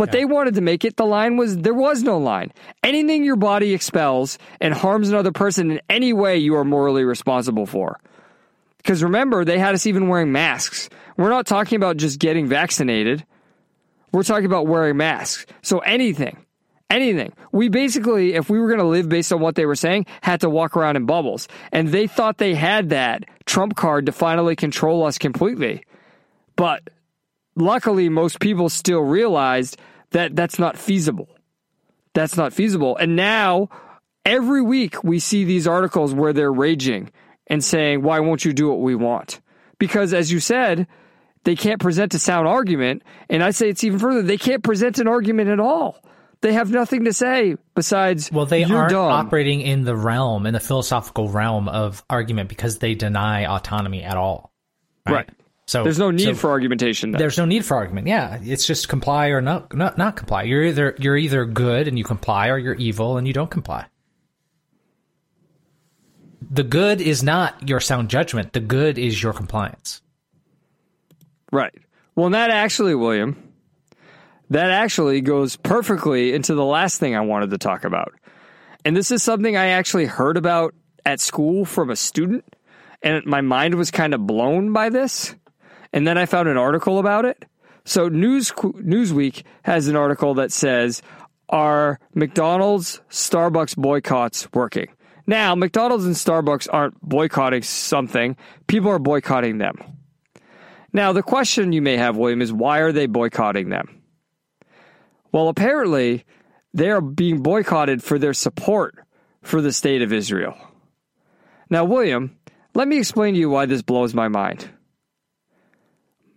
But 0.00 0.12
they 0.12 0.24
wanted 0.24 0.54
to 0.54 0.62
make 0.62 0.86
it 0.86 0.96
the 0.96 1.04
line 1.04 1.36
was 1.36 1.58
there 1.58 1.74
was 1.74 2.02
no 2.02 2.16
line. 2.16 2.52
Anything 2.82 3.22
your 3.22 3.36
body 3.36 3.74
expels 3.74 4.38
and 4.58 4.72
harms 4.72 5.10
another 5.10 5.30
person 5.30 5.70
in 5.70 5.82
any 5.90 6.14
way, 6.14 6.38
you 6.38 6.56
are 6.56 6.64
morally 6.64 7.04
responsible 7.04 7.66
for. 7.66 8.00
Because 8.78 9.02
remember, 9.02 9.44
they 9.44 9.58
had 9.58 9.74
us 9.74 9.84
even 9.84 10.08
wearing 10.08 10.32
masks. 10.32 10.88
We're 11.18 11.28
not 11.28 11.44
talking 11.44 11.76
about 11.76 11.98
just 11.98 12.18
getting 12.18 12.46
vaccinated. 12.46 13.26
We're 14.10 14.22
talking 14.22 14.46
about 14.46 14.66
wearing 14.66 14.96
masks. 14.96 15.44
So 15.60 15.80
anything, 15.80 16.38
anything. 16.88 17.34
We 17.52 17.68
basically, 17.68 18.32
if 18.32 18.48
we 18.48 18.58
were 18.58 18.68
going 18.68 18.80
to 18.80 18.86
live 18.86 19.06
based 19.06 19.34
on 19.34 19.40
what 19.40 19.54
they 19.54 19.66
were 19.66 19.76
saying, 19.76 20.06
had 20.22 20.40
to 20.40 20.48
walk 20.48 20.78
around 20.78 20.96
in 20.96 21.04
bubbles. 21.04 21.46
And 21.72 21.88
they 21.88 22.06
thought 22.06 22.38
they 22.38 22.54
had 22.54 22.88
that 22.88 23.26
trump 23.44 23.76
card 23.76 24.06
to 24.06 24.12
finally 24.12 24.56
control 24.56 25.04
us 25.04 25.18
completely. 25.18 25.84
But 26.56 26.88
luckily, 27.54 28.08
most 28.08 28.40
people 28.40 28.70
still 28.70 29.00
realized 29.00 29.78
that 30.10 30.34
that's 30.36 30.58
not 30.58 30.76
feasible. 30.76 31.28
That's 32.14 32.36
not 32.36 32.52
feasible. 32.52 32.96
And 32.96 33.14
now, 33.16 33.68
every 34.24 34.62
week, 34.62 35.02
we 35.04 35.18
see 35.18 35.44
these 35.44 35.66
articles 35.66 36.12
where 36.12 36.32
they're 36.32 36.52
raging 36.52 37.10
and 37.46 37.62
saying, 37.62 38.02
why 38.02 38.20
won't 38.20 38.44
you 38.44 38.52
do 38.52 38.68
what 38.68 38.80
we 38.80 38.94
want? 38.94 39.40
Because, 39.78 40.12
as 40.12 40.32
you 40.32 40.40
said, 40.40 40.86
they 41.44 41.56
can't 41.56 41.80
present 41.80 42.14
a 42.14 42.18
sound 42.18 42.46
argument. 42.48 43.02
And 43.28 43.42
I 43.42 43.50
say 43.50 43.68
it's 43.68 43.84
even 43.84 43.98
further, 43.98 44.22
they 44.22 44.36
can't 44.38 44.62
present 44.62 44.98
an 44.98 45.08
argument 45.08 45.50
at 45.50 45.60
all. 45.60 46.02
They 46.42 46.52
have 46.54 46.70
nothing 46.70 47.04
to 47.04 47.12
say 47.12 47.56
besides, 47.74 48.32
Well, 48.32 48.46
they 48.46 48.64
aren't 48.64 48.90
dumb. 48.90 49.12
operating 49.12 49.60
in 49.60 49.84
the 49.84 49.94
realm, 49.94 50.46
in 50.46 50.54
the 50.54 50.60
philosophical 50.60 51.28
realm 51.28 51.68
of 51.68 52.02
argument 52.08 52.48
because 52.48 52.78
they 52.78 52.94
deny 52.94 53.44
autonomy 53.44 54.02
at 54.02 54.16
all. 54.16 54.50
Right. 55.06 55.28
So 55.70 55.84
There's 55.84 56.00
no 56.00 56.10
need 56.10 56.24
so 56.24 56.34
for 56.34 56.50
argumentation. 56.50 57.12
There's 57.12 57.38
no 57.38 57.44
need 57.44 57.64
for 57.64 57.76
argument. 57.76 58.08
Yeah, 58.08 58.40
it's 58.42 58.66
just 58.66 58.88
comply 58.88 59.28
or 59.28 59.40
not, 59.40 59.72
not, 59.72 59.96
not 59.96 60.16
comply. 60.16 60.42
You're 60.42 60.64
either 60.64 60.96
you're 60.98 61.16
either 61.16 61.44
good 61.44 61.86
and 61.86 61.96
you 61.96 62.02
comply, 62.02 62.48
or 62.48 62.58
you're 62.58 62.74
evil 62.74 63.18
and 63.18 63.24
you 63.24 63.32
don't 63.32 63.52
comply. 63.52 63.86
The 66.50 66.64
good 66.64 67.00
is 67.00 67.22
not 67.22 67.68
your 67.68 67.78
sound 67.78 68.10
judgment. 68.10 68.52
The 68.52 68.58
good 68.58 68.98
is 68.98 69.22
your 69.22 69.32
compliance. 69.32 70.02
Right. 71.52 71.78
Well, 72.16 72.30
that 72.30 72.50
actually, 72.50 72.96
William, 72.96 73.40
that 74.50 74.72
actually 74.72 75.20
goes 75.20 75.54
perfectly 75.54 76.32
into 76.32 76.56
the 76.56 76.64
last 76.64 76.98
thing 76.98 77.14
I 77.14 77.20
wanted 77.20 77.50
to 77.50 77.58
talk 77.58 77.84
about. 77.84 78.12
And 78.84 78.96
this 78.96 79.12
is 79.12 79.22
something 79.22 79.56
I 79.56 79.66
actually 79.66 80.06
heard 80.06 80.36
about 80.36 80.74
at 81.06 81.20
school 81.20 81.64
from 81.64 81.90
a 81.90 81.96
student, 81.96 82.56
and 83.04 83.24
my 83.24 83.40
mind 83.40 83.76
was 83.76 83.92
kind 83.92 84.14
of 84.14 84.26
blown 84.26 84.72
by 84.72 84.88
this. 84.88 85.36
And 85.92 86.06
then 86.06 86.16
I 86.18 86.26
found 86.26 86.48
an 86.48 86.56
article 86.56 86.98
about 86.98 87.24
it. 87.24 87.44
So 87.84 88.08
News 88.08 88.50
Newsweek 88.52 89.42
has 89.62 89.88
an 89.88 89.96
article 89.96 90.34
that 90.34 90.52
says, 90.52 91.02
"Are 91.48 91.98
McDonald's 92.14 93.00
Starbucks 93.10 93.76
boycotts 93.76 94.48
working?" 94.52 94.88
Now, 95.26 95.54
McDonald's 95.54 96.06
and 96.06 96.14
Starbucks 96.14 96.68
aren't 96.72 97.00
boycotting 97.00 97.62
something, 97.62 98.36
people 98.66 98.90
are 98.90 98.98
boycotting 98.98 99.58
them. 99.58 99.76
Now, 100.92 101.12
the 101.12 101.22
question 101.22 101.72
you 101.72 101.82
may 101.82 101.96
have, 101.96 102.16
William, 102.16 102.42
is 102.42 102.52
why 102.52 102.80
are 102.80 102.90
they 102.90 103.06
boycotting 103.06 103.68
them? 103.68 104.02
Well, 105.30 105.48
apparently, 105.48 106.24
they 106.74 106.90
are 106.90 107.00
being 107.00 107.42
boycotted 107.42 108.02
for 108.02 108.18
their 108.18 108.34
support 108.34 108.98
for 109.42 109.60
the 109.60 109.72
state 109.72 110.02
of 110.02 110.12
Israel. 110.12 110.56
Now, 111.68 111.84
William, 111.84 112.36
let 112.74 112.88
me 112.88 112.98
explain 112.98 113.34
to 113.34 113.40
you 113.40 113.50
why 113.50 113.66
this 113.66 113.82
blows 113.82 114.14
my 114.14 114.26
mind. 114.26 114.68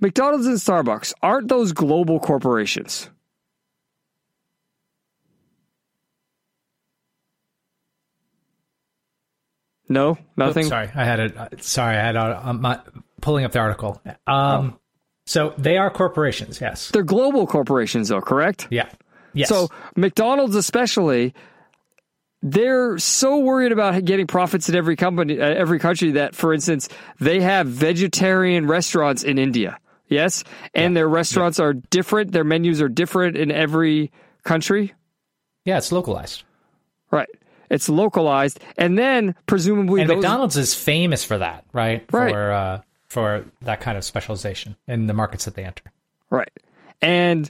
McDonald's 0.03 0.45
and 0.47 0.57
Starbucks 0.57 1.13
aren't 1.23 1.47
those 1.47 1.71
global 1.71 2.19
corporations. 2.19 3.09
No, 9.87 10.17
nothing. 10.35 10.65
Oops, 10.65 10.69
sorry, 10.69 10.89
I 10.93 11.05
had 11.05 11.19
it. 11.21 11.37
uh, 11.37 11.47
Sorry, 11.59 11.95
I 11.95 12.01
had 12.01 12.17
uh, 12.17 12.41
um, 12.43 12.59
my, 12.59 12.81
pulling 13.21 13.45
up 13.45 13.53
the 13.53 13.59
article. 13.59 14.01
Um, 14.27 14.77
so 15.25 15.53
they 15.57 15.77
are 15.77 15.89
corporations. 15.89 16.59
Yes. 16.59 16.89
They're 16.91 17.03
global 17.03 17.47
corporations, 17.47 18.09
though, 18.09 18.19
correct? 18.19 18.67
Yeah. 18.71 18.89
Yes. 19.33 19.47
So 19.47 19.69
McDonald's, 19.95 20.57
especially, 20.57 21.33
they're 22.41 22.97
so 22.97 23.37
worried 23.37 23.71
about 23.71 24.03
getting 24.03 24.27
profits 24.27 24.67
in 24.67 24.75
every 24.75 24.97
company, 24.97 25.39
uh, 25.39 25.45
every 25.45 25.79
country 25.79 26.11
that, 26.11 26.35
for 26.35 26.53
instance, 26.53 26.89
they 27.21 27.39
have 27.39 27.67
vegetarian 27.67 28.67
restaurants 28.67 29.23
in 29.23 29.37
India. 29.37 29.79
Yes, 30.13 30.43
and 30.73 30.95
their 30.95 31.07
restaurants 31.09 31.59
are 31.59 31.73
different. 31.73 32.31
Their 32.31 32.43
menus 32.43 32.81
are 32.81 32.89
different 32.89 33.35
in 33.37 33.51
every 33.51 34.11
country. 34.43 34.93
yeah, 35.65 35.77
it's 35.77 35.91
localized. 35.91 36.43
Right. 37.11 37.29
It's 37.69 37.89
localized, 37.89 38.59
and 38.77 38.97
then 38.99 39.35
presumably 39.47 40.01
And 40.01 40.09
those. 40.09 40.17
McDonald's 40.17 40.57
is 40.57 40.75
famous 40.75 41.23
for 41.25 41.37
that, 41.39 41.65
right? 41.73 42.05
Right. 42.11 42.31
For 42.31 42.51
uh, 42.51 42.81
for 43.07 43.45
that 43.61 43.79
kind 43.81 43.97
of 43.97 44.03
specialization 44.03 44.75
in 44.87 45.07
the 45.07 45.13
markets 45.13 45.45
that 45.45 45.55
they 45.55 45.63
enter. 45.63 45.83
Right. 46.29 46.51
And 47.01 47.49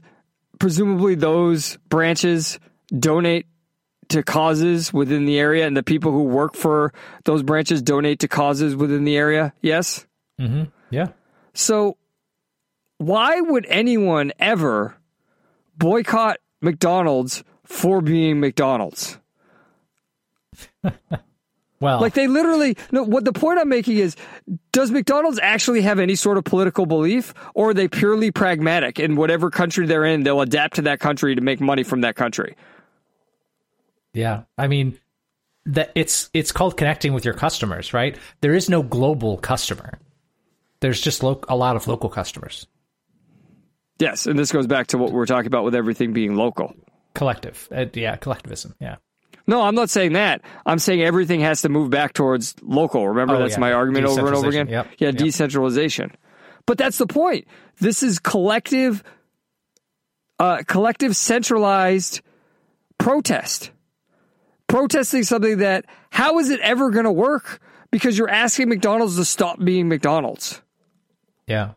presumably 0.59 1.15
those 1.15 1.77
branches 1.89 2.59
donate 2.97 3.47
to 4.09 4.21
causes 4.23 4.93
within 4.93 5.25
the 5.25 5.39
area, 5.39 5.65
and 5.65 5.75
the 5.75 5.83
people 5.83 6.11
who 6.11 6.23
work 6.23 6.55
for 6.55 6.93
those 7.25 7.41
branches 7.43 7.81
donate 7.81 8.19
to 8.19 8.27
causes 8.27 8.75
within 8.75 9.03
the 9.05 9.15
area. 9.17 9.53
Yes. 9.61 10.05
Yeah. 10.89 11.07
So, 11.53 11.97
why 13.07 13.39
would 13.41 13.65
anyone 13.67 14.31
ever 14.39 14.95
boycott 15.77 16.37
McDonald's 16.61 17.43
for 17.63 18.01
being 18.01 18.39
McDonald's? 18.39 19.17
Well, 21.79 21.99
Like 21.99 22.13
they 22.13 22.27
literally 22.27 22.77
no 22.93 23.03
what 23.03 23.25
the 23.25 23.33
point 23.33 23.59
I'm 23.59 23.67
making 23.67 23.97
is 23.97 24.15
does 24.71 24.89
McDonald's 24.89 25.37
actually 25.43 25.81
have 25.81 25.99
any 25.99 26.15
sort 26.15 26.37
of 26.37 26.45
political 26.45 26.85
belief 26.85 27.33
or 27.55 27.71
are 27.71 27.73
they 27.73 27.89
purely 27.89 28.31
pragmatic 28.31 29.01
in 29.01 29.17
whatever 29.17 29.49
country 29.49 29.85
they're 29.85 30.05
in 30.05 30.23
they'll 30.23 30.39
adapt 30.39 30.75
to 30.75 30.83
that 30.83 31.01
country 31.01 31.35
to 31.35 31.41
make 31.41 31.59
money 31.59 31.83
from 31.83 31.99
that 31.99 32.15
country. 32.15 32.55
Yeah, 34.13 34.43
I 34.57 34.67
mean 34.67 34.97
that 35.65 35.91
it's 35.93 36.29
it's 36.33 36.53
called 36.53 36.77
connecting 36.77 37.11
with 37.11 37.25
your 37.25 37.33
customers, 37.33 37.93
right? 37.93 38.17
There 38.39 38.53
is 38.53 38.69
no 38.69 38.81
global 38.81 39.37
customer. 39.37 39.99
There's 40.79 41.01
just 41.01 41.21
lo- 41.21 41.43
a 41.49 41.57
lot 41.57 41.75
of 41.75 41.85
local 41.89 42.07
customers. 42.07 42.65
Yes, 43.99 44.25
and 44.25 44.37
this 44.37 44.51
goes 44.51 44.67
back 44.67 44.87
to 44.87 44.97
what 44.97 45.11
we 45.11 45.15
we're 45.17 45.25
talking 45.25 45.47
about 45.47 45.63
with 45.63 45.75
everything 45.75 46.13
being 46.13 46.35
local. 46.35 46.73
Collective, 47.13 47.67
uh, 47.71 47.85
yeah, 47.93 48.15
collectivism, 48.15 48.75
yeah. 48.79 48.95
No, 49.45 49.61
I'm 49.61 49.75
not 49.75 49.89
saying 49.89 50.13
that. 50.13 50.41
I'm 50.65 50.79
saying 50.79 51.01
everything 51.01 51.41
has 51.41 51.61
to 51.63 51.69
move 51.69 51.89
back 51.89 52.13
towards 52.13 52.55
local. 52.63 53.07
Remember, 53.07 53.35
Oh, 53.35 53.39
that's 53.39 53.53
yeah. 53.55 53.59
my 53.59 53.73
argument 53.73 54.05
over 54.05 54.27
and 54.27 54.35
over 54.35 54.47
again. 54.47 54.67
Yep. 54.69 54.87
Yeah, 54.99 55.07
Yep. 55.09 55.17
decentralization. 55.17 56.11
But 56.65 56.77
that's 56.77 56.97
the 56.97 57.07
point. 57.07 57.45
This 57.79 58.03
is 58.03 58.19
collective, 58.19 59.03
uh, 60.39 60.63
collective 60.67 61.15
centralized 61.15 62.21
protest. 62.97 63.71
Protesting 64.67 65.23
something 65.23 65.57
that 65.57 65.85
how 66.09 66.39
is 66.39 66.49
it 66.49 66.59
ever 66.61 66.89
going 66.89 67.05
to 67.05 67.11
work? 67.11 67.59
Because 67.91 68.17
you're 68.17 68.29
asking 68.29 68.69
McDonald's 68.69 69.17
to 69.17 69.25
stop 69.25 69.59
being 69.63 69.87
McDonald's. 69.89 70.61
Yeah. 71.47 71.71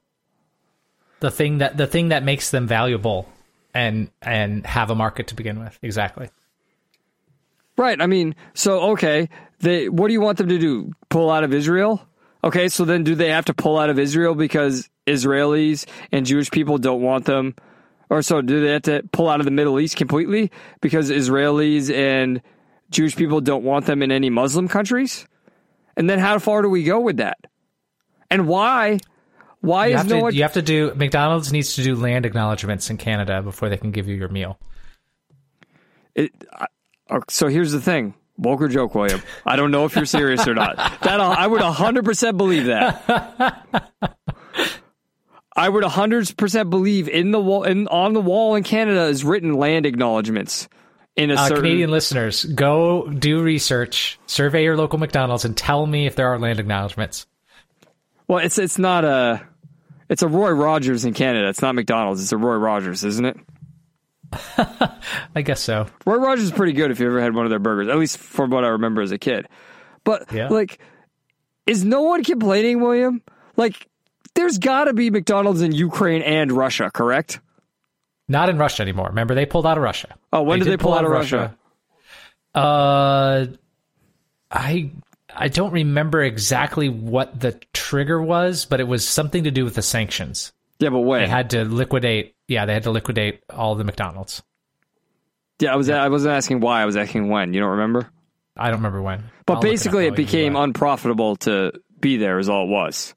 The 1.21 1.31
thing 1.31 1.59
that 1.59 1.77
the 1.77 1.87
thing 1.87 2.09
that 2.09 2.23
makes 2.23 2.51
them 2.51 2.67
valuable 2.67 3.29
and 3.75 4.11
and 4.23 4.67
have 4.67 4.91
a 4.91 4.95
market 4.95 5.29
to 5.29 5.35
begin 5.35 5.59
with. 5.59 5.79
Exactly. 5.83 6.29
Right. 7.77 8.01
I 8.01 8.07
mean, 8.07 8.35
so 8.55 8.93
okay, 8.93 9.29
they 9.61 9.89
what 9.89 10.09
do 10.09 10.13
you 10.13 10.21
want 10.21 10.39
them 10.39 10.49
to 10.49 10.59
do? 10.59 10.93
Pull 11.09 11.31
out 11.31 11.45
of 11.45 11.53
Israel? 11.53 12.07
Okay, 12.43 12.69
so 12.69 12.85
then 12.85 13.03
do 13.03 13.15
they 13.15 13.31
have 13.31 13.47
to 13.47 13.55
pull 13.55 13.79
out 13.79 13.91
of 13.91 13.99
Israel 13.99 14.35
because 14.35 14.89
Israelis 15.07 15.87
and 16.13 16.25
Jewish 16.25 16.51
people 16.51 16.79
don't 16.79 17.03
want 17.03 17.25
them? 17.25 17.55
Or 18.09 18.23
so 18.23 18.41
do 18.41 18.65
they 18.65 18.73
have 18.73 18.83
to 18.83 19.03
pull 19.13 19.29
out 19.29 19.41
of 19.41 19.47
the 19.47 19.51
Middle 19.51 19.81
East 19.81 19.97
completely 19.97 20.51
because 20.81 21.11
Israelis 21.11 21.93
and 21.93 22.41
Jewish 22.91 23.17
people 23.17 23.41
don't 23.41 23.65
want 23.65 23.87
them 23.87 24.03
in 24.03 24.13
any 24.13 24.31
Muslim 24.31 24.69
countries? 24.69 25.27
And 25.97 26.09
then 26.09 26.19
how 26.19 26.39
far 26.39 26.63
do 26.63 26.69
we 26.69 26.85
go 26.85 27.01
with 27.01 27.17
that? 27.17 27.39
And 28.31 28.47
why? 28.47 29.01
Why 29.61 29.89
You 29.89 29.97
is 29.97 30.05
no 30.05 30.17
to, 30.17 30.23
one 30.23 30.35
you 30.35 30.43
have 30.43 30.53
to 30.55 30.63
do 30.63 30.95
McDonald's 30.95 31.53
needs 31.53 31.75
to 31.77 31.83
do 31.83 31.97
land 31.97 32.27
acknowledgments 32.27 32.91
in 32.91 32.99
Canada 32.99 33.43
before 33.43 33.69
they 33.69 33.77
can 33.77 33.91
give 33.91 34.07
you 34.09 34.15
your 34.15 34.29
meal. 34.29 34.59
It, 36.15 36.33
oh, 37.11 37.21
so 37.29 37.49
here's 37.49 37.73
the 37.73 37.81
thing. 37.81 38.15
Woke 38.39 38.69
joke, 38.71 38.95
William. 38.95 39.23
I 39.47 39.57
don't 39.57 39.71
know 39.71 39.87
if 39.87 39.97
you're 39.97 40.05
serious 40.05 40.47
or 40.47 40.55
not. 40.55 40.77
That 41.03 41.21
I 41.21 41.47
would 41.47 41.63
100% 41.63 42.37
believe 42.37 42.67
that. 42.67 43.65
I 45.57 45.69
would 45.69 45.85
100% 45.85 46.71
believe 46.71 47.09
in 47.09 47.31
the 47.31 47.41
wall, 47.41 47.65
in, 47.65 47.89
on 47.89 48.13
the 48.13 48.21
wall 48.21 48.57
in 48.57 48.63
Canada 48.63 49.05
is 49.05 49.25
written 49.25 49.55
land 49.55 49.87
acknowledgments 49.87 50.69
in 51.17 51.31
a 51.31 51.35
Uh, 51.35 51.49
certain. 51.49 51.63
Canadian 51.63 51.91
listeners, 51.91 52.45
go 52.45 53.09
do 53.09 53.41
research, 53.41 54.19
survey 54.27 54.65
your 54.65 54.77
local 54.77 54.99
McDonald's, 54.99 55.47
and 55.47 55.57
tell 55.57 55.87
me 55.87 56.07
if 56.07 56.15
there 56.15 56.29
are 56.29 56.39
land 56.39 56.61
acknowledgments. 56.61 57.27
Well, 58.29 58.39
it's 58.39 58.59
it's 58.59 58.79
not 58.79 59.05
a, 59.05 59.47
it's 60.09 60.23
a 60.23 60.29
Roy 60.29 60.51
Rogers 60.51 61.05
in 61.05 61.15
Canada. 61.15 61.49
It's 61.49 61.63
not 61.63 61.75
McDonald's. 61.75 62.23
It's 62.23 62.33
a 62.33 62.37
Roy 62.37 62.57
Rogers, 62.57 63.05
isn't 63.05 63.25
it? 63.25 63.37
I 65.35 65.43
guess 65.43 65.61
so. 65.61 65.87
Roy 66.05 66.17
Rogers 66.17 66.45
is 66.47 66.53
pretty 66.53 66.73
good 66.73 66.91
if 66.91 67.01
you 67.01 67.07
ever 67.07 67.21
had 67.21 67.35
one 67.35 67.47
of 67.47 67.51
their 67.51 67.59
burgers, 67.59 67.89
at 67.89 67.97
least 67.99 68.19
from 68.19 68.51
what 68.51 68.65
I 68.65 68.69
remember 68.69 69.03
as 69.03 69.13
a 69.13 69.19
kid. 69.19 69.47
But 70.05 70.33
Yeah. 70.33 70.49
like, 70.49 70.79
is 71.67 71.85
no 71.85 72.03
one 72.03 72.23
complaining, 72.25 72.81
William? 72.81 73.23
Like, 73.57 73.89
there's 74.35 74.59
got 74.59 74.85
to 74.85 74.93
be 74.93 75.11
McDonald's 75.11 75.63
in 75.63 75.73
Ukraine 75.73 76.23
and 76.23 76.53
Russia, 76.53 76.91
correct? 76.93 77.41
Not 78.29 78.49
in 78.49 78.59
Russia 78.59 78.83
anymore. 78.83 79.09
Remember, 79.09 79.35
they 79.35 79.47
pulled 79.47 79.67
out 79.67 79.77
of 79.79 79.83
Russia. 79.85 80.15
Oh, 80.33 80.43
when 80.43 80.59
did 80.59 80.69
they 80.69 80.77
pull 80.77 80.93
out 80.95 81.05
of 81.05 81.11
Russia? 81.11 81.57
Uh, 82.55 83.47
I 84.51 84.91
I 85.37 85.49
don't 85.49 85.73
remember 85.73 86.23
exactly 86.23 86.89
what 86.89 87.39
the 87.41 87.53
trigger 87.73 88.21
was, 88.23 88.65
but 88.65 88.81
it 88.81 88.89
was 88.89 89.07
something 89.07 89.45
to 89.45 89.51
do 89.51 89.65
with 89.65 89.75
the 89.75 89.83
sanctions. 89.83 90.53
Yeah, 90.79 90.91
but 90.91 91.01
when? 91.01 91.23
They 91.23 91.29
had 91.29 91.51
to 91.51 91.65
liquidate. 91.65 92.35
Yeah, 92.49 92.67
they 92.67 92.75
had 92.75 92.83
to 92.85 92.91
liquidate 92.91 93.43
all 93.51 93.75
the 93.75 93.85
McDonald's. 93.85 94.43
yeah, 95.59 95.73
I 95.73 95.77
was 95.77 95.89
I 95.91 96.09
wasn't 96.09 96.35
asking 96.35 96.61
why. 96.61 96.83
I 96.83 96.85
was 96.87 96.97
asking 96.97 97.29
when. 97.29 97.55
You 97.55 97.61
don't 97.61 97.71
remember? 97.71 98.09
I 98.57 98.67
don't 98.69 98.79
remember 98.79 99.03
when. 99.03 99.25
But 99.47 99.55
I'll 99.55 99.59
look 99.61 99.67
it 99.67 99.71
basically, 99.71 100.07
it 100.07 100.17
became 100.17 100.57
unprofitable 100.57 101.37
to 101.37 101.73
be 102.01 102.17
there. 102.17 102.39
Is 102.39 102.49
all 102.49 102.65
it 102.65 102.71
was. 102.71 103.15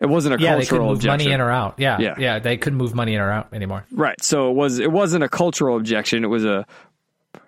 It 0.00 0.06
wasn't 0.06 0.36
a 0.40 0.42
yeah, 0.42 0.52
they 0.56 0.60
couldn't 0.60 0.68
cultural 0.68 0.88
move 0.90 0.98
objection. 0.98 1.24
money 1.26 1.34
in 1.34 1.40
or 1.40 1.50
out. 1.50 1.74
Yeah, 1.78 1.98
Yeah. 1.98 2.14
yeah, 2.18 2.38
they 2.38 2.56
couldn't 2.56 2.78
move 2.78 2.94
money 2.94 3.14
in 3.14 3.20
or 3.20 3.30
out 3.32 3.52
anymore. 3.52 3.84
Right. 3.90 4.14
So 4.22 4.50
it 4.50 4.54
was 4.54 4.78
it 4.78 4.92
wasn't 4.92 5.24
a 5.24 5.28
cultural 5.28 5.76
objection. 5.76 6.22
It 6.22 6.28
was 6.28 6.44
a 6.44 6.66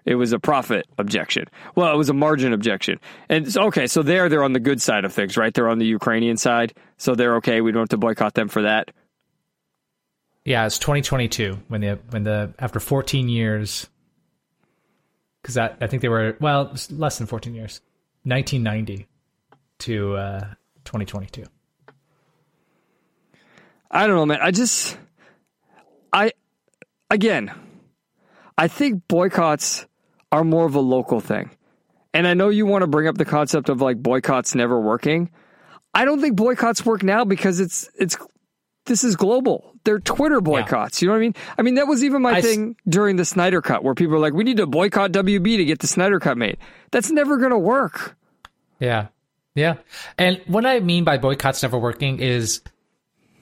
it 0.04 0.14
was 0.16 0.32
a 0.32 0.38
profit 0.38 0.86
objection. 0.98 1.46
Well, 1.74 1.92
it 1.92 1.96
was 1.96 2.08
a 2.08 2.14
margin 2.14 2.52
objection. 2.52 2.98
And 3.28 3.52
so, 3.52 3.62
okay, 3.64 3.86
so 3.86 4.02
there 4.02 4.28
they're 4.28 4.44
on 4.44 4.52
the 4.52 4.60
good 4.60 4.80
side 4.80 5.04
of 5.04 5.12
things, 5.12 5.36
right? 5.36 5.52
They're 5.52 5.68
on 5.68 5.78
the 5.78 5.86
Ukrainian 5.86 6.36
side, 6.36 6.74
so 6.96 7.14
they're 7.14 7.36
okay. 7.36 7.60
We 7.60 7.72
don't 7.72 7.82
have 7.82 7.88
to 7.90 7.96
boycott 7.96 8.34
them 8.34 8.48
for 8.48 8.62
that. 8.62 8.90
Yeah, 10.44 10.66
it's 10.66 10.78
2022 10.78 11.58
when 11.68 11.82
the 11.82 11.98
when 12.10 12.24
the 12.24 12.54
after 12.58 12.80
14 12.80 13.28
years, 13.28 13.88
because 15.42 15.58
I 15.58 15.74
I 15.80 15.86
think 15.86 16.02
they 16.02 16.08
were 16.08 16.36
well 16.40 16.74
less 16.90 17.18
than 17.18 17.26
14 17.26 17.54
years, 17.54 17.80
1990 18.24 19.06
to 19.80 20.16
uh, 20.16 20.40
2022. 20.84 21.44
I 23.90 24.06
don't 24.06 24.16
know, 24.16 24.26
man. 24.26 24.38
I 24.40 24.50
just 24.50 24.96
I 26.12 26.32
again, 27.10 27.50
I 28.60 28.68
think 28.68 29.08
boycotts 29.08 29.86
are 30.30 30.44
more 30.44 30.66
of 30.66 30.74
a 30.74 30.80
local 30.80 31.20
thing. 31.20 31.50
And 32.12 32.26
I 32.26 32.34
know 32.34 32.50
you 32.50 32.66
want 32.66 32.82
to 32.82 32.86
bring 32.86 33.08
up 33.08 33.16
the 33.16 33.24
concept 33.24 33.68
of 33.70 33.80
like 33.80 34.02
boycotts 34.02 34.54
never 34.54 34.78
working. 34.78 35.30
I 35.94 36.04
don't 36.04 36.20
think 36.20 36.36
boycotts 36.36 36.84
work 36.84 37.02
now 37.02 37.24
because 37.24 37.58
it's 37.58 37.88
it's 37.98 38.16
this 38.84 39.02
is 39.02 39.16
global. 39.16 39.72
They're 39.84 39.98
Twitter 39.98 40.40
boycotts. 40.42 41.00
You 41.00 41.08
know 41.08 41.12
what 41.14 41.18
I 41.18 41.20
mean? 41.20 41.34
I 41.56 41.62
mean 41.62 41.74
that 41.76 41.86
was 41.86 42.04
even 42.04 42.20
my 42.20 42.32
I 42.34 42.38
s- 42.38 42.44
thing 42.44 42.76
during 42.86 43.16
the 43.16 43.24
Snyder 43.24 43.62
Cut, 43.62 43.82
where 43.82 43.94
people 43.94 44.12
were 44.12 44.18
like, 44.18 44.34
"We 44.34 44.44
need 44.44 44.58
to 44.58 44.66
boycott 44.66 45.10
WB 45.12 45.56
to 45.56 45.64
get 45.64 45.78
the 45.78 45.86
Snyder 45.86 46.20
Cut 46.20 46.36
made." 46.36 46.58
That's 46.90 47.10
never 47.10 47.38
going 47.38 47.50
to 47.52 47.58
work. 47.58 48.16
Yeah. 48.78 49.06
Yeah. 49.54 49.76
And 50.18 50.40
what 50.46 50.66
I 50.66 50.80
mean 50.80 51.04
by 51.04 51.16
boycotts 51.16 51.62
never 51.62 51.78
working 51.78 52.18
is 52.20 52.60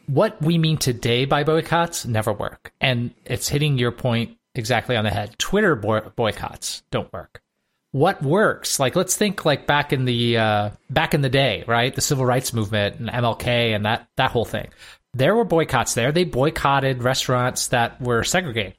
what 0.06 0.40
we 0.40 0.58
mean 0.58 0.78
today 0.78 1.24
by 1.24 1.42
boycotts 1.44 2.06
never 2.06 2.32
work. 2.32 2.72
And 2.80 3.12
it's 3.24 3.48
hitting 3.48 3.78
your 3.78 3.92
point 3.92 4.38
exactly 4.59 4.96
on 4.96 5.04
the 5.04 5.11
head. 5.11 5.38
Twitter 5.38 5.74
boy- 5.76 6.00
boycotts 6.16 6.82
don't 6.90 7.11
work. 7.12 7.40
What 7.92 8.22
works? 8.22 8.78
Like 8.78 8.94
let's 8.96 9.16
think 9.16 9.44
like 9.46 9.66
back 9.66 9.92
in 9.94 10.04
the 10.04 10.36
uh, 10.36 10.70
back 10.90 11.14
in 11.14 11.22
the 11.22 11.30
day, 11.30 11.64
right? 11.66 11.94
The 11.94 12.02
civil 12.02 12.26
rights 12.26 12.52
movement 12.52 12.96
and 13.00 13.09
MLK 13.09 13.74
and 13.74 13.86
that 13.86 14.09
that 14.16 14.30
whole 14.30 14.44
thing. 14.44 14.68
There 15.14 15.34
were 15.34 15.44
boycotts 15.44 15.94
there. 15.94 16.12
They 16.12 16.24
boycotted 16.24 17.02
restaurants 17.02 17.68
that 17.68 18.00
were 18.00 18.22
segregated. 18.24 18.74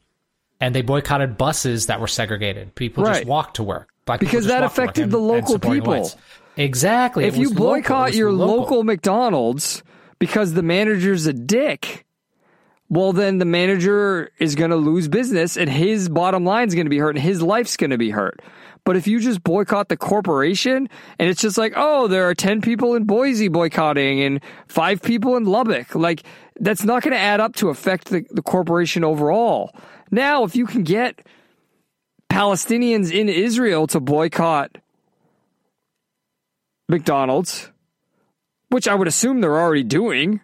And 0.62 0.76
they 0.76 0.82
boycotted 0.84 1.38
buses 1.38 1.88
that 1.88 2.00
were 2.02 2.08
segregated. 2.08 2.76
People 2.76 3.04
Right. 3.06 3.16
just 3.16 3.26
walked 3.26 3.56
to 3.56 3.64
work. 3.64 3.90
Black 4.06 4.20
Because 4.20 4.46
that 4.48 4.62
walked 4.62 4.76
to 4.76 4.82
work 4.82 4.88
affected 4.90 5.04
and- 5.06 5.12
the 5.14 5.18
local 5.18 5.58
people. 5.58 5.94
whites. 6.02 6.16
Exactly. 6.58 7.26
if 7.26 7.36
you 7.38 7.50
was 7.50 7.52
local. 7.58 7.66
Boycott 7.76 8.14
your 8.14 8.32
local. 8.32 8.58
local 8.58 8.84
McDonald's 8.84 9.82
because 10.20 10.54
the 10.54 10.62
manager's 10.62 11.26
a 11.26 11.34
dick, 11.34 12.06
well, 12.90 13.14
then 13.14 13.38
the 13.38 13.46
manager 13.46 14.32
is 14.40 14.56
going 14.56 14.72
to 14.72 14.76
lose 14.76 15.08
business 15.08 15.58
and 15.58 15.70
his 15.70 16.10
bottom 16.10 16.44
line 16.44 16.68
is 16.68 16.74
going 16.76 16.88
to 16.88 16.90
be 16.90 16.98
hurt 16.98 17.16
and 17.16 17.24
his 17.24 17.42
life's 17.42 17.78
going 17.78 17.92
to 17.92 17.98
be 17.98 18.10
hurt. 18.10 18.42
But 18.84 18.96
if 18.96 19.06
you 19.08 19.20
just 19.20 19.44
boycott 19.44 19.90
the 19.90 19.98
corporation 19.98 20.90
and 21.20 21.30
it's 21.30 21.42
just 21.42 21.58
like, 21.58 21.74
oh, 21.76 22.08
there 22.08 22.28
are 22.30 22.34
10 22.34 22.62
people 22.62 22.96
in 22.96 23.04
Boise 23.04 23.48
boycotting 23.48 24.22
and 24.22 24.42
five 24.68 25.02
people 25.02 25.38
in 25.38 25.44
Lubbock, 25.44 25.94
like 25.94 26.24
that's 26.60 26.84
not 26.84 27.04
going 27.04 27.14
to 27.14 27.20
add 27.20 27.40
up 27.40 27.56
to 27.58 27.70
affect 27.70 28.10
the, 28.10 28.26
the 28.32 28.42
corporation 28.42 29.04
overall. 29.04 29.76
Now, 30.10 30.44
if 30.44 30.56
you 30.56 30.66
can 30.66 30.84
get 30.84 31.22
Palestinians 32.32 33.12
in 33.12 33.30
Israel 33.30 33.86
to 33.88 34.00
boycott 34.00 34.78
McDonald's, 36.88 37.72
which 38.70 38.88
I 38.88 38.96
would 38.96 39.08
assume 39.08 39.42
they're 39.42 39.60
already 39.60 39.84
doing 39.84 40.42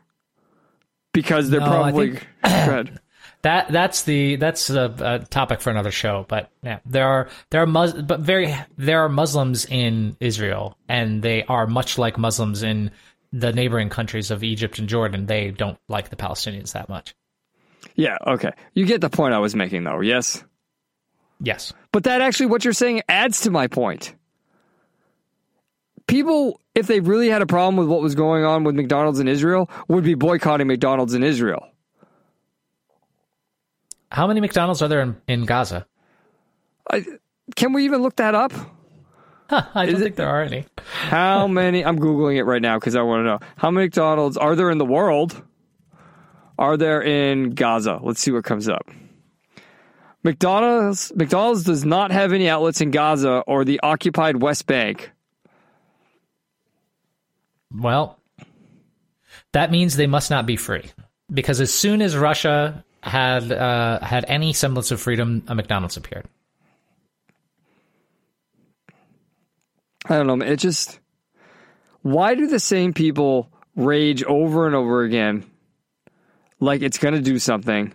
because 1.14 1.50
they're 1.50 1.62
No, 1.62 1.66
I 1.66 1.70
probably 1.70 2.12
think- 2.12 2.28
That 3.46 3.72
that's 3.72 4.06
the 4.06 4.38
that's 4.38 4.72
a, 4.72 4.96
a 5.00 5.20
topic 5.20 5.62
for 5.62 5.70
another 5.70 5.92
show. 5.92 6.26
But 6.28 6.50
yeah, 6.64 6.80
there 6.84 7.08
are 7.08 7.30
there 7.52 7.62
are 7.62 7.68
Mus- 7.68 7.94
but 7.94 8.22
very 8.22 8.56
there 8.76 9.02
are 9.02 9.10
Muslims 9.10 9.66
in 9.66 10.18
Israel, 10.20 10.76
and 10.90 11.22
they 11.22 11.44
are 11.44 11.68
much 11.68 12.00
like 12.00 12.18
Muslims 12.18 12.64
in 12.64 12.90
the 13.32 13.54
neighboring 13.54 13.90
countries 13.90 14.32
of 14.32 14.44
Egypt 14.44 14.80
and 14.80 14.90
Jordan. 14.90 15.28
They 15.28 15.52
don't 15.52 15.78
like 15.88 16.10
the 16.10 16.16
Palestinians 16.16 16.74
that 16.74 16.90
much. 16.90 17.14
Yeah, 17.94 18.18
okay. 18.26 18.50
You 18.74 18.88
get 18.88 19.02
the 19.02 19.12
point 19.12 19.36
I 19.36 19.38
was 19.38 19.54
making 19.54 19.84
though, 19.84 20.02
yes? 20.02 20.44
Yes. 21.40 21.72
But 21.92 22.06
that 22.06 22.22
actually 22.22 22.48
what 22.48 22.64
you're 22.64 22.74
saying 22.74 23.04
adds 23.08 23.42
to 23.42 23.52
my 23.52 23.68
point. 23.68 24.16
People 26.08 26.60
if 26.74 26.88
they 26.88 27.00
really 27.00 27.30
had 27.30 27.44
a 27.44 27.46
problem 27.46 27.78
with 27.78 27.88
what 27.88 28.02
was 28.02 28.16
going 28.16 28.44
on 28.44 28.64
with 28.64 28.74
McDonald's 28.74 29.20
in 29.20 29.28
Israel 29.28 29.70
would 29.88 30.04
be 30.04 30.16
boycotting 30.16 30.66
McDonald's 30.66 31.14
in 31.14 31.22
Israel. 31.22 31.68
How 34.12 34.28
many 34.28 34.40
McDonald's 34.42 34.82
are 34.82 34.88
there 34.88 35.02
in, 35.02 35.18
in 35.28 35.46
Gaza? 35.46 35.86
I, 36.92 37.06
can 37.56 37.74
we 37.74 37.86
even 37.86 38.02
look 38.02 38.16
that 38.18 38.36
up? 38.36 38.54
Huh, 39.50 39.64
I 39.76 39.86
don't 39.86 39.96
Is 39.96 40.02
it- 40.02 40.04
think 40.04 40.16
there 40.16 40.28
are 40.30 40.42
any. 40.42 40.66
How 40.86 41.48
many? 41.50 41.84
I'm 41.84 42.00
googling 42.00 42.38
it 42.38 42.44
right 42.44 42.62
now 42.62 42.80
because 42.80 42.96
I 42.96 43.02
want 43.02 43.22
to 43.22 43.24
know 43.26 43.40
how 43.58 43.72
many 43.72 43.86
McDonald's 43.88 44.38
are 44.38 44.56
there 44.56 44.70
in 44.72 44.78
the 44.78 44.86
world. 44.86 45.42
Are 46.58 46.78
there 46.78 47.02
in 47.02 47.52
Gaza? 47.52 48.00
Let's 48.02 48.22
see 48.22 48.32
what 48.32 48.46
comes 48.46 48.70
up. 48.70 48.90
McDonald's 50.24 51.12
McDonald's 51.16 51.64
does 51.64 51.84
not 51.84 52.12
have 52.12 52.32
any 52.34 52.48
outlets 52.48 52.80
in 52.82 52.92
Gaza 52.92 53.44
or 53.46 53.66
the 53.66 53.80
occupied 53.84 54.42
West 54.42 54.66
Bank. 54.66 55.12
Well, 57.74 58.18
that 59.52 59.70
means 59.70 59.98
they 59.98 60.08
must 60.08 60.30
not 60.32 60.46
be 60.46 60.56
free 60.56 60.86
because 61.32 61.60
as 61.60 61.74
soon 61.74 62.02
as 62.02 62.16
Russia 62.16 62.85
had 63.06 63.52
uh, 63.52 64.00
had 64.00 64.26
any 64.28 64.52
semblance 64.54 64.92
of 64.92 65.00
freedom, 65.00 65.44
a 65.48 65.56
McDonald's 65.56 65.96
appeared. 65.96 66.26
I 70.08 70.18
don't 70.18 70.28
know. 70.28 70.46
It 70.46 70.58
just 70.58 71.00
why 72.02 72.36
do 72.36 72.48
the 72.48 72.60
same 72.60 72.94
people 72.94 73.52
rage 73.76 74.24
over 74.24 74.68
and 74.68 74.76
over 74.76 75.04
again 75.04 75.44
like 76.60 76.82
it's 76.82 76.98
going 76.98 77.16
to 77.16 77.22
do 77.22 77.40
something? 77.40 77.94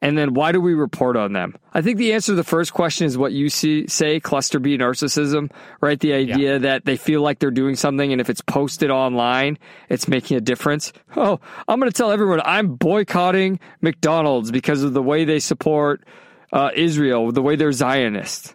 And 0.00 0.16
then 0.16 0.34
why 0.34 0.52
do 0.52 0.60
we 0.60 0.74
report 0.74 1.16
on 1.16 1.32
them? 1.32 1.56
I 1.74 1.82
think 1.82 1.98
the 1.98 2.12
answer 2.12 2.32
to 2.32 2.36
the 2.36 2.44
first 2.44 2.72
question 2.72 3.06
is 3.06 3.18
what 3.18 3.32
you 3.32 3.48
see 3.48 3.88
say 3.88 4.20
cluster 4.20 4.60
B 4.60 4.78
narcissism, 4.78 5.50
right? 5.80 5.98
The 5.98 6.12
idea 6.12 6.60
that 6.60 6.84
they 6.84 6.96
feel 6.96 7.20
like 7.20 7.40
they're 7.40 7.50
doing 7.50 7.74
something 7.74 8.12
and 8.12 8.20
if 8.20 8.30
it's 8.30 8.40
posted 8.40 8.90
online, 8.90 9.58
it's 9.88 10.06
making 10.06 10.36
a 10.36 10.40
difference. 10.40 10.92
Oh, 11.16 11.40
I'm 11.66 11.80
going 11.80 11.90
to 11.90 11.96
tell 11.96 12.12
everyone 12.12 12.40
I'm 12.44 12.76
boycotting 12.76 13.58
McDonald's 13.80 14.52
because 14.52 14.84
of 14.84 14.92
the 14.92 15.02
way 15.02 15.24
they 15.24 15.40
support 15.40 16.04
uh, 16.52 16.70
Israel, 16.76 17.32
the 17.32 17.42
way 17.42 17.56
they're 17.56 17.72
Zionist. 17.72 18.54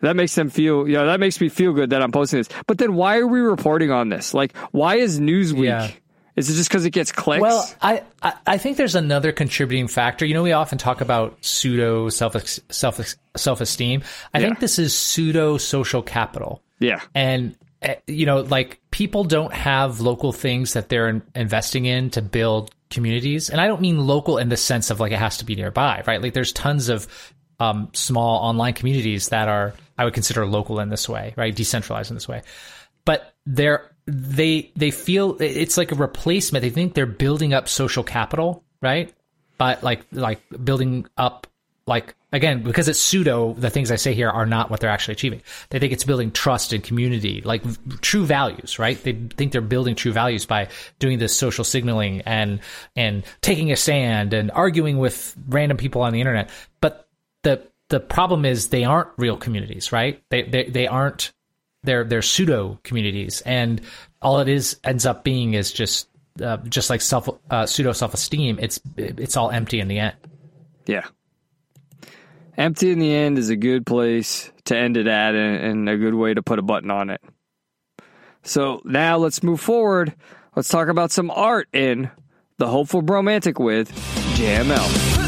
That 0.00 0.16
makes 0.16 0.34
them 0.34 0.50
feel, 0.50 0.86
you 0.88 0.94
know, 0.94 1.06
that 1.06 1.20
makes 1.20 1.40
me 1.40 1.48
feel 1.48 1.72
good 1.72 1.90
that 1.90 2.02
I'm 2.02 2.12
posting 2.12 2.40
this. 2.40 2.48
But 2.66 2.78
then 2.78 2.94
why 2.94 3.18
are 3.18 3.26
we 3.26 3.40
reporting 3.40 3.90
on 3.90 4.08
this? 4.08 4.34
Like, 4.34 4.54
why 4.72 4.96
is 4.96 5.20
Newsweek? 5.20 5.64
Yeah. 5.64 5.90
Is 6.36 6.50
it 6.50 6.54
just 6.54 6.68
because 6.68 6.84
it 6.84 6.90
gets 6.90 7.12
clicks? 7.12 7.42
Well, 7.42 7.70
I, 7.80 8.02
I 8.22 8.32
I 8.46 8.58
think 8.58 8.76
there's 8.76 8.94
another 8.96 9.30
contributing 9.32 9.86
factor. 9.88 10.24
You 10.26 10.34
know, 10.34 10.42
we 10.42 10.52
often 10.52 10.78
talk 10.78 11.00
about 11.00 11.36
pseudo 11.44 12.08
self 12.08 12.34
self 12.70 13.14
self 13.36 13.60
esteem. 13.60 14.02
I 14.32 14.40
think 14.40 14.58
this 14.60 14.78
is 14.78 14.96
pseudo 14.96 15.58
social 15.58 16.02
capital. 16.02 16.62
yeah. 16.80 17.00
and 17.14 17.56
uh, 17.82 17.94
you 18.06 18.26
know 18.26 18.40
like 18.40 18.80
people 18.90 19.24
don't 19.24 19.52
have 19.52 20.00
local 20.00 20.32
things 20.32 20.72
that 20.72 20.88
they're 20.88 21.08
in- 21.08 21.22
investing 21.34 21.84
in 21.84 22.10
to 22.10 22.22
build 22.22 22.74
communities 22.90 23.50
and 23.50 23.60
i 23.60 23.66
don't 23.66 23.80
mean 23.80 23.98
local 24.06 24.38
in 24.38 24.48
the 24.48 24.56
sense 24.56 24.90
of 24.90 25.00
like 25.00 25.12
it 25.12 25.18
has 25.18 25.36
to 25.38 25.44
be 25.44 25.54
nearby 25.54 26.02
right 26.06 26.22
like 26.22 26.32
there's 26.32 26.52
tons 26.52 26.88
of 26.88 27.06
um, 27.60 27.88
small 27.92 28.38
online 28.38 28.72
communities 28.72 29.28
that 29.28 29.48
are 29.48 29.74
i 29.98 30.04
would 30.04 30.14
consider 30.14 30.46
local 30.46 30.80
in 30.80 30.88
this 30.88 31.08
way 31.08 31.34
right 31.36 31.54
decentralized 31.54 32.10
in 32.10 32.14
this 32.16 32.26
way 32.28 32.42
but 33.04 33.34
they're 33.44 33.90
they 34.06 34.70
they 34.76 34.90
feel 34.90 35.36
it's 35.40 35.76
like 35.76 35.92
a 35.92 35.96
replacement. 35.96 36.62
They 36.62 36.70
think 36.70 36.94
they're 36.94 37.06
building 37.06 37.54
up 37.54 37.68
social 37.68 38.02
capital 38.04 38.64
right? 38.84 39.12
But 39.58 39.82
like 39.82 40.06
like 40.12 40.40
building 40.62 41.06
up 41.16 41.48
like 41.86 42.14
again 42.32 42.62
because 42.62 42.88
it's 42.88 42.98
pseudo 42.98 43.52
the 43.52 43.68
things 43.68 43.90
i 43.90 43.96
say 43.96 44.14
here 44.14 44.30
are 44.30 44.46
not 44.46 44.70
what 44.70 44.80
they're 44.80 44.90
actually 44.90 45.12
achieving. 45.12 45.42
They 45.70 45.78
think 45.78 45.92
it's 45.92 46.04
building 46.04 46.30
trust 46.30 46.72
and 46.72 46.84
community 46.84 47.40
like 47.42 47.62
true 48.00 48.26
values 48.26 48.78
right? 48.78 49.02
They 49.02 49.12
think 49.12 49.52
they're 49.52 49.60
building 49.60 49.94
true 49.94 50.12
values 50.12 50.44
by 50.44 50.68
doing 50.98 51.18
this 51.18 51.34
social 51.34 51.64
signaling 51.64 52.20
and 52.22 52.60
and 52.94 53.24
taking 53.40 53.72
a 53.72 53.76
stand 53.76 54.34
and 54.34 54.50
arguing 54.50 54.98
with 54.98 55.34
random 55.48 55.78
people 55.78 56.02
on 56.02 56.12
the 56.12 56.20
internet. 56.20 56.50
But 56.80 57.08
the 57.42 57.62
the 57.88 58.00
problem 58.00 58.44
is 58.44 58.68
they 58.68 58.84
aren't 58.84 59.08
real 59.16 59.36
communities 59.36 59.92
right? 59.92 60.22
They 60.30 60.42
they, 60.42 60.64
they 60.64 60.86
aren't 60.86 61.32
they're 62.04 62.22
pseudo 62.22 62.78
communities 62.82 63.40
and 63.42 63.80
all 64.22 64.40
it 64.40 64.48
is 64.48 64.78
ends 64.84 65.06
up 65.06 65.22
being 65.24 65.54
is 65.54 65.72
just 65.72 66.08
uh, 66.42 66.56
just 66.68 66.90
like 66.90 67.00
self 67.00 67.28
uh, 67.50 67.66
pseudo 67.66 67.92
self 67.92 68.14
esteem 68.14 68.58
it's 68.60 68.80
it's 68.96 69.36
all 69.36 69.50
empty 69.50 69.78
in 69.80 69.88
the 69.88 69.98
end 69.98 70.16
Yeah. 70.86 71.04
Empty 72.56 72.92
in 72.92 72.98
the 73.00 73.12
end 73.12 73.38
is 73.38 73.48
a 73.50 73.56
good 73.56 73.84
place 73.84 74.50
to 74.66 74.76
end 74.76 74.96
it 74.96 75.06
at 75.08 75.34
and, 75.34 75.56
and 75.56 75.88
a 75.88 75.96
good 75.96 76.14
way 76.14 76.32
to 76.34 76.42
put 76.42 76.58
a 76.60 76.62
button 76.62 76.90
on 76.90 77.10
it. 77.10 77.20
So 78.44 78.80
now 78.84 79.16
let's 79.16 79.42
move 79.42 79.60
forward. 79.60 80.14
Let's 80.54 80.68
talk 80.68 80.88
about 80.88 81.10
some 81.10 81.30
art 81.30 81.68
in 81.72 82.10
The 82.58 82.68
Hopeful 82.68 83.02
Bromantic 83.02 83.58
with 83.58 83.90
JML. 84.36 85.23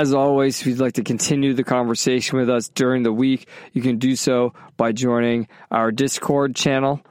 As 0.00 0.14
always, 0.14 0.58
if 0.58 0.66
you'd 0.66 0.78
like 0.78 0.94
to 0.94 1.02
continue 1.02 1.52
the 1.52 1.62
conversation 1.62 2.38
with 2.38 2.48
us 2.48 2.70
during 2.70 3.02
the 3.02 3.12
week, 3.12 3.46
you 3.74 3.82
can 3.82 3.98
do 3.98 4.16
so 4.16 4.54
by 4.78 4.92
joining 4.92 5.46
our 5.70 5.92
Discord 5.92 6.56
channel. 6.56 7.02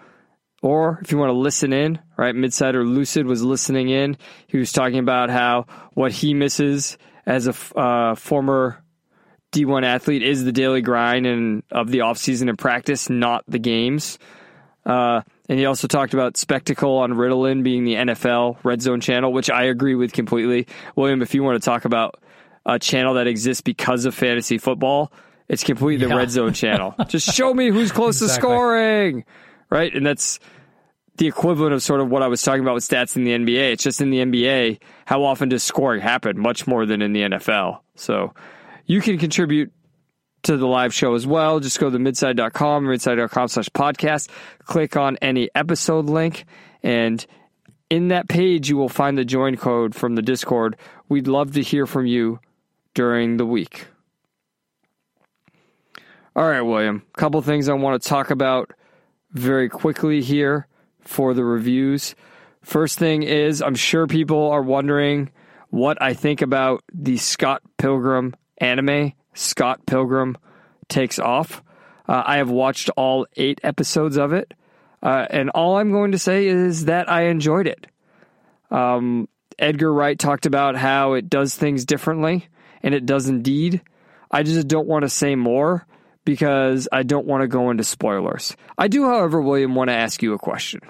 Or 0.64 0.98
if 1.04 1.12
you 1.12 1.20
want 1.20 1.30
to 1.30 1.38
listen 1.38 1.72
in, 1.72 2.00
right? 2.18 2.34
Midsider 2.34 2.84
Lucid 2.84 3.28
was 3.28 3.44
listening 3.44 3.90
in. 3.90 4.18
He 4.48 4.58
was 4.58 4.72
talking 4.72 4.98
about 4.98 5.30
how 5.30 5.68
what 5.94 6.12
he 6.12 6.34
misses 6.34 6.98
as 7.28 7.48
a 7.48 7.80
uh, 7.80 8.16
former 8.16 8.84
D1 9.52 9.84
athlete 9.84 10.24
is 10.24 10.44
the 10.44 10.52
daily 10.52 10.82
grind 10.82 11.28
and 11.28 11.62
of 11.70 11.92
the 11.92 12.00
offseason 12.00 12.50
and 12.50 12.58
practice, 12.58 13.08
not 13.08 13.44
the 13.48 13.60
games. 13.60 14.18
Uh, 14.84 15.22
and 15.48 15.60
he 15.60 15.68
also 15.68 15.88
talked 15.88 16.16
about 16.16 16.38
spectacle 16.38 16.98
on 16.98 17.14
Ritalin 17.14 17.62
being 17.62 17.84
the 17.84 17.94
NFL 17.94 18.58
red 18.64 18.82
zone 18.82 19.00
channel, 19.00 19.32
which 19.32 19.52
I 19.52 19.66
agree 19.66 19.94
with 19.94 20.12
completely. 20.12 20.66
William, 20.96 21.22
if 21.22 21.36
you 21.36 21.44
want 21.44 21.62
to 21.62 21.64
talk 21.64 21.86
about 21.86 22.20
a 22.66 22.78
channel 22.80 23.14
that 23.16 23.28
exists 23.28 23.62
because 23.62 24.05
of 24.05 24.14
fantasy 24.16 24.57
football, 24.57 25.12
it's 25.47 25.64
completely 25.64 26.05
the 26.05 26.12
Yeah. 26.12 26.18
red 26.20 26.32
zone 26.32 26.53
channel. 26.53 26.93
Just 27.07 27.34
show 27.34 27.53
me 27.53 27.70
who's 27.70 27.91
close 27.91 28.20
to 28.20 28.30
scoring, 28.30 29.26
right? 29.70 29.93
And 29.93 30.05
that's 30.05 30.39
the 31.18 31.28
equivalent 31.28 31.74
of 31.74 31.82
sort 31.84 31.99
of 32.01 32.10
what 32.10 32.22
I 32.24 32.28
was 32.28 32.41
talking 32.41 32.62
about 32.62 32.76
with 32.76 32.84
stats 32.88 33.16
in 33.18 33.24
the 33.26 33.32
NBA. 33.32 33.74
It's 33.74 33.84
just 33.84 33.99
in 33.99 34.10
the 34.10 34.20
NBA, 34.20 34.80
how 35.05 35.24
often 35.26 35.49
does 35.49 35.64
scoring 35.64 35.99
happen? 36.01 36.39
Much 36.39 36.66
more 36.66 36.86
than 36.86 37.01
in 37.01 37.12
the 37.12 37.22
NFL. 37.24 37.80
So 37.95 38.34
you 38.86 39.01
can 39.01 39.18
contribute 39.18 39.74
to 40.43 40.55
the 40.55 40.66
live 40.66 40.93
show 40.93 41.16
as 41.16 41.28
well. 41.28 41.60
Just 41.60 41.78
go 41.78 41.89
to 41.89 41.99
midside.com, 41.99 42.86
midside.com 42.86 43.47
slash 43.49 43.68
podcast, 43.70 44.30
click 44.64 44.95
on 44.95 45.18
any 45.22 45.49
episode 45.55 46.05
link, 46.05 46.45
and 46.84 47.26
in 47.89 48.07
that 48.10 48.30
page, 48.30 48.70
you 48.70 48.78
will 48.78 48.88
find 48.88 49.18
the 49.18 49.26
join 49.26 49.57
code 49.57 49.95
from 49.95 50.16
the 50.16 50.22
Discord. 50.22 50.78
We'd 51.10 51.28
love 51.28 51.51
to 51.55 51.62
hear 51.62 51.86
from 51.86 52.05
you 52.05 52.39
during 53.00 53.38
the 53.38 53.45
week. 53.45 53.88
All 56.36 56.43
right, 56.43 56.60
William. 56.60 57.02
A 57.16 57.18
couple 57.18 57.41
things 57.41 57.70
I 57.70 57.74
want 57.76 58.04
to 58.04 58.10
talk 58.10 58.30
about 58.30 58.74
very 59.32 59.70
quickly 59.70 60.22
here 60.22 60.68
for 61.00 61.34
the 61.34 61.45
reviews. 61.45 62.14
First 62.62 63.00
thing 63.00 63.24
is, 63.24 63.62
I'm 63.62 63.76
sure 63.76 64.06
people 64.06 64.52
are 64.52 64.62
wondering 64.62 65.32
what 65.70 66.02
I 66.02 66.14
think 66.14 66.41
about 66.41 66.84
the 66.93 67.16
Scott 67.16 67.62
Pilgrim 67.78 68.36
anime. 68.58 69.14
Scott 69.34 69.86
Pilgrim 69.86 70.38
takes 70.89 71.20
off. 71.20 71.64
Uh, 72.06 72.24
I 72.26 72.36
have 72.36 72.50
watched 72.50 72.89
all 72.97 73.28
eight 73.38 73.62
episodes 73.64 74.18
of 74.18 74.34
it, 74.34 74.54
uh, 75.02 75.26
and 75.30 75.52
all 75.52 75.78
I'm 75.78 75.93
going 75.93 76.12
to 76.12 76.20
say 76.20 76.47
is 76.47 76.84
that 76.84 77.10
I 77.10 77.28
enjoyed 77.28 77.66
it. 77.66 77.88
Um, 78.70 79.30
Edgar 79.58 79.93
Wright 79.93 80.20
talked 80.20 80.45
about 80.45 80.76
how 80.76 81.14
it 81.14 81.30
does 81.30 81.56
things 81.56 81.86
differently, 81.86 82.50
and 82.84 82.94
it 82.94 83.06
does 83.06 83.28
indeed. 83.28 83.82
I 84.32 84.44
just 84.44 84.68
don't 84.68 84.88
want 84.88 85.04
to 85.04 85.10
say 85.10 85.36
more 85.36 85.86
because 86.26 86.88
I 86.92 87.04
don't 87.04 87.26
want 87.26 87.42
to 87.42 87.48
go 87.48 87.72
into 87.72 87.84
spoilers. 87.84 88.56
I 88.78 88.88
do, 88.88 89.06
however, 89.06 89.42
William, 89.42 89.76
want 89.76 89.90
to 89.90 89.96
ask 89.96 90.22
you 90.22 90.34
a 90.34 90.40
question 90.40 90.82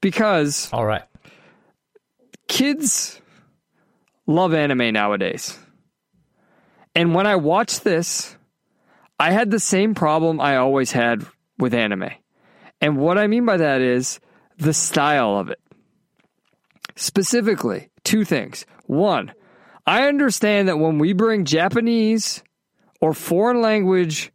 because 0.00 0.70
All 0.72 0.84
right. 0.84 1.04
kids 2.48 3.20
love 4.26 4.52
anime 4.54 4.92
nowadays. 4.92 5.58
And 6.94 7.14
when 7.14 7.26
I 7.26 7.36
watched 7.36 7.84
this, 7.84 8.36
I 9.18 9.30
had 9.32 9.50
the 9.50 9.60
same 9.60 9.94
problem 9.94 10.40
I 10.40 10.56
always 10.56 10.92
had 10.92 11.26
with 11.58 11.74
anime. 11.74 12.10
And 12.80 12.98
what 12.98 13.18
I 13.18 13.26
mean 13.26 13.46
by 13.46 13.56
that 13.56 13.80
is 13.80 14.20
the 14.58 14.74
style 14.74 15.38
of 15.38 15.48
it. 15.48 15.60
Specifically, 16.96 17.90
two 18.04 18.24
things. 18.24 18.66
One, 18.86 19.32
I 19.86 20.08
understand 20.08 20.68
that 20.68 20.78
when 20.78 20.98
we 20.98 21.12
bring 21.12 21.44
Japanese 21.44 22.42
or 23.00 23.14
foreign 23.14 23.60
language 23.60 24.32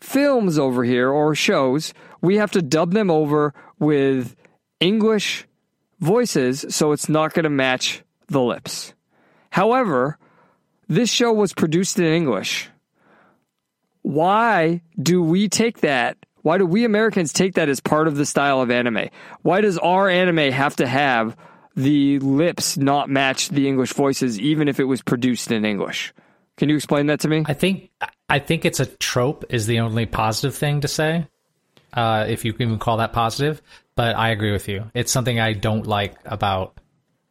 films 0.00 0.58
over 0.58 0.84
here 0.84 1.10
or 1.10 1.34
shows, 1.34 1.94
we 2.20 2.36
have 2.36 2.50
to 2.52 2.62
dub 2.62 2.92
them 2.92 3.10
over 3.10 3.54
with 3.78 4.36
English 4.80 5.46
voices 6.00 6.66
so 6.68 6.92
it's 6.92 7.08
not 7.08 7.32
going 7.32 7.44
to 7.44 7.50
match 7.50 8.02
the 8.28 8.42
lips. 8.42 8.94
However, 9.50 10.18
this 10.86 11.10
show 11.10 11.32
was 11.32 11.52
produced 11.52 11.98
in 11.98 12.04
English. 12.04 12.68
Why 14.02 14.82
do 15.00 15.22
we 15.22 15.48
take 15.48 15.80
that? 15.80 16.16
Why 16.42 16.58
do 16.58 16.66
we 16.66 16.84
Americans 16.84 17.32
take 17.32 17.54
that 17.54 17.68
as 17.68 17.80
part 17.80 18.06
of 18.06 18.16
the 18.16 18.26
style 18.26 18.60
of 18.60 18.70
anime? 18.70 19.08
Why 19.42 19.60
does 19.60 19.76
our 19.78 20.08
anime 20.08 20.52
have 20.52 20.76
to 20.76 20.86
have 20.86 21.36
the 21.78 22.18
lips 22.18 22.76
not 22.76 23.08
match 23.08 23.50
the 23.50 23.68
English 23.68 23.92
voices, 23.92 24.38
even 24.40 24.66
if 24.66 24.80
it 24.80 24.84
was 24.84 25.00
produced 25.00 25.52
in 25.52 25.64
English? 25.64 26.12
Can 26.56 26.68
you 26.68 26.74
explain 26.74 27.06
that 27.06 27.20
to 27.20 27.28
me? 27.28 27.44
I 27.46 27.54
think 27.54 27.90
I 28.28 28.40
think 28.40 28.64
it's 28.64 28.80
a 28.80 28.86
trope 28.86 29.44
is 29.48 29.66
the 29.66 29.78
only 29.78 30.04
positive 30.04 30.56
thing 30.56 30.80
to 30.80 30.88
say, 30.88 31.28
uh, 31.92 32.26
if 32.28 32.44
you 32.44 32.52
can 32.52 32.62
even 32.62 32.78
call 32.80 32.96
that 32.96 33.12
positive. 33.12 33.62
But 33.94 34.16
I 34.16 34.30
agree 34.30 34.52
with 34.52 34.68
you. 34.68 34.90
It's 34.92 35.12
something 35.12 35.38
I 35.38 35.52
don't 35.52 35.86
like 35.86 36.16
about 36.24 36.78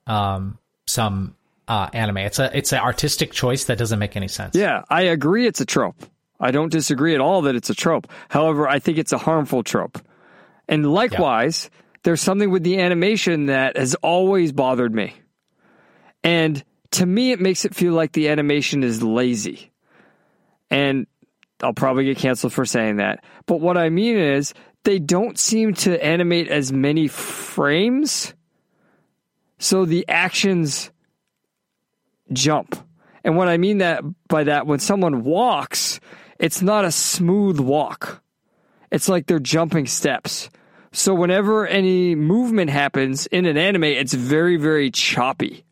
um, 0.06 0.58
some 0.86 1.36
uh, 1.68 1.90
anime. 1.92 2.18
It's 2.18 2.40
a 2.40 2.58
it's 2.58 2.72
an 2.72 2.80
artistic 2.80 3.34
choice 3.34 3.66
that 3.66 3.78
doesn't 3.78 4.00
make 4.00 4.16
any 4.16 4.30
sense. 4.30 4.56
Yeah, 4.56 4.84
I 4.90 5.04
agree 5.04 5.46
it's 5.46 5.60
a 5.60 5.66
trope. 5.66 6.02
I 6.40 6.52
don't 6.52 6.72
disagree 6.72 7.16
at 7.16 7.20
all 7.20 7.42
that 7.44 7.56
it's 7.56 7.70
a 7.70 7.76
trope. 7.76 8.08
However, 8.30 8.68
I 8.68 8.80
think 8.80 8.98
it's 8.98 9.12
a 9.12 9.18
harmful 9.18 9.64
trope. 9.64 10.00
And 10.70 10.90
likewise, 10.92 11.70
there's 12.08 12.22
something 12.22 12.52
with 12.52 12.64
the 12.64 12.80
animation 12.80 13.48
that 13.48 13.76
has 13.76 13.94
always 13.96 14.54
bothered 14.54 14.96
me. 14.96 15.14
And 16.24 16.64
to 16.92 17.06
me, 17.06 17.34
it 17.34 17.42
makes 17.42 17.66
it 17.66 17.76
feel 17.76 17.92
like 17.92 18.14
the 18.14 18.30
animation 18.30 18.82
is 18.82 19.04
lazy. 19.04 19.74
And 20.70 21.06
I'll 21.62 21.74
probably 21.74 22.06
get 22.06 22.18
canceled 22.18 22.54
for 22.54 22.64
saying 22.64 22.96
that. 22.96 23.26
But 23.46 23.60
what 23.60 23.78
I 23.78 23.90
mean 23.90 24.16
is, 24.16 24.54
they 24.86 25.00
don't 25.00 25.38
seem 25.38 25.74
to 25.74 26.02
animate 26.02 26.48
as 26.48 26.72
many 26.72 27.10
frames. 27.10 28.34
So 29.60 29.84
the 29.84 30.06
actions 30.08 30.92
jump. 32.32 32.78
And 33.26 33.36
what 33.36 33.50
I 33.50 33.58
mean 33.58 33.80
that 33.80 34.02
by 34.30 34.46
that, 34.46 34.66
when 34.66 34.80
someone 34.80 35.26
walks, 35.26 36.00
it's 36.40 36.62
not 36.62 36.86
a 36.86 36.92
smooth 36.94 37.60
walk. 37.60 38.24
It's 38.92 39.10
like 39.10 39.26
they're 39.26 39.40
jumping 39.40 39.88
steps. 39.88 40.50
So 40.98 41.14
whenever 41.14 41.68
any 41.68 42.16
movement 42.16 42.72
happens 42.72 43.28
in 43.28 43.46
an 43.46 43.56
anime, 43.56 43.84
it's 43.84 44.16
very, 44.16 44.58
very 44.58 44.90
choppy. 44.90 45.64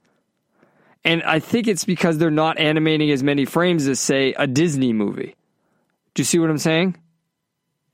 And 1.03 1.23
I 1.23 1.39
think 1.39 1.67
it's 1.67 1.83
because 1.83 2.19
they're 2.19 2.29
not 2.29 2.59
animating 2.59 3.09
as 3.09 3.23
many 3.23 3.45
frames 3.45 3.87
as, 3.87 3.99
say, 3.99 4.35
a 4.37 4.45
Disney 4.45 4.93
movie. 4.93 5.35
Do 6.13 6.19
you 6.21 6.25
see 6.25 6.37
what 6.37 6.51
I'm 6.51 6.59
saying? 6.59 6.97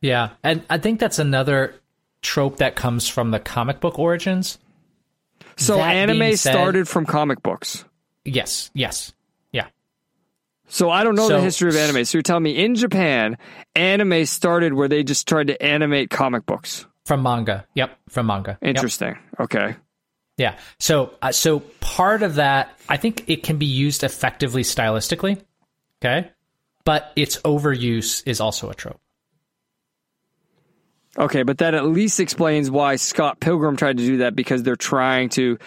Yeah, 0.02 0.32
and 0.44 0.62
I 0.70 0.78
think 0.78 1.00
that's 1.00 1.20
another 1.20 1.74
trope 2.22 2.58
that 2.58 2.76
comes 2.76 3.08
from 3.08 3.32
the 3.32 3.40
comic 3.40 3.80
book 3.80 3.98
origins. 3.98 4.60
So 5.56 5.78
That 5.78 5.96
anime 5.96 6.36
said- 6.36 6.52
started 6.52 6.90
from 6.90 7.06
comic 7.06 7.42
books. 7.42 7.86
Yes, 8.26 8.72
yes, 8.74 9.14
yeah. 9.54 9.68
So 10.68 10.90
I 10.90 11.06
don't 11.06 11.16
know 11.16 11.30
the 11.30 11.40
history 11.40 11.70
of 11.70 11.78
anime. 11.78 12.04
So 12.04 12.18
you're 12.18 12.24
telling 12.24 12.44
me 12.44 12.62
in 12.62 12.76
Japan, 12.76 13.38
anime 13.74 14.26
started 14.26 14.74
where 14.74 14.90
they 14.90 15.04
just 15.04 15.30
tried 15.30 15.48
to 15.48 15.64
animate 15.64 16.10
comic 16.10 16.46
books. 16.46 16.88
From 17.06 17.24
manga. 17.24 17.66
Yep, 17.76 17.98
from 18.10 18.28
manga. 18.28 18.58
Yep. 18.62 18.76
Interesting. 18.76 19.18
Okay. 19.40 19.76
Yeah. 20.38 20.58
So, 20.80 21.14
uh, 21.22 21.32
so 21.32 21.60
part 21.80 22.24
of 22.24 22.36
that, 22.36 22.78
I 22.90 22.98
think 22.98 23.30
it 23.30 23.44
can 23.44 23.58
be 23.58 23.66
used 23.66 24.04
effectively 24.04 24.64
stylistically. 24.64 25.42
Okay. 26.04 26.30
But 26.84 27.12
its 27.16 27.38
overuse 27.42 28.24
is 28.26 28.40
also 28.42 28.70
a 28.70 28.74
trope. 28.74 29.00
Okay, 31.18 31.44
but 31.44 31.58
that 31.58 31.74
at 31.74 31.86
least 31.86 32.20
explains 32.20 32.72
why 32.72 32.96
Scott 32.96 33.40
Pilgrim 33.40 33.76
tried 33.76 33.98
to 33.98 34.06
do 34.06 34.18
that 34.18 34.36
because 34.36 34.64
they're 34.64 34.76
trying 34.76 35.30
to. 35.30 35.60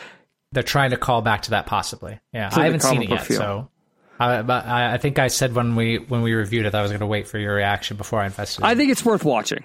They're 0.52 0.62
trying 0.62 0.90
to 0.90 0.96
call 0.96 1.20
back 1.20 1.42
to 1.42 1.50
that 1.50 1.66
possibly. 1.66 2.18
Yeah. 2.32 2.48
I 2.52 2.64
haven't 2.64 2.80
seen 2.80 3.02
it 3.02 3.10
yet. 3.10 3.26
feel. 3.26 3.36
So, 3.36 3.70
I, 4.18 4.42
but 4.42 4.64
I, 4.64 4.94
I 4.94 4.98
think 4.98 5.18
I 5.18 5.28
said 5.28 5.54
when 5.54 5.76
we 5.76 5.98
when 5.98 6.22
we 6.22 6.32
reviewed 6.32 6.66
it, 6.66 6.74
I 6.74 6.82
was 6.82 6.90
going 6.90 7.00
to 7.00 7.06
wait 7.06 7.28
for 7.28 7.38
your 7.38 7.54
reaction 7.54 7.96
before 7.96 8.20
I 8.20 8.26
invested. 8.26 8.64
I 8.64 8.74
think 8.74 8.90
it's 8.90 9.04
worth 9.04 9.24
watching. 9.24 9.64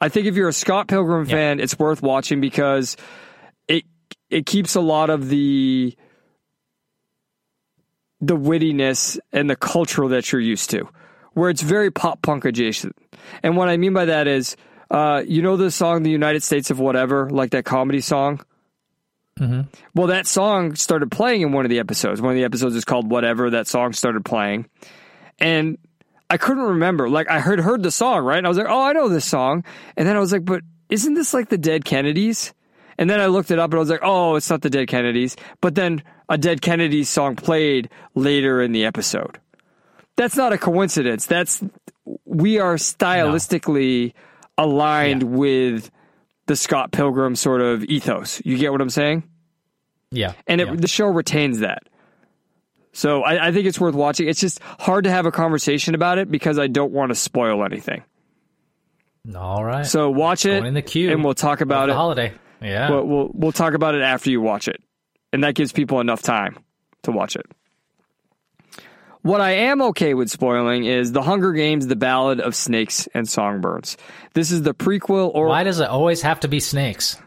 I 0.00 0.08
think 0.08 0.26
if 0.26 0.36
you're 0.36 0.48
a 0.48 0.52
Scott 0.52 0.86
Pilgrim 0.88 1.24
Yeah. 1.26 1.34
fan, 1.34 1.60
it's 1.60 1.78
worth 1.78 2.02
watching 2.02 2.40
because 2.40 2.96
it 3.66 3.84
it 4.30 4.46
keeps 4.46 4.74
a 4.74 4.80
lot 4.80 5.10
of 5.10 5.28
the 5.28 5.96
the 8.20 8.36
wittiness 8.36 9.18
and 9.32 9.48
the 9.48 9.56
cultural 9.56 10.08
that 10.10 10.32
you're 10.32 10.40
used 10.40 10.70
to, 10.70 10.88
where 11.34 11.50
it's 11.50 11.62
very 11.62 11.90
pop 11.90 12.20
punk 12.22 12.44
adjacent. 12.44 12.96
And 13.42 13.56
what 13.56 13.68
I 13.68 13.76
mean 13.76 13.92
by 13.92 14.06
that 14.06 14.26
is, 14.26 14.56
uh, 14.90 15.22
you 15.26 15.40
know 15.42 15.56
the 15.56 15.70
song 15.70 16.02
"The 16.02 16.10
United 16.10 16.42
States 16.42 16.70
of 16.70 16.78
Whatever," 16.80 17.30
like 17.30 17.50
that 17.50 17.64
comedy 17.64 18.00
song. 18.00 18.40
Well, 19.94 20.08
that 20.08 20.26
song 20.26 20.74
started 20.74 21.12
playing 21.12 21.42
in 21.42 21.52
one 21.52 21.64
of 21.64 21.68
the 21.70 21.78
episodes. 21.78 22.20
One 22.20 22.32
of 22.32 22.36
the 22.36 22.42
episodes 22.42 22.74
is 22.74 22.84
called 22.84 23.08
Whatever. 23.08 23.50
That 23.50 23.68
song 23.68 23.92
started 23.92 24.24
playing. 24.24 24.66
And 25.38 25.78
I 26.30 26.36
couldn't 26.36 26.64
remember. 26.64 27.08
Like, 27.08 27.30
I 27.30 27.40
heard 27.40 27.60
heard 27.60 27.82
the 27.82 27.90
song, 27.90 28.22
right? 28.22 28.38
And 28.38 28.46
I 28.46 28.48
was 28.48 28.58
like, 28.58 28.68
oh, 28.68 28.82
I 28.82 28.92
know 28.92 29.08
this 29.08 29.24
song. 29.24 29.64
And 29.96 30.06
then 30.06 30.16
I 30.16 30.20
was 30.20 30.32
like, 30.32 30.44
but 30.44 30.62
isn't 30.88 31.14
this 31.14 31.32
like 31.32 31.48
the 31.48 31.58
Dead 31.58 31.84
Kennedys? 31.84 32.52
And 32.98 33.08
then 33.08 33.20
I 33.20 33.26
looked 33.26 33.50
it 33.50 33.58
up 33.58 33.70
and 33.70 33.76
I 33.76 33.80
was 33.80 33.90
like, 33.90 34.00
oh, 34.02 34.34
it's 34.36 34.50
not 34.50 34.60
the 34.62 34.70
Dead 34.70 34.88
Kennedys. 34.88 35.36
But 35.60 35.74
then 35.74 36.02
a 36.28 36.36
Dead 36.36 36.60
Kennedys 36.60 37.08
song 37.08 37.36
played 37.36 37.90
later 38.14 38.60
in 38.60 38.72
the 38.72 38.84
episode. 38.84 39.38
That's 40.16 40.36
not 40.36 40.52
a 40.52 40.58
coincidence. 40.58 41.26
That's, 41.26 41.62
we 42.24 42.58
are 42.58 42.74
stylistically 42.74 44.14
aligned 44.58 45.22
with 45.22 45.90
the 46.46 46.56
Scott 46.56 46.90
Pilgrim 46.90 47.36
sort 47.36 47.60
of 47.60 47.84
ethos. 47.84 48.42
You 48.44 48.58
get 48.58 48.72
what 48.72 48.80
I'm 48.80 48.90
saying? 48.90 49.22
yeah. 50.10 50.32
and 50.46 50.60
it, 50.60 50.66
yeah. 50.66 50.74
the 50.76 50.88
show 50.88 51.06
retains 51.06 51.60
that. 51.60 51.84
So 52.92 53.22
I, 53.22 53.48
I 53.48 53.52
think 53.52 53.66
it's 53.66 53.80
worth 53.80 53.94
watching. 53.94 54.28
It's 54.28 54.40
just 54.40 54.60
hard 54.62 55.04
to 55.04 55.10
have 55.10 55.26
a 55.26 55.30
conversation 55.30 55.94
about 55.94 56.18
it 56.18 56.30
because 56.30 56.58
I 56.58 56.66
don't 56.66 56.92
want 56.92 57.10
to 57.10 57.14
spoil 57.14 57.64
anything. 57.64 58.02
All 59.36 59.62
right. 59.64 59.86
So 59.86 60.10
watch 60.10 60.46
it, 60.46 60.64
in 60.64 60.74
the 60.74 60.82
queue 60.82 61.10
and 61.10 61.22
we'll 61.22 61.34
talk 61.34 61.60
about 61.60 61.86
the 61.86 61.92
it. 61.92 61.96
holiday. 61.96 62.32
Yeah. 62.62 62.90
We'll, 62.90 63.04
we'll 63.04 63.30
we'll 63.32 63.52
talk 63.52 63.74
about 63.74 63.94
it 63.94 64.02
after 64.02 64.30
you 64.30 64.40
watch 64.40 64.68
it, 64.68 64.82
and 65.32 65.44
that 65.44 65.54
gives 65.54 65.72
people 65.72 66.00
enough 66.00 66.22
time 66.22 66.58
to 67.02 67.12
watch 67.12 67.36
it. 67.36 67.46
What 69.22 69.40
I 69.40 69.50
am 69.50 69.82
okay 69.82 70.14
with 70.14 70.30
spoiling 70.30 70.84
is 70.84 71.12
The 71.12 71.22
Hunger 71.22 71.52
Games: 71.52 71.86
The 71.86 71.96
Ballad 71.96 72.40
of 72.40 72.54
Snakes 72.54 73.08
and 73.14 73.28
Songbirds. 73.28 73.96
This 74.32 74.50
is 74.50 74.62
the 74.62 74.74
prequel, 74.74 75.30
or 75.34 75.46
Why 75.46 75.64
does 75.64 75.80
it 75.80 75.88
always 75.88 76.22
have 76.22 76.40
to 76.40 76.48
be 76.48 76.60
snakes? 76.60 77.18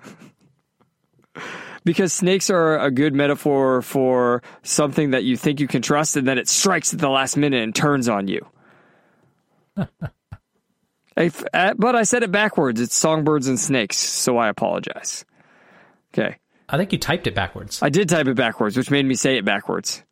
Because 1.84 2.14
snakes 2.14 2.50
are 2.50 2.78
a 2.80 2.92
good 2.92 3.14
metaphor 3.14 3.82
for 3.82 4.42
something 4.64 5.12
that 5.12 5.24
you 5.24 5.38
think 5.38 5.60
you 5.60 5.68
can 5.68 5.82
trust, 5.82 6.16
and 6.18 6.28
then 6.28 6.38
it 6.38 6.48
strikes 6.48 6.94
at 6.94 7.00
the 7.00 7.10
last 7.10 7.38
minute 7.38 7.64
and 7.64 7.74
turns 7.76 8.08
on 8.10 8.28
you. 8.28 8.46
If- 11.18 11.44
uh, 11.54 11.74
but 11.78 11.96
I 11.96 12.04
said 12.04 12.24
it 12.24 12.32
backwards. 12.32 12.80
It's 12.80 12.96
songbirds 12.96 13.48
and 13.48 13.60
snakes, 13.60 13.98
so 13.98 14.38
I 14.38 14.48
apologize. 14.48 15.26
Okay. 16.14 16.38
I 16.70 16.78
think 16.78 16.94
you 16.94 16.98
typed 17.00 17.28
it 17.28 17.36
backwards. 17.36 17.82
I 17.84 17.90
did 17.90 18.08
type 18.08 18.28
it 18.28 18.36
backwards, 18.36 18.78
which 18.78 18.90
made 18.90 19.06
me 19.06 19.16
say 19.16 19.38
it 19.38 19.44
backwards. 19.44 20.04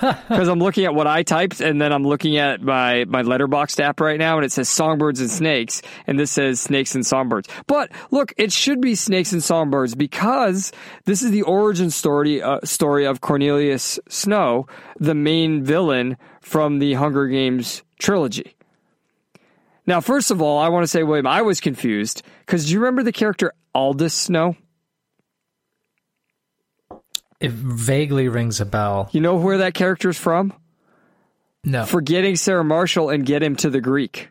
Because 0.00 0.48
I'm 0.48 0.58
looking 0.58 0.84
at 0.84 0.94
what 0.94 1.06
I 1.06 1.22
typed, 1.22 1.60
and 1.60 1.80
then 1.80 1.92
I'm 1.92 2.04
looking 2.04 2.36
at 2.36 2.60
my 2.60 3.04
my 3.04 3.22
Letterboxd 3.22 3.78
app 3.80 4.00
right 4.00 4.18
now, 4.18 4.36
and 4.36 4.44
it 4.44 4.52
says 4.52 4.68
songbirds 4.68 5.20
and 5.20 5.30
snakes, 5.30 5.82
and 6.06 6.18
this 6.18 6.32
says 6.32 6.60
snakes 6.60 6.94
and 6.94 7.06
songbirds. 7.06 7.48
But 7.66 7.90
look, 8.10 8.32
it 8.36 8.52
should 8.52 8.80
be 8.80 8.94
snakes 8.94 9.32
and 9.32 9.42
songbirds 9.42 9.94
because 9.94 10.72
this 11.04 11.22
is 11.22 11.30
the 11.30 11.42
origin 11.42 11.90
story 11.90 12.42
uh, 12.42 12.58
story 12.64 13.06
of 13.06 13.20
Cornelius 13.20 14.00
Snow, 14.08 14.66
the 14.98 15.14
main 15.14 15.62
villain 15.64 16.16
from 16.40 16.78
the 16.80 16.94
Hunger 16.94 17.28
Games 17.28 17.82
trilogy. 17.98 18.56
Now, 19.86 20.00
first 20.00 20.30
of 20.30 20.40
all, 20.40 20.58
I 20.58 20.68
want 20.68 20.84
to 20.84 20.88
say, 20.88 21.02
William, 21.02 21.26
I 21.26 21.42
was 21.42 21.60
confused 21.60 22.22
because 22.46 22.66
do 22.66 22.72
you 22.72 22.80
remember 22.80 23.02
the 23.02 23.12
character 23.12 23.52
Aldous 23.74 24.14
Snow? 24.14 24.56
It 27.42 27.50
vaguely 27.50 28.28
rings 28.28 28.60
a 28.60 28.64
bell. 28.64 29.08
You 29.12 29.20
know 29.20 29.34
where 29.36 29.58
that 29.58 29.74
character 29.74 30.08
is 30.10 30.18
from? 30.18 30.52
No. 31.64 31.84
Forgetting 31.84 32.36
Sarah 32.36 32.64
Marshall 32.64 33.10
and 33.10 33.26
get 33.26 33.42
him 33.42 33.56
to 33.56 33.70
the 33.70 33.80
Greek. 33.80 34.28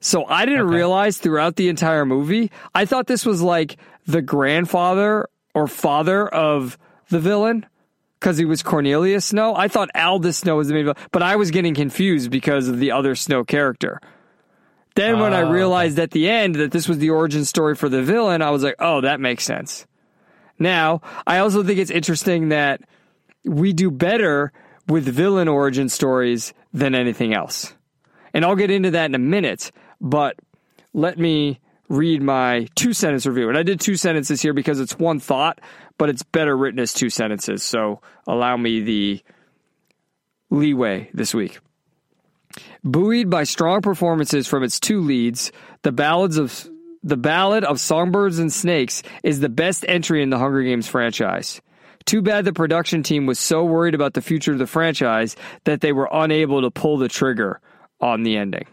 So 0.00 0.26
I 0.26 0.44
didn't 0.44 0.66
Okay. 0.66 0.74
realize 0.76 1.16
throughout 1.18 1.56
the 1.56 1.68
entire 1.68 2.04
movie, 2.04 2.50
I 2.74 2.84
thought 2.84 3.06
this 3.06 3.24
was 3.24 3.40
like 3.40 3.76
the 4.06 4.20
grandfather 4.20 5.28
or 5.54 5.66
father 5.66 6.28
of 6.28 6.76
the 7.08 7.18
villain 7.20 7.66
because 8.20 8.36
he 8.36 8.44
was 8.44 8.62
Cornelius 8.62 9.26
Snow. 9.26 9.54
I 9.56 9.68
thought 9.68 9.90
Aldous 9.94 10.38
Snow 10.38 10.56
was 10.56 10.68
the 10.68 10.74
main 10.74 10.84
villain, 10.84 10.96
but 11.12 11.22
I 11.22 11.36
was 11.36 11.50
getting 11.50 11.74
confused 11.74 12.30
because 12.30 12.68
of 12.68 12.78
the 12.78 12.90
other 12.90 13.14
Snow 13.14 13.44
character. 13.44 14.00
Then 14.94 15.18
when 15.18 15.32
I 15.34 15.40
Oh, 15.40 15.50
realized 15.50 15.98
at 15.98 16.12
the 16.12 16.28
end 16.28 16.54
that 16.56 16.70
this 16.70 16.88
was 16.88 16.98
the 16.98 17.10
origin 17.10 17.44
story 17.44 17.74
for 17.74 17.88
the 17.88 18.02
villain, 18.02 18.42
I 18.42 18.50
was 18.50 18.62
like, 18.62 18.76
oh, 18.78 19.00
that 19.00 19.20
makes 19.20 19.44
sense. 19.44 19.86
Now, 20.58 21.00
I 21.26 21.38
also 21.38 21.62
think 21.62 21.78
it's 21.78 21.90
interesting 21.90 22.50
that 22.50 22.82
we 23.44 23.72
do 23.72 23.90
better 23.90 24.52
with 24.88 25.04
villain 25.06 25.48
origin 25.48 25.88
stories 25.88 26.54
than 26.72 26.94
anything 26.94 27.34
else. 27.34 27.74
And 28.32 28.44
I'll 28.44 28.56
get 28.56 28.70
into 28.70 28.92
that 28.92 29.06
in 29.06 29.14
a 29.14 29.18
minute, 29.18 29.70
but 30.00 30.36
let 30.92 31.18
me 31.18 31.60
read 31.88 32.22
my 32.22 32.68
two 32.74 32.92
sentence 32.92 33.26
review. 33.26 33.48
And 33.48 33.58
I 33.58 33.62
did 33.62 33.80
two 33.80 33.96
sentences 33.96 34.40
here 34.40 34.52
because 34.52 34.80
it's 34.80 34.98
one 34.98 35.20
thought, 35.20 35.60
but 35.98 36.08
it's 36.08 36.22
better 36.22 36.56
written 36.56 36.80
as 36.80 36.92
two 36.92 37.10
sentences. 37.10 37.62
So 37.62 38.00
allow 38.26 38.56
me 38.56 38.80
the 38.80 39.22
leeway 40.50 41.10
this 41.12 41.34
week. 41.34 41.58
Buoyed 42.82 43.30
by 43.30 43.44
strong 43.44 43.82
performances 43.82 44.46
from 44.46 44.62
its 44.62 44.78
two 44.78 45.00
leads, 45.00 45.52
the 45.82 45.92
ballads 45.92 46.36
of 46.36 46.68
the 47.04 47.18
Ballad 47.18 47.64
of 47.64 47.78
Songbirds 47.78 48.38
and 48.38 48.50
Snakes 48.50 49.02
is 49.22 49.38
the 49.38 49.50
best 49.50 49.84
entry 49.86 50.22
in 50.22 50.30
the 50.30 50.38
Hunger 50.38 50.62
Games 50.62 50.88
franchise. 50.88 51.60
Too 52.06 52.22
bad 52.22 52.46
the 52.46 52.52
production 52.52 53.02
team 53.02 53.26
was 53.26 53.38
so 53.38 53.62
worried 53.62 53.94
about 53.94 54.14
the 54.14 54.22
future 54.22 54.52
of 54.52 54.58
the 54.58 54.66
franchise 54.66 55.36
that 55.64 55.82
they 55.82 55.92
were 55.92 56.08
unable 56.10 56.62
to 56.62 56.70
pull 56.70 56.96
the 56.96 57.08
trigger 57.08 57.60
on 58.00 58.22
the 58.22 58.36
ending. 58.36 58.66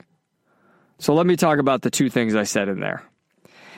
So 0.97 1.13
let 1.13 1.25
me 1.25 1.35
talk 1.35 1.59
about 1.59 1.81
the 1.81 1.91
two 1.91 2.09
things 2.09 2.33
I 2.33 2.43
said 2.43 2.69
in 2.69 2.79
there. 2.79 3.03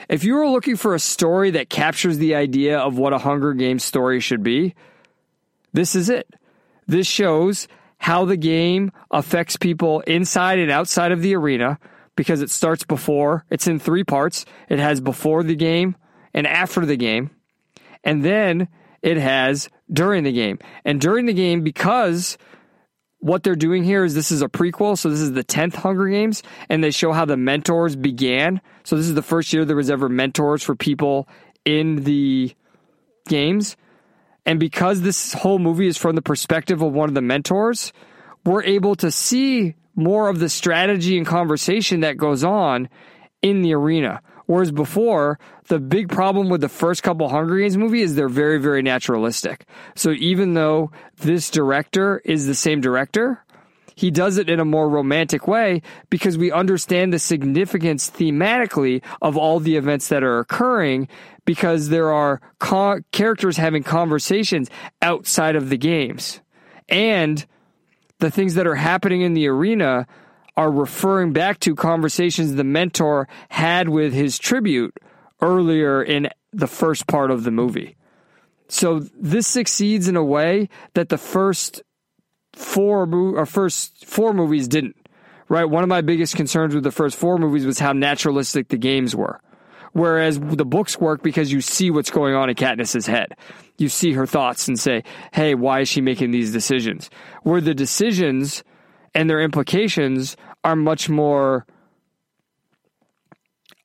If 0.08 0.22
you 0.22 0.38
are 0.38 0.48
looking 0.48 0.76
for 0.76 0.94
a 0.94 1.00
story 1.00 1.52
that 1.52 1.70
captures 1.70 2.18
the 2.18 2.36
idea 2.36 2.78
of 2.78 2.96
what 2.96 3.12
a 3.12 3.18
Hunger 3.18 3.54
Games 3.54 3.82
story 3.82 4.20
should 4.20 4.42
be, 4.42 4.74
this 5.72 5.96
is 5.96 6.08
it. 6.08 6.32
This 6.86 7.06
shows 7.06 7.66
how 7.98 8.24
the 8.24 8.36
game 8.36 8.92
affects 9.10 9.56
people 9.56 10.00
inside 10.00 10.58
and 10.58 10.70
outside 10.70 11.10
of 11.10 11.22
the 11.22 11.34
arena 11.34 11.78
because 12.16 12.40
it 12.40 12.50
starts 12.50 12.84
before, 12.84 13.44
it's 13.50 13.66
in 13.66 13.78
three 13.78 14.04
parts. 14.04 14.44
It 14.68 14.78
has 14.78 15.00
before 15.00 15.42
the 15.42 15.56
game 15.56 15.96
and 16.32 16.46
after 16.46 16.84
the 16.86 16.96
game. 16.96 17.30
And 18.02 18.24
then 18.24 18.68
it 19.02 19.16
has 19.16 19.68
during 19.92 20.24
the 20.24 20.32
game. 20.32 20.58
And 20.84 21.00
during 21.00 21.26
the 21.26 21.32
game, 21.32 21.62
because 21.62 22.38
what 23.18 23.42
they're 23.42 23.56
doing 23.56 23.84
here 23.84 24.04
is 24.04 24.14
this 24.14 24.30
is 24.30 24.42
a 24.42 24.48
prequel. 24.48 24.98
So 24.98 25.08
this 25.08 25.20
is 25.20 25.32
the 25.32 25.44
10th 25.44 25.74
Hunger 25.74 26.08
Games, 26.08 26.42
and 26.68 26.84
they 26.84 26.90
show 26.90 27.12
how 27.12 27.24
the 27.24 27.38
mentors 27.38 27.96
began. 27.96 28.60
So 28.84 28.96
this 28.96 29.06
is 29.06 29.14
the 29.14 29.22
first 29.22 29.52
year 29.52 29.64
there 29.64 29.76
was 29.76 29.90
ever 29.90 30.08
mentors 30.08 30.62
for 30.62 30.74
people 30.74 31.26
in 31.64 32.04
the 32.04 32.54
games. 33.26 33.76
And 34.44 34.60
because 34.60 35.00
this 35.00 35.32
whole 35.32 35.58
movie 35.58 35.86
is 35.86 35.96
from 35.96 36.16
the 36.16 36.22
perspective 36.22 36.82
of 36.82 36.92
one 36.92 37.08
of 37.08 37.14
the 37.14 37.22
mentors, 37.22 37.94
we're 38.44 38.62
able 38.62 38.94
to 38.96 39.10
see 39.10 39.74
more 39.94 40.28
of 40.28 40.38
the 40.38 40.48
strategy 40.48 41.16
and 41.16 41.26
conversation 41.26 42.00
that 42.00 42.16
goes 42.16 42.44
on 42.44 42.88
in 43.42 43.62
the 43.62 43.74
arena. 43.74 44.20
Whereas 44.46 44.72
before, 44.72 45.38
the 45.68 45.78
big 45.78 46.08
problem 46.10 46.48
with 46.50 46.60
the 46.60 46.68
first 46.68 47.02
couple 47.02 47.28
Hunger 47.28 47.58
Games 47.58 47.76
movie 47.76 48.02
is 48.02 48.14
they're 48.14 48.28
very, 48.28 48.58
very 48.58 48.82
naturalistic. 48.82 49.66
So 49.94 50.10
even 50.10 50.54
though 50.54 50.90
this 51.16 51.50
director 51.50 52.20
is 52.24 52.46
the 52.46 52.54
same 52.54 52.80
director, 52.80 53.42
he 53.96 54.10
does 54.10 54.38
it 54.38 54.50
in 54.50 54.60
a 54.60 54.64
more 54.64 54.88
romantic 54.88 55.46
way 55.46 55.82
because 56.10 56.36
we 56.36 56.50
understand 56.50 57.12
the 57.12 57.18
significance 57.18 58.10
thematically 58.10 59.02
of 59.22 59.36
all 59.36 59.60
the 59.60 59.76
events 59.76 60.08
that 60.08 60.24
are 60.24 60.40
occurring 60.40 61.08
because 61.44 61.88
there 61.88 62.12
are 62.12 62.40
co- 62.58 63.00
characters 63.12 63.56
having 63.56 63.82
conversations 63.82 64.68
outside 65.00 65.56
of 65.56 65.70
the 65.70 65.78
games. 65.78 66.40
And 66.88 67.44
the 68.24 68.30
things 68.30 68.54
that 68.54 68.66
are 68.66 68.74
happening 68.74 69.20
in 69.20 69.34
the 69.34 69.46
arena 69.46 70.06
are 70.56 70.70
referring 70.70 71.34
back 71.34 71.60
to 71.60 71.74
conversations 71.74 72.54
the 72.54 72.64
mentor 72.64 73.28
had 73.50 73.90
with 73.90 74.14
his 74.14 74.38
tribute 74.38 74.96
earlier 75.42 76.02
in 76.02 76.28
the 76.50 76.66
first 76.66 77.06
part 77.06 77.30
of 77.30 77.44
the 77.44 77.50
movie. 77.50 77.96
So 78.68 79.00
this 79.20 79.46
succeeds 79.46 80.08
in 80.08 80.16
a 80.16 80.24
way 80.24 80.70
that 80.94 81.10
the 81.10 81.18
first 81.18 81.82
four 82.54 83.06
or 83.12 83.44
first 83.44 84.06
four 84.06 84.32
movies 84.32 84.68
didn't. 84.68 84.96
Right? 85.50 85.64
One 85.64 85.82
of 85.82 85.90
my 85.90 86.00
biggest 86.00 86.34
concerns 86.34 86.74
with 86.74 86.84
the 86.84 86.90
first 86.90 87.16
four 87.16 87.36
movies 87.36 87.66
was 87.66 87.78
how 87.78 87.92
naturalistic 87.92 88.68
the 88.68 88.78
games 88.78 89.14
were. 89.14 89.38
Whereas 89.94 90.40
the 90.40 90.64
books 90.64 90.98
work 90.98 91.22
because 91.22 91.52
you 91.52 91.60
see 91.60 91.90
what's 91.90 92.10
going 92.10 92.34
on 92.34 92.50
in 92.50 92.56
Katniss's 92.56 93.06
head. 93.06 93.36
You 93.78 93.88
see 93.88 94.12
her 94.12 94.26
thoughts 94.26 94.66
and 94.66 94.78
say, 94.78 95.04
hey, 95.32 95.54
why 95.54 95.80
is 95.80 95.88
she 95.88 96.00
making 96.00 96.32
these 96.32 96.52
decisions? 96.52 97.10
Where 97.44 97.60
the 97.60 97.74
decisions 97.74 98.64
and 99.14 99.30
their 99.30 99.40
implications 99.40 100.36
are 100.64 100.74
much 100.74 101.08
more 101.08 101.64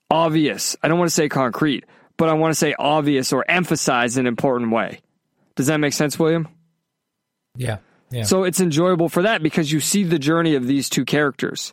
obvious. 0.09 0.75
I 0.81 0.87
don't 0.87 0.97
want 0.97 1.09
to 1.09 1.15
say 1.15 1.29
concrete, 1.29 1.85
but 2.17 2.27
I 2.27 2.33
want 2.33 2.51
to 2.51 2.59
say 2.59 2.73
obvious 2.79 3.31
or 3.31 3.45
emphasize 3.49 4.17
in 4.17 4.21
an 4.21 4.27
important 4.27 4.71
way. 4.71 5.01
Does 5.55 5.67
that 5.67 5.77
make 5.77 5.93
sense, 5.93 6.17
William? 6.17 6.47
Yeah. 7.55 7.77
Yeah. 8.09 8.23
So 8.23 8.45
it's 8.45 8.59
enjoyable 8.59 9.09
for 9.09 9.21
that 9.21 9.43
because 9.43 9.71
you 9.71 9.79
see 9.79 10.03
the 10.03 10.17
journey 10.17 10.55
of 10.55 10.65
these 10.65 10.89
two 10.89 11.05
characters. 11.05 11.71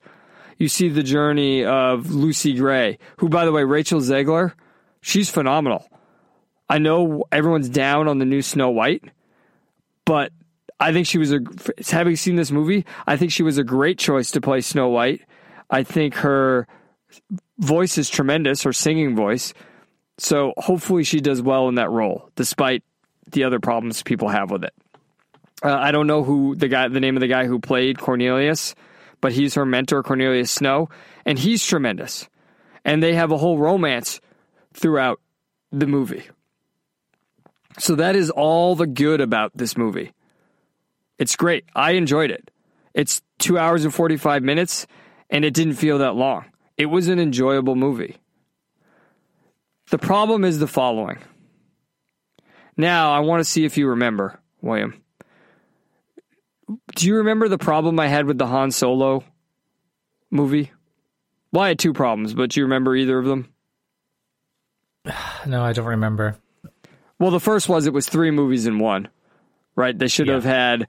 You 0.59 0.69
see 0.69 0.89
the 0.89 1.03
journey 1.03 1.65
of 1.65 2.11
Lucy 2.11 2.55
Gray, 2.55 2.99
who, 3.19 3.29
by 3.29 3.45
the 3.45 3.53
way, 3.53 3.65
Rachel 3.65 4.01
Zegler, 4.01 4.53
she's 5.01 5.29
phenomenal. 5.29 5.89
I 6.69 6.79
know 6.79 7.25
everyone's 7.31 7.69
down 7.69 8.09
on 8.09 8.19
the 8.19 8.25
new 8.25 8.43
Snow 8.43 8.71
White, 8.71 9.05
but 10.05 10.33
I 10.81 10.93
think 10.93 11.07
she 11.07 11.19
was 11.19 11.33
a. 11.33 11.41
Having 11.91 12.17
seen 12.17 12.37
this 12.37 12.51
movie, 12.51 12.85
I 13.07 13.17
think 13.17 13.33
she 13.33 13.43
was 13.43 13.59
a 13.59 13.65
great 13.65 13.99
choice 13.99 14.31
to 14.33 14.41
play 14.41 14.61
Snow 14.61 14.89
White. 14.89 15.23
I 15.71 15.83
think 15.83 16.15
her 16.17 16.67
voice 17.59 17.99
is 17.99 18.11
tremendous, 18.11 18.63
her 18.63 18.73
singing 18.73 19.15
voice. 19.15 19.55
So 20.19 20.55
hopefully 20.57 21.05
she 21.05 21.21
does 21.21 21.43
well 21.43 21.69
in 21.69 21.75
that 21.77 21.91
role, 21.91 22.31
despite 22.37 22.83
the 23.31 23.45
other 23.45 23.61
problems 23.61 24.03
people 24.03 24.29
have 24.29 24.51
with 24.51 24.65
it. 24.65 24.75
Uh, 25.63 25.75
I 25.75 25.91
don't 25.91 26.07
know 26.07 26.23
who 26.23 26.55
the 26.55 26.69
guy, 26.69 26.89
the 26.89 27.01
name 27.01 27.17
of 27.17 27.21
the 27.21 27.29
guy 27.29 27.47
who 27.47 27.59
played 27.59 27.99
Cornelius, 27.99 28.75
but 29.27 29.33
he's 29.33 29.55
her 29.55 29.67
mentor, 29.67 30.05
Cornelius 30.05 30.53
Snow, 30.53 30.89
and 31.25 31.37
he's 31.37 31.67
tremendous. 31.67 32.29
And 32.85 33.03
they 33.03 33.15
have 33.15 33.33
a 33.33 33.37
whole 33.37 33.59
romance 33.59 34.21
throughout 34.73 35.21
the 35.73 35.89
movie. 35.89 36.23
So 37.77 37.97
that 37.97 38.15
is 38.15 38.31
all 38.31 38.77
the 38.77 38.87
good 38.87 39.21
about 39.21 39.51
this 39.53 39.77
movie. 39.77 40.13
It's 41.19 41.35
great. 41.35 41.65
I 41.75 41.95
enjoyed 41.95 42.31
it. 42.31 42.53
It's 42.95 43.21
two 43.41 43.59
hours 43.59 43.85
and 43.85 43.93
45 43.93 44.45
minutes, 44.45 44.87
and 45.29 45.45
it 45.45 45.55
didn't 45.55 45.75
feel 45.75 45.99
that 45.99 46.15
long. 46.15 46.45
It 46.77 46.87
was 46.87 47.09
an 47.09 47.19
enjoyable 47.19 47.75
movie. 47.75 48.19
The 49.91 49.99
problem 49.99 50.45
is 50.45 50.61
the 50.61 50.69
following. 50.69 51.19
Now, 52.77 53.11
I 53.11 53.19
want 53.19 53.41
to 53.41 53.51
see 53.51 53.65
if 53.65 53.77
you 53.77 53.89
remember, 53.89 54.39
William. 54.63 55.03
Do 56.97 57.07
you 57.07 57.17
remember 57.17 57.49
the 57.49 57.59
problem 57.59 57.99
I 58.01 58.09
had 58.09 58.27
with 58.27 58.39
the 58.39 58.47
Han 58.47 58.71
Solo 58.71 59.23
movie? 60.31 60.73
Well, 61.53 61.63
I 61.65 61.69
had 61.69 61.79
two 61.79 61.93
problems, 61.93 62.35
but 62.35 62.51
do 62.51 62.61
you 62.61 62.65
remember 62.67 62.97
either 62.97 63.19
of 63.19 63.25
them? 63.27 63.53
No, 65.47 65.63
I 65.63 65.73
don't 65.73 65.87
remember. 65.87 66.37
Well, 67.21 67.31
the 67.31 67.39
first 67.41 67.69
was 67.69 67.87
it 67.87 67.93
was 67.93 68.09
three 68.09 68.33
movies 68.33 68.67
in 68.67 68.81
one, 68.81 69.09
right? 69.77 69.97
They 69.97 70.09
should 70.09 70.27
Yeah. 70.27 70.35
have 70.35 70.45
had 70.45 70.89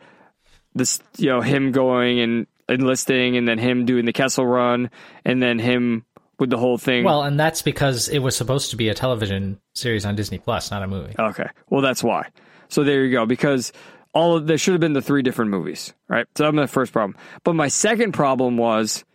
this, 0.73 0.99
you 1.17 1.27
know, 1.29 1.41
him 1.41 1.71
going 1.71 2.19
and 2.19 2.47
enlisting, 2.67 3.37
and 3.37 3.47
then 3.47 3.59
him 3.59 3.85
doing 3.85 4.05
the 4.05 4.13
Kessel 4.13 4.45
Run, 4.45 4.89
and 5.23 5.41
then 5.41 5.59
him 5.59 6.05
with 6.39 6.49
the 6.49 6.57
whole 6.57 6.77
thing. 6.79 7.03
Well, 7.03 7.21
and 7.23 7.39
that's 7.39 7.61
because 7.61 8.09
it 8.09 8.19
was 8.19 8.35
supposed 8.35 8.71
to 8.71 8.77
be 8.77 8.89
a 8.89 8.93
television 8.95 9.59
series 9.75 10.05
on 10.05 10.15
Disney 10.15 10.39
Plus, 10.39 10.71
not 10.71 10.81
a 10.83 10.87
movie. 10.87 11.13
Okay. 11.17 11.47
Well, 11.69 11.81
that's 11.81 12.03
why. 12.03 12.27
So 12.67 12.83
there 12.83 13.05
you 13.05 13.11
go. 13.11 13.25
Because 13.27 13.71
all 14.17 14.35
of 14.35 14.47
there 14.47 14.57
should 14.57 14.73
have 14.73 14.81
been 14.81 14.93
the 14.93 15.01
three 15.01 15.21
different 15.21 15.51
movies, 15.51 15.93
right? 16.07 16.25
So 16.35 16.45
that's 16.45 16.55
my 16.55 16.65
first 16.65 16.91
problem. 16.91 17.15
But 17.43 17.53
my 17.53 17.67
second 17.67 18.13
problem 18.13 18.57
was 18.57 19.05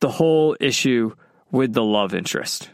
the 0.00 0.08
whole 0.08 0.56
issue 0.58 1.14
with 1.50 1.74
the 1.74 1.84
love 1.84 2.14
interest. 2.14 2.70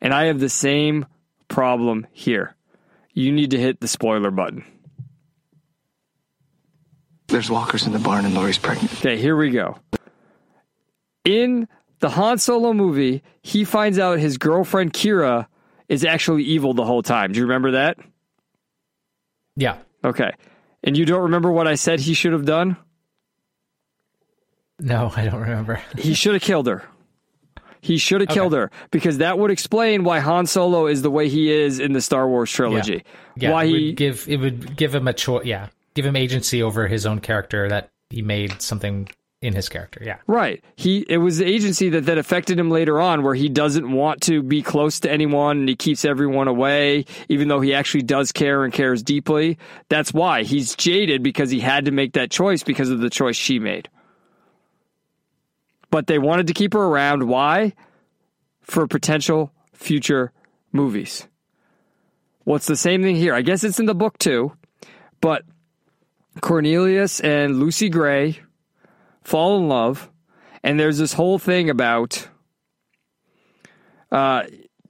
And 0.00 0.14
I 0.14 0.26
have 0.26 0.38
the 0.38 0.48
same 0.48 1.06
problem 1.48 2.06
here. 2.12 2.54
You 3.12 3.32
need 3.32 3.50
to 3.50 3.58
hit 3.58 3.80
the 3.80 3.88
spoiler 3.88 4.30
button. 4.30 4.64
There's 7.26 7.50
walkers 7.50 7.84
in 7.84 7.92
the 7.92 7.98
barn 7.98 8.24
and 8.24 8.32
Lori's 8.32 8.58
pregnant. 8.58 8.92
Okay, 8.94 9.18
here 9.18 9.36
we 9.36 9.50
go. 9.50 9.78
In 11.24 11.66
the 11.98 12.10
Han 12.10 12.38
Solo 12.38 12.72
movie, 12.72 13.24
he 13.42 13.64
finds 13.64 13.98
out 13.98 14.20
his 14.20 14.38
girlfriend 14.38 14.92
Qi'ra 14.92 15.48
is 15.88 16.04
actually 16.04 16.44
evil 16.44 16.72
the 16.72 16.84
whole 16.84 17.02
time. 17.02 17.32
Do 17.32 17.40
you 17.40 17.46
remember 17.46 17.72
that? 17.72 17.98
Yeah. 19.56 19.78
Okay. 20.04 20.30
And 20.82 20.96
you 20.96 21.04
don't 21.04 21.22
remember 21.22 21.50
what 21.50 21.68
I 21.68 21.74
said 21.74 22.00
he 22.00 22.14
should 22.14 22.32
have 22.32 22.44
done? 22.44 22.76
No, 24.80 25.12
I 25.14 25.26
don't 25.26 25.40
remember. 25.40 25.80
He 25.96 26.14
should 26.14 26.34
have 26.34 26.42
killed 26.42 26.66
her. 26.66 26.84
He 27.80 27.98
should 27.98 28.20
have 28.20 28.30
killed 28.30 28.52
her 28.52 28.70
because 28.92 29.18
that 29.18 29.38
would 29.38 29.50
explain 29.50 30.04
why 30.04 30.20
Han 30.20 30.46
Solo 30.46 30.86
is 30.86 31.02
the 31.02 31.10
way 31.10 31.28
he 31.28 31.50
is 31.50 31.80
in 31.80 31.92
the 31.92 32.00
Star 32.00 32.28
Wars 32.28 32.50
trilogy. 32.50 33.04
Yeah, 33.36 33.50
why 33.50 33.64
it 33.64 33.68
he 33.68 33.86
would 33.86 33.96
give 33.96 34.28
it 34.28 34.36
would 34.36 34.76
give 34.76 34.94
him 34.94 35.08
a 35.08 35.12
choice. 35.12 35.44
Yeah, 35.44 35.68
give 35.94 36.06
him 36.06 36.14
agency 36.14 36.62
over 36.62 36.86
his 36.86 37.06
own 37.06 37.18
character 37.18 37.68
that 37.68 37.90
he 38.10 38.22
made 38.22 38.62
something 38.62 39.08
in 39.42 39.54
his 39.54 39.68
character. 39.68 40.00
Yeah, 40.02 40.18
Right. 40.28 40.64
He 40.76 41.04
it 41.08 41.18
was 41.18 41.38
the 41.38 41.44
agency 41.44 41.90
that 41.90 42.06
that 42.06 42.16
affected 42.16 42.58
him 42.58 42.70
later 42.70 43.00
on 43.00 43.24
where 43.24 43.34
he 43.34 43.48
doesn't 43.48 43.90
want 43.90 44.22
to 44.22 44.42
be 44.42 44.62
close 44.62 45.00
to 45.00 45.10
anyone 45.10 45.58
and 45.58 45.68
he 45.68 45.76
keeps 45.76 46.04
everyone 46.04 46.46
away 46.48 47.04
even 47.28 47.48
though 47.48 47.60
he 47.60 47.74
actually 47.74 48.04
does 48.04 48.30
care 48.30 48.64
and 48.64 48.72
cares 48.72 49.02
deeply. 49.02 49.58
That's 49.88 50.14
why 50.14 50.44
he's 50.44 50.76
jaded 50.76 51.22
because 51.22 51.50
he 51.50 51.58
had 51.58 51.84
to 51.86 51.90
make 51.90 52.12
that 52.12 52.30
choice 52.30 52.62
because 52.62 52.88
of 52.88 53.00
the 53.00 53.10
choice 53.10 53.36
she 53.36 53.58
made. 53.58 53.88
But 55.90 56.06
they 56.06 56.18
wanted 56.18 56.46
to 56.46 56.54
keep 56.54 56.72
her 56.72 56.82
around 56.82 57.28
why? 57.28 57.74
For 58.62 58.86
potential 58.86 59.52
future 59.74 60.32
movies. 60.70 61.26
Well, 62.44 62.56
it's 62.56 62.66
the 62.66 62.76
same 62.76 63.02
thing 63.02 63.16
here. 63.16 63.34
I 63.34 63.42
guess 63.42 63.64
it's 63.64 63.80
in 63.80 63.86
the 63.86 63.94
book 63.94 64.18
too. 64.18 64.52
But 65.20 65.44
Cornelius 66.40 67.20
and 67.20 67.58
Lucy 67.58 67.88
Gray 67.88 68.38
fall 69.24 69.58
in 69.58 69.68
love, 69.68 70.10
and 70.62 70.78
there's 70.78 70.98
this 70.98 71.12
whole 71.12 71.38
thing 71.38 71.70
about 71.70 72.28
uh, 74.10 74.44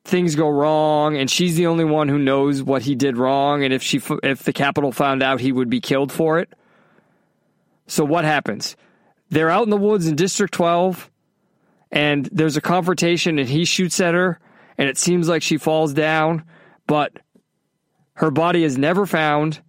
things 0.05 0.35
go 0.35 0.49
wrong, 0.49 1.17
and 1.17 1.31
she's 1.31 1.57
the 1.57 1.67
only 1.67 1.85
one 1.85 2.09
who 2.09 2.19
knows 2.19 2.63
what 2.63 2.83
he 2.83 2.95
did 2.95 3.17
wrong, 3.17 3.65
and 3.65 3.73
if 3.73 3.83
she 3.83 4.01
if 4.23 4.43
the 4.43 4.53
Capitol 4.53 4.93
found 4.93 5.23
out, 5.23 5.41
he 5.41 5.53
would 5.53 5.71
be 5.71 5.81
killed 5.81 6.13
for 6.13 6.39
it. 6.39 6.53
So 7.87 8.05
what 8.05 8.25
happens? 8.25 8.77
They're 9.31 9.51
out 9.51 9.65
in 9.65 9.71
the 9.71 9.77
woods 9.77 10.07
in 10.07 10.17
District 10.17 10.53
12, 10.53 11.11
and 11.91 12.29
there's 12.33 12.57
a 12.57 12.61
confrontation, 12.61 13.39
and 13.39 13.49
he 13.49 13.65
shoots 13.65 14.01
at 14.01 14.15
her, 14.15 14.39
and 14.77 14.89
it 14.89 14.99
seems 14.99 15.29
like 15.29 15.43
she 15.43 15.57
falls 15.57 15.93
down, 15.93 16.45
but 16.87 17.19
her 18.15 18.31
body 18.31 18.65
is 18.65 18.77
never 18.77 19.07
found, 19.07 19.61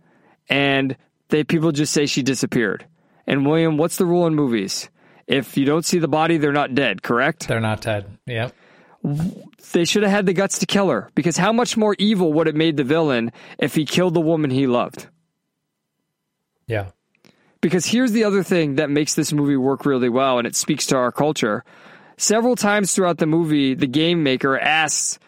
and 0.49 0.97
they 1.29 1.43
people 1.43 1.71
just 1.71 1.93
say 1.93 2.05
she 2.05 2.23
disappeared. 2.23 2.85
And 3.25 3.45
William, 3.45 3.77
what's 3.77 3.97
the 3.97 4.05
rule 4.05 4.27
in 4.27 4.35
movies? 4.35 4.89
If 5.27 5.57
you 5.57 5.65
don't 5.65 5.85
see 5.85 5.99
the 5.99 6.07
body, 6.07 6.37
they're 6.37 6.51
not 6.51 6.75
dead, 6.75 7.01
correct? 7.01 7.47
they're 7.47 7.61
not 7.61 7.81
dead. 7.81 8.17
Yep. 8.25 8.53
They 9.73 9.85
should 9.85 10.03
have 10.03 10.11
had 10.11 10.25
the 10.25 10.33
guts 10.33 10.59
to 10.59 10.65
kill 10.65 10.89
her 10.89 11.09
because 11.15 11.37
how 11.37 11.51
much 11.51 11.75
more 11.75 11.95
evil 11.99 12.31
would 12.33 12.47
it 12.47 12.55
made 12.55 12.77
the 12.77 12.83
villain 12.83 13.31
if 13.57 13.75
he 13.75 13.85
killed 13.85 14.13
the 14.13 14.21
woman 14.21 14.49
he 14.49 14.67
loved? 14.67 15.07
Yeah. 16.67 16.91
Because 17.59 17.85
here's 17.85 18.11
the 18.11 18.23
other 18.23 18.43
thing 18.43 18.75
that 18.75 18.89
makes 18.89 19.15
this 19.15 19.33
movie 19.33 19.57
work 19.57 19.85
really 19.85 20.09
well 20.09 20.37
and 20.37 20.47
it 20.47 20.55
speaks 20.55 20.85
to 20.87 20.97
our 20.97 21.11
culture. 21.11 21.63
Several 22.17 22.55
times 22.55 22.93
throughout 22.93 23.17
the 23.17 23.25
movie, 23.25 23.73
the 23.73 23.87
game 23.87 24.23
maker 24.23 24.57
asks 24.57 25.19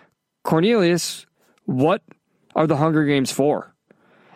Cornelius, 0.43 1.25
What 1.65 2.01
are 2.55 2.67
the 2.67 2.77
Hunger 2.77 3.05
Games 3.05 3.31
for? 3.31 3.73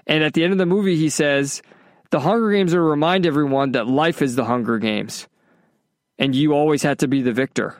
And 0.07 0.23
at 0.23 0.33
the 0.33 0.43
end 0.43 0.53
of 0.53 0.57
the 0.57 0.65
movie, 0.65 0.95
he 0.95 1.09
says, 1.09 1.61
The 2.11 2.21
Hunger 2.21 2.51
Games 2.51 2.73
are 2.73 2.77
to 2.77 2.81
remind 2.81 3.25
everyone 3.25 3.73
that 3.73 3.87
life 3.87 4.21
is 4.21 4.35
the 4.35 4.45
Hunger 4.45 4.79
Games 4.79 5.27
and 6.17 6.35
you 6.35 6.53
always 6.53 6.83
had 6.83 6.99
to 6.99 7.07
be 7.07 7.21
the 7.21 7.31
victor. 7.31 7.77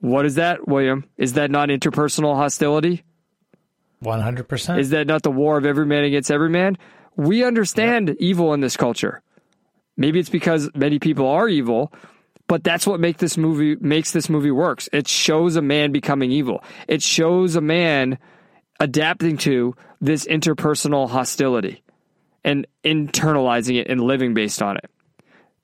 What 0.00 0.24
is 0.24 0.36
that, 0.36 0.66
William? 0.66 1.04
Is 1.16 1.34
that 1.34 1.50
not 1.50 1.68
interpersonal 1.68 2.34
hostility? 2.34 3.04
One 4.00 4.20
hundred 4.20 4.48
percent. 4.48 4.80
Is 4.80 4.90
that 4.90 5.06
not 5.06 5.22
the 5.22 5.30
war 5.30 5.56
of 5.56 5.66
every 5.66 5.86
man 5.86 6.04
against 6.04 6.30
every 6.30 6.48
man? 6.48 6.76
We 7.14 7.44
understand 7.44 8.16
evil 8.18 8.52
in 8.54 8.60
this 8.60 8.76
culture. 8.76 9.22
Maybe 9.96 10.18
it's 10.18 10.30
because 10.30 10.70
many 10.74 10.98
people 10.98 11.28
are 11.28 11.48
evil, 11.48 11.92
but 12.48 12.64
that's 12.64 12.86
what 12.86 12.98
make 12.98 13.18
this 13.18 13.36
movie 13.36 13.76
makes 13.76 14.10
this 14.10 14.28
movie 14.28 14.50
works. 14.50 14.88
It 14.92 15.06
shows 15.06 15.54
a 15.54 15.62
man 15.62 15.92
becoming 15.92 16.32
evil. 16.32 16.64
It 16.88 17.02
shows 17.02 17.54
a 17.54 17.60
man 17.60 18.18
adapting 18.80 19.36
to 19.38 19.76
this 20.00 20.26
interpersonal 20.26 21.08
hostility 21.08 21.82
and 22.44 22.66
internalizing 22.84 23.80
it 23.80 23.88
and 23.88 24.00
living 24.00 24.34
based 24.34 24.62
on 24.62 24.76
it. 24.76 24.90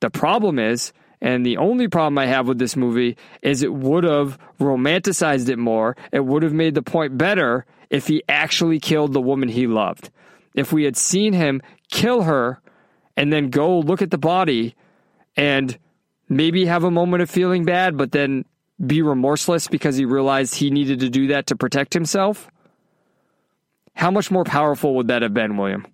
The 0.00 0.10
problem 0.10 0.58
is, 0.58 0.92
and 1.20 1.44
the 1.44 1.56
only 1.56 1.88
problem 1.88 2.18
I 2.18 2.26
have 2.26 2.46
with 2.46 2.58
this 2.58 2.76
movie 2.76 3.16
is 3.42 3.62
it 3.62 3.72
would 3.72 4.04
have 4.04 4.38
romanticized 4.60 5.48
it 5.48 5.58
more. 5.58 5.96
It 6.12 6.24
would 6.24 6.42
have 6.42 6.52
made 6.52 6.74
the 6.74 6.82
point 6.82 7.18
better 7.18 7.66
if 7.90 8.06
he 8.06 8.22
actually 8.28 8.78
killed 8.78 9.12
the 9.12 9.20
woman 9.20 9.48
he 9.48 9.66
loved. 9.66 10.10
If 10.54 10.72
we 10.72 10.84
had 10.84 10.96
seen 10.96 11.32
him 11.32 11.60
kill 11.90 12.22
her 12.22 12.60
and 13.16 13.32
then 13.32 13.50
go 13.50 13.80
look 13.80 14.02
at 14.02 14.10
the 14.10 14.18
body 14.18 14.76
and 15.36 15.76
maybe 16.28 16.66
have 16.66 16.84
a 16.84 16.90
moment 16.90 17.22
of 17.22 17.30
feeling 17.30 17.64
bad, 17.64 17.96
but 17.96 18.12
then 18.12 18.44
be 18.84 19.02
remorseless 19.02 19.66
because 19.66 19.96
he 19.96 20.04
realized 20.04 20.54
he 20.54 20.70
needed 20.70 21.00
to 21.00 21.10
do 21.10 21.28
that 21.28 21.48
to 21.48 21.56
protect 21.56 21.94
himself. 21.94 22.48
How 23.94 24.12
much 24.12 24.30
more 24.30 24.44
powerful 24.44 24.94
would 24.96 25.08
that 25.08 25.22
have 25.22 25.34
been, 25.34 25.56
William? 25.56 25.84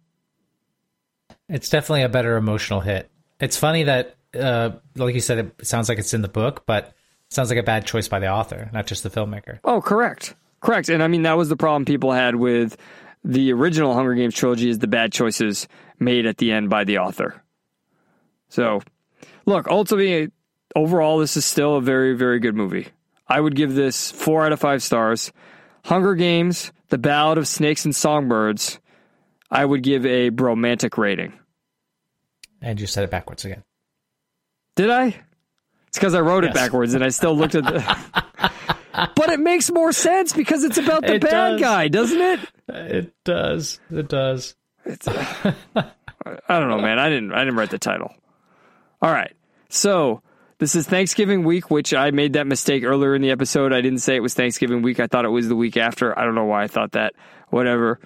It's 1.48 1.68
definitely 1.68 2.02
a 2.02 2.08
better 2.08 2.36
emotional 2.36 2.80
hit. 2.80 3.10
It's 3.40 3.56
funny 3.56 3.84
that, 3.84 4.16
uh, 4.38 4.72
like 4.96 5.14
you 5.14 5.20
said, 5.20 5.38
it 5.38 5.66
sounds 5.66 5.88
like 5.88 5.98
it's 5.98 6.14
in 6.14 6.22
the 6.22 6.28
book, 6.28 6.64
but 6.66 6.92
sounds 7.28 7.50
like 7.50 7.58
a 7.58 7.64
bad 7.64 7.86
choice 7.86 8.08
by 8.08 8.18
the 8.18 8.28
author, 8.28 8.70
not 8.72 8.86
just 8.86 9.02
the 9.02 9.10
filmmaker. 9.10 9.58
Oh, 9.64 9.80
correct. 9.80 10.34
Correct. 10.60 10.88
And 10.88 11.02
I 11.02 11.08
mean, 11.08 11.22
that 11.22 11.36
was 11.36 11.48
the 11.48 11.56
problem 11.56 11.84
people 11.84 12.12
had 12.12 12.36
with 12.36 12.76
the 13.24 13.52
original 13.52 13.94
Hunger 13.94 14.14
Games 14.14 14.34
trilogy 14.34 14.68
is 14.68 14.78
the 14.78 14.86
bad 14.86 15.12
choices 15.12 15.68
made 15.98 16.26
at 16.26 16.38
the 16.38 16.52
end 16.52 16.70
by 16.70 16.84
the 16.84 16.98
author. 16.98 17.42
So, 18.48 18.80
look, 19.46 19.66
ultimately, 19.68 20.30
overall, 20.76 21.18
this 21.18 21.36
is 21.36 21.44
still 21.44 21.76
a 21.76 21.80
very, 21.80 22.14
very 22.14 22.38
good 22.38 22.54
movie. 22.54 22.88
I 23.26 23.40
would 23.40 23.56
give 23.56 23.74
this 23.74 24.10
four 24.10 24.44
out 24.44 24.52
of 24.52 24.60
five 24.60 24.82
stars. 24.82 25.32
Hunger 25.84 26.14
Games, 26.14 26.72
The 26.88 26.98
Ballad 26.98 27.38
of 27.38 27.48
Snakes 27.48 27.84
and 27.84 27.94
Songbirds, 27.94 28.78
I 29.50 29.64
would 29.64 29.82
give 29.82 30.04
a 30.06 30.30
bromantic 30.30 30.96
rating. 30.98 31.32
And 32.60 32.80
you 32.80 32.86
said 32.86 33.04
it 33.04 33.10
backwards 33.10 33.44
again. 33.44 33.62
Did 34.76 34.90
I? 34.90 35.06
It's 35.88 35.98
because 35.98 36.14
I 36.14 36.20
wrote 36.20 36.44
it 36.44 36.54
backwards 36.54 36.94
and 36.94 37.04
I 37.04 37.10
still 37.10 37.36
looked 37.36 37.54
at 37.54 37.64
the. 37.64 38.50
but 39.14 39.30
it 39.30 39.38
makes 39.38 39.70
more 39.70 39.92
sense 39.92 40.32
because 40.32 40.64
it's 40.64 40.78
about 40.78 41.02
the 41.02 41.14
It 41.14 41.20
bad 41.22 41.52
does. 41.52 41.60
guy, 41.60 41.88
doesn't 41.88 42.20
it? 42.20 42.40
It 42.68 43.14
does. 43.24 43.78
It 43.90 44.08
does. 44.08 44.54
Uh, 44.86 45.52
I 46.48 46.58
don't 46.58 46.68
know, 46.70 46.78
man. 46.80 46.98
I 46.98 47.08
didn't. 47.10 47.32
I 47.32 47.40
didn't 47.44 47.56
write 47.56 47.70
the 47.70 47.78
title. 47.78 48.12
All 49.02 49.12
right. 49.12 49.32
So 49.68 50.22
this 50.58 50.74
is 50.74 50.86
Thanksgiving 50.86 51.44
week, 51.44 51.70
which 51.70 51.92
I 51.94 52.10
made 52.10 52.32
that 52.32 52.46
mistake 52.46 52.82
earlier 52.84 53.14
in 53.14 53.22
the 53.22 53.30
episode. 53.30 53.72
I 53.72 53.80
didn't 53.82 53.98
say 54.00 54.16
it 54.16 54.20
was 54.20 54.34
Thanksgiving 54.34 54.82
week. 54.82 54.98
I 55.00 55.06
thought 55.06 55.24
it 55.24 55.28
was 55.30 55.48
the 55.48 55.56
week 55.56 55.76
after. 55.76 56.18
I 56.18 56.24
don't 56.24 56.34
know 56.34 56.44
why 56.46 56.64
I 56.64 56.68
thought 56.68 56.92
that. 56.92 57.14
Whatever. 57.50 58.00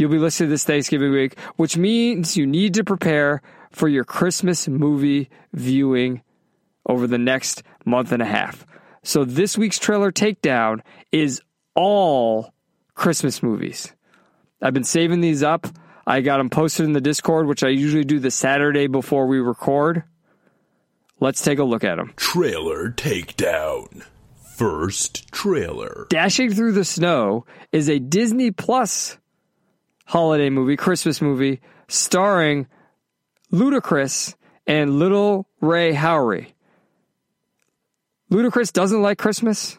You'll 0.00 0.10
be 0.10 0.18
listening 0.18 0.48
to 0.48 0.54
this 0.54 0.64
Thanksgiving 0.64 1.12
week, 1.12 1.38
which 1.56 1.76
means 1.76 2.36
you 2.36 2.46
need 2.46 2.74
to 2.74 2.84
prepare 2.84 3.42
for 3.70 3.86
your 3.86 4.04
Christmas 4.04 4.66
movie 4.66 5.28
viewing 5.52 6.22
over 6.86 7.06
the 7.06 7.18
next 7.18 7.62
month 7.84 8.10
and 8.10 8.22
a 8.22 8.26
half. 8.26 8.66
So 9.02 9.24
this 9.24 9.56
week's 9.56 9.78
trailer 9.78 10.10
takedown 10.10 10.80
is 11.12 11.42
all 11.74 12.52
Christmas 12.94 13.42
movies. 13.42 13.94
I've 14.62 14.74
been 14.74 14.84
saving 14.84 15.20
these 15.20 15.42
up. 15.42 15.66
I 16.06 16.22
got 16.22 16.38
them 16.38 16.50
posted 16.50 16.86
in 16.86 16.92
the 16.92 17.00
Discord, 17.00 17.46
which 17.46 17.62
I 17.62 17.68
usually 17.68 18.04
do 18.04 18.18
the 18.18 18.30
Saturday 18.30 18.86
before 18.88 19.26
we 19.26 19.38
record. 19.38 20.02
Let's 21.20 21.42
take 21.42 21.58
a 21.58 21.64
look 21.64 21.84
at 21.84 21.96
them. 21.96 22.12
Trailer 22.16 22.90
takedown. 22.90 24.04
First 24.56 25.30
trailer. 25.30 26.06
Dashing 26.10 26.52
Through 26.52 26.72
the 26.72 26.84
Snow 26.84 27.46
is 27.72 27.88
a 27.88 27.98
Disney 27.98 28.50
Plus 28.50 29.18
holiday 30.10 30.50
movie, 30.50 30.76
Christmas 30.76 31.22
movie, 31.22 31.60
starring 31.86 32.66
Ludacris 33.52 34.34
and 34.66 34.98
Lil 34.98 35.46
Rel 35.60 35.92
Howery. 35.92 36.48
Ludacris 38.32 38.72
doesn't 38.72 39.02
like 39.02 39.18
Christmas, 39.18 39.78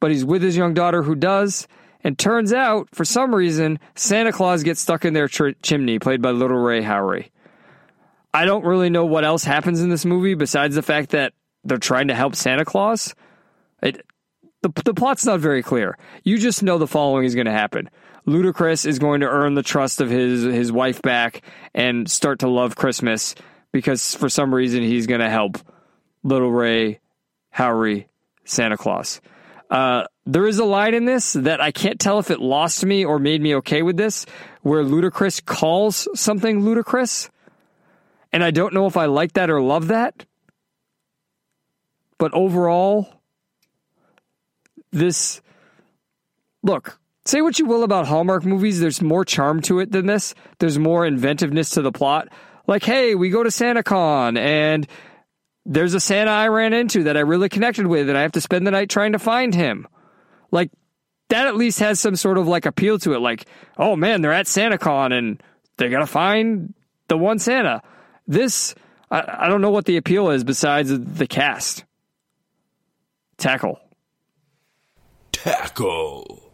but 0.00 0.10
he's 0.10 0.24
with 0.24 0.40
his 0.40 0.56
young 0.56 0.72
daughter 0.72 1.02
who 1.02 1.14
does. 1.14 1.68
And 2.02 2.18
turns 2.18 2.54
out, 2.54 2.88
for 2.92 3.04
some 3.04 3.34
reason, 3.34 3.78
Santa 3.94 4.32
Claus 4.32 4.62
gets 4.62 4.80
stuck 4.80 5.04
in 5.04 5.12
their 5.12 5.28
chimney, 5.28 5.98
played 5.98 6.22
by 6.22 6.30
Lil 6.30 6.48
Rel 6.48 6.82
Howery. 6.82 7.30
I 8.32 8.46
don't 8.46 8.64
really 8.64 8.88
know 8.88 9.04
what 9.04 9.24
else 9.24 9.44
happens 9.44 9.82
in 9.82 9.90
this 9.90 10.06
movie 10.06 10.34
besides 10.34 10.74
the 10.74 10.82
fact 10.82 11.10
that 11.10 11.34
they're 11.64 11.76
trying 11.76 12.08
to 12.08 12.14
help 12.14 12.34
Santa 12.34 12.64
Claus. 12.64 13.14
It, 13.82 14.06
the, 14.62 14.72
the 14.86 14.94
plot's 14.94 15.26
not 15.26 15.40
very 15.40 15.62
clear. 15.62 15.98
You 16.24 16.38
just 16.38 16.62
know 16.62 16.78
the 16.78 16.86
following 16.86 17.26
is 17.26 17.34
going 17.34 17.46
to 17.46 17.52
happen. 17.52 17.90
Ludacris 18.26 18.86
is 18.86 18.98
going 18.98 19.20
to 19.20 19.28
earn 19.28 19.54
the 19.54 19.62
trust 19.62 20.00
of 20.00 20.10
his 20.10 20.42
his 20.42 20.72
wife 20.72 21.00
back 21.00 21.42
and 21.74 22.10
start 22.10 22.40
to 22.40 22.48
love 22.48 22.74
Christmas 22.74 23.34
because 23.72 24.14
for 24.14 24.28
some 24.28 24.54
reason 24.54 24.82
he's 24.82 25.06
going 25.06 25.20
to 25.20 25.30
help 25.30 25.58
Lil 26.24 26.50
Rel 26.50 26.94
Howery 27.54 28.06
Santa 28.44 28.76
Claus. 28.76 29.20
Uh, 29.70 30.04
there 30.26 30.46
is 30.46 30.58
a 30.58 30.64
line 30.64 30.94
in 30.94 31.04
this 31.04 31.32
that 31.34 31.60
I 31.60 31.70
can't 31.70 32.00
tell 32.00 32.18
if 32.18 32.30
it 32.30 32.40
lost 32.40 32.84
me 32.84 33.04
or 33.04 33.18
made 33.18 33.40
me 33.40 33.56
okay 33.56 33.82
with 33.82 33.96
this, 33.96 34.26
where 34.62 34.82
Ludacris 34.82 35.44
calls 35.44 36.08
something 36.14 36.64
ludicrous, 36.64 37.30
and 38.32 38.42
I 38.42 38.50
don't 38.50 38.74
know 38.74 38.86
if 38.86 38.96
I 38.96 39.06
like 39.06 39.34
that 39.34 39.50
or 39.50 39.60
love 39.60 39.88
that. 39.88 40.24
But 42.18 42.32
overall, 42.32 43.08
this 44.90 45.40
look 46.62 46.98
say 47.26 47.40
what 47.40 47.58
you 47.58 47.66
will 47.66 47.82
about 47.82 48.06
hallmark 48.06 48.44
movies 48.44 48.80
there's 48.80 49.02
more 49.02 49.24
charm 49.24 49.60
to 49.62 49.80
it 49.80 49.92
than 49.92 50.06
this. 50.06 50.34
There's 50.58 50.78
more 50.78 51.04
inventiveness 51.04 51.70
to 51.70 51.82
the 51.82 51.92
plot. 51.92 52.28
Like 52.66 52.84
hey 52.84 53.14
we 53.14 53.30
go 53.30 53.42
to 53.42 53.50
santacon 53.50 54.38
and 54.38 54.86
there's 55.64 55.94
a 55.94 56.00
santa 56.00 56.30
i 56.30 56.48
ran 56.48 56.72
into 56.72 57.04
that 57.04 57.16
i 57.16 57.20
really 57.20 57.48
connected 57.48 57.86
with 57.86 58.08
and 58.08 58.16
i 58.16 58.22
have 58.22 58.32
to 58.32 58.40
spend 58.40 58.66
the 58.66 58.70
night 58.70 58.88
trying 58.88 59.12
to 59.12 59.18
find 59.18 59.54
him. 59.54 59.86
Like 60.50 60.70
that 61.28 61.48
at 61.48 61.56
least 61.56 61.80
has 61.80 61.98
some 61.98 62.16
sort 62.16 62.38
of 62.38 62.46
like 62.46 62.66
appeal 62.66 62.98
to 63.00 63.14
it. 63.14 63.20
Like 63.20 63.46
oh 63.76 63.96
man 63.96 64.22
they're 64.22 64.32
at 64.32 64.46
santacon 64.46 65.12
and 65.16 65.42
they 65.76 65.88
gotta 65.88 66.06
find 66.06 66.74
the 67.08 67.18
one 67.18 67.38
santa. 67.38 67.82
This 68.26 68.74
i, 69.10 69.44
I 69.44 69.48
don't 69.48 69.60
know 69.60 69.70
what 69.70 69.84
the 69.84 69.96
appeal 69.96 70.30
is 70.30 70.44
besides 70.44 70.90
the 70.98 71.26
cast. 71.26 71.84
Tackle. 73.38 73.78
Tackle. 75.32 76.45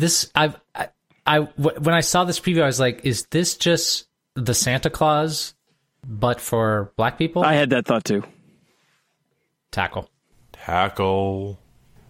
This 0.00 0.30
I've 0.34 0.58
I, 0.74 0.88
I 1.26 1.40
w- 1.40 1.78
when 1.80 1.94
I 1.94 2.00
saw 2.00 2.24
this 2.24 2.40
preview, 2.40 2.62
I 2.62 2.66
was 2.66 2.80
like, 2.80 3.04
is 3.04 3.26
this 3.30 3.56
just 3.56 4.08
the 4.34 4.54
Santa 4.54 4.88
Claus, 4.88 5.54
but 6.06 6.40
for 6.40 6.92
black 6.96 7.18
people? 7.18 7.44
i 7.44 7.52
had 7.52 7.70
that 7.70 7.86
thought 7.86 8.04
too 8.04 8.24
Tackle. 9.70 10.10
Tackle. 10.52 11.58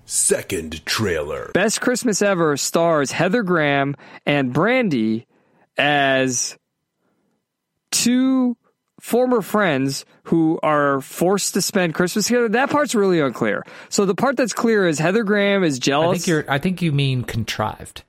Second 0.06 0.84
trailer. 0.86 1.50
Best 1.52 1.80
Christmas 1.80 2.22
Ever 2.22 2.56
stars 2.56 3.10
Heather 3.12 3.42
Graham 3.42 3.96
and 4.24 4.52
Brandy 4.52 5.26
as 5.76 6.56
two 7.90 8.56
former 9.00 9.42
friends 9.42 10.04
who 10.24 10.60
are 10.62 11.00
forced 11.00 11.54
to 11.54 11.62
spend 11.62 11.94
Christmas 11.94 12.26
together. 12.26 12.48
That 12.50 12.70
part's 12.70 12.94
really 12.94 13.20
unclear. 13.20 13.64
So 13.88 14.04
the 14.04 14.14
part 14.14 14.36
that's 14.36 14.52
clear 14.52 14.86
is 14.86 14.98
Heather 14.98 15.24
Graham 15.24 15.64
is 15.64 15.76
I 15.76 15.80
jealous. 15.80 16.18
think 16.18 16.26
you're. 16.28 16.44
I 16.48 16.58
think 16.58 16.82
you 16.82 16.92
mean 16.92 17.24
contrived. 17.24 18.04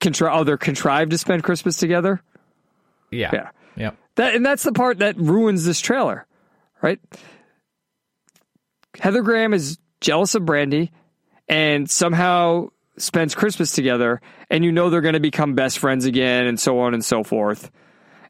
Contri- 0.00 0.30
oh, 0.32 0.44
they're 0.44 0.56
contrived 0.56 1.10
to 1.12 1.18
spend 1.18 1.44
Christmas 1.44 1.76
together. 1.76 2.22
Yeah. 3.10 3.30
Yeah. 3.32 3.50
Yep. 3.76 3.96
That 4.16 4.34
and 4.34 4.44
that's 4.44 4.62
the 4.62 4.72
part 4.72 4.98
that 4.98 5.16
ruins 5.16 5.64
this 5.64 5.80
trailer, 5.80 6.26
right? 6.80 6.98
Heather 8.98 9.22
Graham 9.22 9.54
is 9.54 9.78
jealous 10.00 10.34
of 10.34 10.44
Brandy 10.44 10.92
and 11.48 11.90
somehow 11.90 12.68
spends 12.98 13.34
Christmas 13.34 13.72
together, 13.72 14.20
and 14.50 14.64
you 14.64 14.72
know 14.72 14.90
they're 14.90 15.00
going 15.00 15.14
to 15.14 15.20
become 15.20 15.54
best 15.54 15.78
friends 15.78 16.04
again, 16.04 16.46
and 16.46 16.60
so 16.60 16.78
on 16.80 16.94
and 16.94 17.04
so 17.04 17.24
forth. 17.24 17.70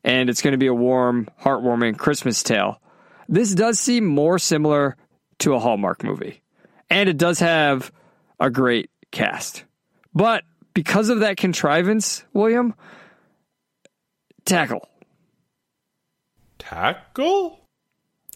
And 0.05 0.29
it's 0.29 0.43
going 0.43 0.53
to 0.53 0.59
be 0.59 0.67
a 0.67 0.75
warm, 0.75 1.29
heartwarming 1.41 1.97
Christmas 1.97 2.43
tale. 2.43 2.81
This 3.29 3.55
does 3.55 3.79
seem 3.79 4.05
more 4.05 4.39
similar 4.39 4.97
to 5.41 5.55
a 5.55 5.59
Hallmark 5.59 6.03
movie, 6.05 6.43
and 6.91 7.09
it 7.09 7.17
does 7.17 7.39
have 7.39 7.93
a 8.41 8.51
great 8.51 8.91
cast. 9.11 9.65
But 10.15 10.45
because 10.75 11.09
of 11.09 11.21
that 11.21 11.37
contrivance, 11.37 12.25
William, 12.33 12.75
tackle. 14.45 14.89
Tackle? 16.59 17.59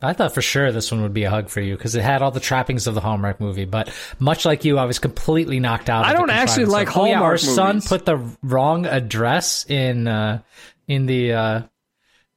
I 0.02 0.12
thought 0.12 0.34
for 0.34 0.42
sure 0.42 0.72
this 0.72 0.92
one 0.92 1.02
would 1.02 1.14
be 1.14 1.24
a 1.24 1.30
hug 1.30 1.48
for 1.48 1.60
you 1.60 1.74
because 1.74 1.94
it 1.94 2.02
had 2.02 2.20
all 2.20 2.30
the 2.30 2.40
trappings 2.40 2.86
of 2.86 2.94
the 2.94 3.00
Hallmark 3.00 3.40
movie. 3.40 3.64
But 3.64 3.90
much 4.18 4.44
like 4.44 4.64
you, 4.64 4.76
I 4.78 4.84
was 4.84 4.98
completely 4.98 5.58
knocked 5.58 5.88
out. 5.88 6.04
I 6.04 6.12
of 6.12 6.18
don't 6.18 6.30
actually 6.30 6.66
like 6.66 6.88
Hallmark. 6.88 7.08
oh, 7.08 7.10
yeah, 7.10 7.22
Our 7.22 7.36
Hallmark 7.36 7.80
son 7.80 7.80
put 7.80 8.04
the 8.04 8.18
wrong 8.42 8.84
address 8.84 9.64
in 9.68 10.06
uh, 10.06 10.42
in 10.88 11.06
the 11.06 11.32
uh, 11.32 11.62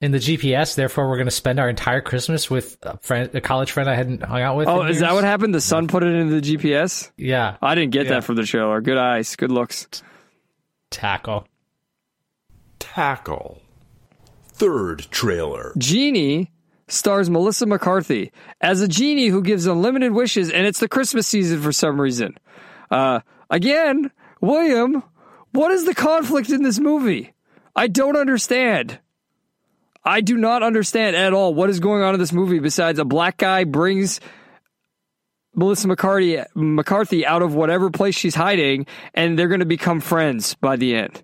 in 0.02 0.12
the 0.12 0.18
GPS. 0.18 0.76
Therefore, 0.76 1.10
we're 1.10 1.18
going 1.18 1.28
to 1.28 1.32
spend 1.32 1.60
our 1.60 1.70
entire 1.70 2.02
Christmas 2.02 2.50
with 2.50 2.78
a 2.84 2.98
friend, 3.00 3.30
a 3.34 3.42
college 3.42 3.72
friend 3.72 3.90
I 3.90 3.96
hadn't 3.96 4.24
hung 4.24 4.42
out 4.42 4.56
with. 4.58 4.68
Oh, 4.68 4.82
in 4.84 4.90
is 4.90 5.00
that 5.02 5.14
what 5.14 5.24
happened? 5.24 5.54
The 5.54 5.62
son 5.62 5.88
put 5.88 6.04
it 6.04 6.14
into 6.14 6.40
the 6.40 6.58
GPS? 6.58 7.12
Yeah, 7.18 7.58
I 7.62 7.76
didn't 7.76 7.92
get 7.92 8.06
Yeah. 8.06 8.14
that 8.14 8.24
from 8.24 8.36
the 8.36 8.44
trailer. 8.44 8.82
Good 8.82 8.98
eyes, 8.98 9.36
good 9.36 9.52
looks. 9.52 9.88
tackle. 10.90 11.46
Tackle. 12.80 13.62
Third 14.54 15.08
trailer. 15.12 15.74
Genie 15.78 16.52
stars 16.88 17.30
Melissa 17.30 17.66
McCarthy 17.66 18.32
as 18.62 18.82
a 18.82 18.88
genie 18.88 19.28
who 19.28 19.42
gives 19.44 19.68
unlimited 19.68 20.12
wishes, 20.14 20.50
and 20.50 20.66
it's 20.66 20.80
the 20.80 20.88
Christmas 20.88 21.28
season 21.28 21.62
for 21.62 21.72
some 21.72 22.00
reason. 22.02 22.38
Uh, 22.90 23.20
again, 23.50 24.12
William, 24.42 25.04
what 25.52 25.72
is 25.72 25.86
the 25.86 25.94
conflict 25.94 26.50
in 26.50 26.64
this 26.64 26.80
movie? 26.80 27.34
I 27.80 27.88
don't 27.88 28.18
understand. 28.18 29.00
I 30.04 30.20
do 30.20 30.36
not 30.36 30.64
understand 30.64 31.16
at 31.16 31.32
all 31.32 31.54
what 31.54 31.70
is 31.70 31.80
going 31.80 32.04
on 32.04 32.14
in 32.14 32.20
this 32.20 32.34
movie 32.34 32.60
besides 32.60 33.00
a 33.00 33.06
black 33.06 33.38
guy 33.38 33.64
brings 33.64 34.20
Melissa 35.56 35.88
McCarthy 35.88 36.42
McCarthy 36.56 37.26
out 37.26 37.42
of 37.42 37.56
whatever 37.56 37.90
place 37.90 38.16
she's 38.16 38.36
hiding 38.36 38.86
and 39.14 39.40
they're 39.40 39.48
going 39.48 39.62
to 39.62 39.66
become 39.66 40.02
friends 40.02 40.56
by 40.56 40.76
the 40.76 40.94
end. 40.94 41.24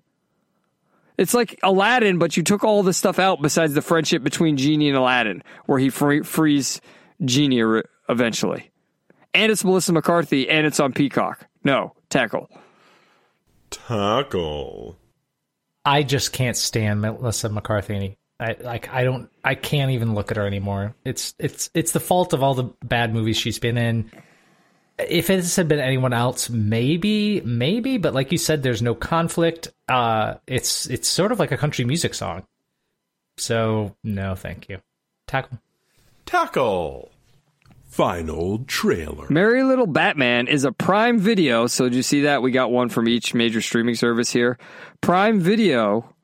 It's 1.18 1.34
like 1.34 1.60
Aladdin, 1.62 2.16
but 2.16 2.38
you 2.38 2.42
took 2.42 2.64
all 2.64 2.82
the 2.82 2.94
stuff 2.94 3.18
out 3.18 3.42
besides 3.42 3.74
the 3.74 3.82
friendship 3.82 4.22
between 4.22 4.56
Genie 4.56 4.88
and 4.88 4.96
Aladdin, 4.96 5.42
where 5.66 5.78
he 5.78 5.90
free- 5.90 6.22
frees 6.22 6.80
Genie 7.22 7.64
re- 7.64 7.82
eventually. 8.08 8.70
And 9.34 9.52
it's 9.52 9.62
Melissa 9.62 9.92
McCarthy, 9.92 10.48
and 10.48 10.66
it's 10.66 10.80
on 10.80 10.94
Peacock. 10.94 11.46
No, 11.64 11.92
tackle. 12.08 12.48
Tackle. 13.68 14.96
I 15.86 16.02
just 16.02 16.32
can't 16.32 16.56
stand 16.56 17.00
Melissa 17.00 17.48
McCarthy. 17.48 18.18
I 18.40 18.56
like. 18.60 18.92
I 18.92 19.04
don't. 19.04 19.30
I 19.44 19.54
can't 19.54 19.92
even 19.92 20.14
look 20.14 20.30
at 20.30 20.36
her 20.36 20.46
anymore. 20.46 20.94
It's 21.04 21.34
it's 21.38 21.70
it's 21.72 21.92
the 21.92 22.00
fault 22.00 22.32
of 22.32 22.42
all 22.42 22.54
the 22.54 22.64
bad 22.84 23.14
movies 23.14 23.38
she's 23.38 23.58
been 23.58 23.78
in. 23.78 24.10
If 24.98 25.28
this 25.28 25.56
had 25.56 25.68
been 25.68 25.78
anyone 25.78 26.12
else, 26.12 26.50
maybe, 26.50 27.40
maybe. 27.42 27.98
But 27.98 28.14
like 28.14 28.32
you 28.32 28.38
said, 28.38 28.62
there's 28.62 28.82
no 28.82 28.94
conflict. 28.94 29.72
Uh, 29.88 30.34
it's 30.46 30.86
it's 30.86 31.08
sort 31.08 31.32
of 31.32 31.38
like 31.38 31.52
a 31.52 31.56
country 31.56 31.84
music 31.84 32.14
song. 32.14 32.44
So 33.38 33.94
no, 34.02 34.34
thank 34.34 34.68
you. 34.68 34.80
Tackle. 35.26 35.58
Tackle. 36.26 37.10
Final 37.96 38.58
trailer. 38.66 39.26
Merry 39.30 39.62
Little 39.62 39.86
Batman 39.86 40.48
is 40.48 40.64
a 40.64 40.72
Prime 40.72 41.18
Video. 41.18 41.66
So, 41.66 41.84
did 41.84 41.94
you 41.94 42.02
see 42.02 42.22
that? 42.22 42.42
We 42.42 42.50
got 42.50 42.70
one 42.70 42.90
from 42.90 43.08
each 43.08 43.32
major 43.32 43.62
streaming 43.62 43.94
service 43.94 44.30
here. 44.30 44.58
Prime 45.00 45.40
Video 45.40 46.14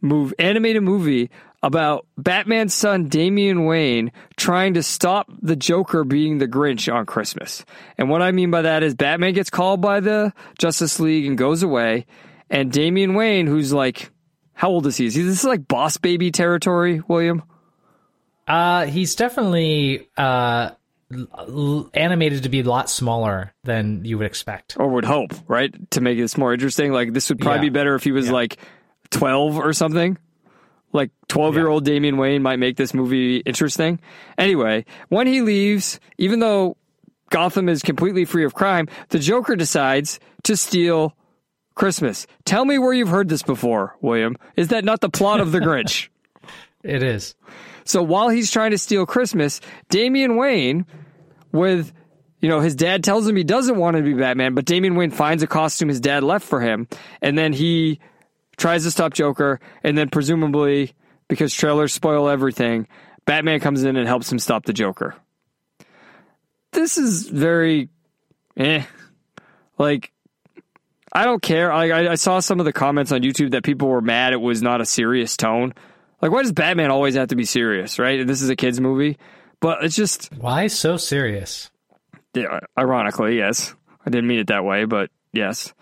move 0.00 0.34
animated 0.40 0.82
movie 0.82 1.30
about 1.62 2.08
Batman's 2.18 2.74
son 2.74 3.06
Damian 3.08 3.66
Wayne 3.66 4.10
trying 4.36 4.74
to 4.74 4.82
stop 4.82 5.30
the 5.40 5.54
Joker 5.54 6.02
being 6.02 6.38
the 6.38 6.48
Grinch 6.48 6.92
on 6.92 7.06
Christmas. 7.06 7.64
And 7.96 8.10
what 8.10 8.20
I 8.20 8.32
mean 8.32 8.50
by 8.50 8.62
that 8.62 8.82
is 8.82 8.96
Batman 8.96 9.32
gets 9.32 9.48
called 9.48 9.80
by 9.80 10.00
the 10.00 10.32
Justice 10.58 10.98
League 10.98 11.26
and 11.26 11.38
goes 11.38 11.62
away, 11.62 12.06
and 12.50 12.72
Damian 12.72 13.14
Wayne, 13.14 13.46
who's 13.46 13.72
like, 13.72 14.10
how 14.54 14.70
old 14.70 14.88
is 14.88 14.96
he? 14.96 15.06
Is 15.06 15.14
he 15.14 15.22
this 15.22 15.38
is 15.38 15.44
like 15.44 15.68
boss 15.68 15.98
baby 15.98 16.32
territory, 16.32 17.00
William? 17.06 17.44
Uh, 18.48 18.86
he's 18.86 19.16
definitely 19.16 20.08
uh, 20.16 20.22
l- 20.22 20.70
l- 20.70 20.75
animated 21.94 22.42
to 22.42 22.48
be 22.48 22.60
a 22.60 22.64
lot 22.64 22.90
smaller 22.90 23.52
than 23.64 24.04
you 24.04 24.18
would 24.18 24.26
expect. 24.26 24.76
Or 24.78 24.88
would 24.88 25.04
hope, 25.04 25.32
right? 25.48 25.72
To 25.92 26.00
make 26.00 26.18
this 26.18 26.36
more 26.36 26.52
interesting. 26.52 26.92
Like 26.92 27.12
this 27.12 27.28
would 27.28 27.38
probably 27.38 27.58
Yeah. 27.58 27.62
be 27.62 27.68
better 27.70 27.94
if 27.94 28.04
he 28.04 28.12
was 28.12 28.26
Yeah. 28.26 28.32
like 28.32 28.56
12 29.10 29.58
or 29.58 29.72
something. 29.72 30.18
Like 30.92 31.10
12 31.28 31.56
year 31.56 31.68
old 31.68 31.84
Damian 31.84 32.16
Wayne 32.16 32.42
might 32.42 32.58
make 32.58 32.76
this 32.76 32.94
movie 32.94 33.38
interesting. 33.38 34.00
Anyway, 34.38 34.84
when 35.08 35.26
he 35.26 35.42
leaves, 35.42 36.00
even 36.18 36.40
though 36.40 36.76
Gotham 37.30 37.68
is 37.68 37.82
completely 37.82 38.24
free 38.24 38.44
of 38.44 38.54
crime, 38.54 38.88
the 39.10 39.18
Joker 39.18 39.56
decides 39.56 40.18
to 40.44 40.56
steal 40.56 41.14
Christmas. 41.74 42.26
Tell 42.44 42.64
me 42.64 42.78
where 42.78 42.92
you've 42.94 43.08
heard 43.08 43.28
this 43.28 43.42
before, 43.42 43.96
William. 44.00 44.36
Is 44.56 44.68
that 44.68 44.84
not 44.84 45.00
the 45.00 45.10
plot 45.10 45.40
of 45.40 45.52
The 45.52 45.58
Grinch? 45.66 46.08
It 46.86 47.02
is. 47.02 47.34
So 47.84 48.02
while 48.02 48.28
he's 48.28 48.50
trying 48.50 48.70
to 48.70 48.78
steal 48.78 49.06
Christmas, 49.06 49.60
Damian 49.88 50.36
Wayne, 50.36 50.86
with 51.52 51.92
you 52.40 52.48
know, 52.48 52.60
his 52.60 52.74
dad 52.76 53.02
tells 53.02 53.26
him 53.26 53.34
he 53.34 53.44
doesn't 53.44 53.76
want 53.76 53.96
to 53.96 54.02
be 54.02 54.12
Batman, 54.14 54.54
but 54.54 54.64
Damian 54.64 54.94
Wayne 54.94 55.10
finds 55.10 55.42
a 55.42 55.46
costume 55.46 55.88
his 55.88 56.00
dad 56.00 56.22
left 56.22 56.46
for 56.46 56.60
him, 56.60 56.86
and 57.22 57.36
then 57.36 57.52
he 57.52 57.98
tries 58.56 58.84
to 58.84 58.90
stop 58.90 59.14
Joker, 59.14 59.58
and 59.82 59.96
then 59.96 60.10
presumably 60.10 60.92
because 61.28 61.52
trailers 61.52 61.92
spoil 61.92 62.28
everything, 62.28 62.86
Batman 63.24 63.58
comes 63.58 63.82
in 63.82 63.96
and 63.96 64.06
helps 64.06 64.30
him 64.30 64.38
stop 64.38 64.64
the 64.64 64.72
Joker. 64.72 65.16
This 66.72 66.98
is 66.98 67.28
very, 67.28 67.88
eh, 68.56 68.84
like. 69.78 70.12
I 71.12 71.24
don't 71.24 71.40
care. 71.40 71.72
I, 71.72 72.10
I 72.10 72.14
saw 72.16 72.40
some 72.40 72.60
of 72.60 72.66
the 72.66 72.74
comments 72.74 73.10
on 73.10 73.22
YouTube 73.22 73.52
that 73.52 73.64
people 73.64 73.88
were 73.88 74.02
mad 74.02 74.34
it 74.34 74.40
was 74.40 74.60
not 74.60 74.82
a 74.82 74.84
serious 74.84 75.34
tone. 75.34 75.72
Like, 76.22 76.30
why 76.32 76.42
does 76.42 76.52
Batman 76.52 76.90
always 76.90 77.14
have 77.14 77.28
to 77.28 77.36
be 77.36 77.44
serious, 77.44 77.98
right? 77.98 78.26
This 78.26 78.40
is 78.42 78.48
a 78.48 78.56
kid's 78.56 78.80
movie. 78.80 79.18
But 79.60 79.84
it's 79.84 79.96
just, 79.96 80.32
Why 80.36 80.66
so 80.66 80.96
serious? 80.96 81.70
yeah, 82.34 82.60
ironically, 82.78 83.36
yes. 83.38 83.74
I 84.06 84.10
didn't 84.10 84.26
mean 84.28 84.38
it 84.40 84.46
that 84.48 84.64
way, 84.64 84.84
but 84.84 85.10
yes. 85.32 85.72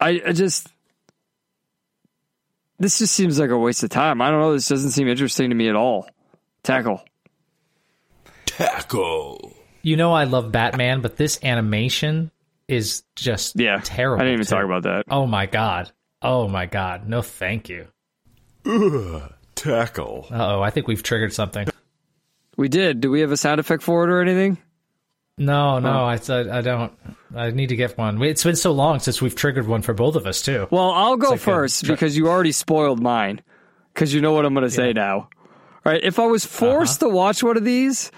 I, 0.00 0.20
I 0.26 0.32
just, 0.32 0.68
this 2.78 2.98
just 2.98 3.14
seems 3.14 3.38
like 3.38 3.50
a 3.50 3.58
waste 3.58 3.82
of 3.84 3.90
time. 3.90 4.20
I 4.20 4.30
don't 4.30 4.40
know. 4.40 4.52
This 4.52 4.68
doesn't 4.68 4.90
seem 4.90 5.08
interesting 5.08 5.48
to 5.50 5.56
me 5.56 5.68
at 5.68 5.76
all. 5.76 6.08
Tackle. 6.62 7.02
Tackle. 8.46 9.52
You 9.82 9.96
know 9.96 10.12
I 10.12 10.24
love 10.24 10.50
Batman, 10.52 11.00
but 11.00 11.16
this 11.16 11.38
animation 11.42 12.30
is 12.68 13.04
just 13.14 13.58
Yeah. 13.58 13.80
terrible. 13.84 14.20
I 14.20 14.24
didn't 14.24 14.34
even 14.40 14.46
too. 14.46 14.54
talk 14.56 14.64
about 14.64 14.82
that. 14.84 15.04
Oh 15.08 15.26
my 15.26 15.46
god. 15.46 15.92
Oh 16.22 16.48
my 16.48 16.66
god. 16.66 17.08
No, 17.08 17.22
thank 17.22 17.68
you. 17.68 17.86
Ugh. 18.66 19.32
Tackle. 19.54 20.26
Uh 20.30 20.56
oh, 20.56 20.62
I 20.62 20.70
think 20.70 20.86
we've 20.86 21.02
triggered 21.02 21.32
something. 21.32 21.66
We 22.56 22.68
did. 22.68 23.00
Do 23.00 23.10
we 23.10 23.20
have 23.20 23.32
a 23.32 23.36
sound 23.36 23.60
effect 23.60 23.82
for 23.82 24.04
it 24.04 24.10
or 24.10 24.20
anything? 24.20 24.58
No, 25.38 25.78
no, 25.78 26.04
I, 26.04 26.18
I, 26.28 26.58
I 26.58 26.60
don't. 26.62 26.92
I 27.34 27.50
need 27.50 27.68
to 27.68 27.76
get 27.76 27.98
one. 27.98 28.22
It's 28.22 28.42
been 28.44 28.56
so 28.56 28.72
long 28.72 29.00
since 29.00 29.20
we've 29.20 29.34
triggered 29.34 29.66
one 29.66 29.82
for 29.82 29.92
both 29.92 30.16
of 30.16 30.26
us 30.26 30.40
too. 30.40 30.66
Well, 30.70 30.90
I'll 30.92 31.16
go 31.18 31.30
like 31.30 31.40
first 31.40 31.84
tra- 31.84 31.94
because 31.94 32.16
you 32.16 32.28
already 32.28 32.52
spoiled 32.52 33.00
mine. 33.02 33.42
Because 33.92 34.14
you 34.14 34.20
know 34.22 34.32
what 34.32 34.44
I'm 34.46 34.54
going 34.54 34.64
to 34.64 34.70
say 34.70 34.92
now. 34.94 35.14
All 35.16 35.28
right. 35.92 36.02
If 36.02 36.18
I 36.18 36.26
was 36.26 36.44
forced 36.46 37.02
Uh-huh. 37.02 37.10
to 37.10 37.16
watch 37.16 37.42
one 37.42 37.56
of 37.58 37.64
these, 37.64 38.10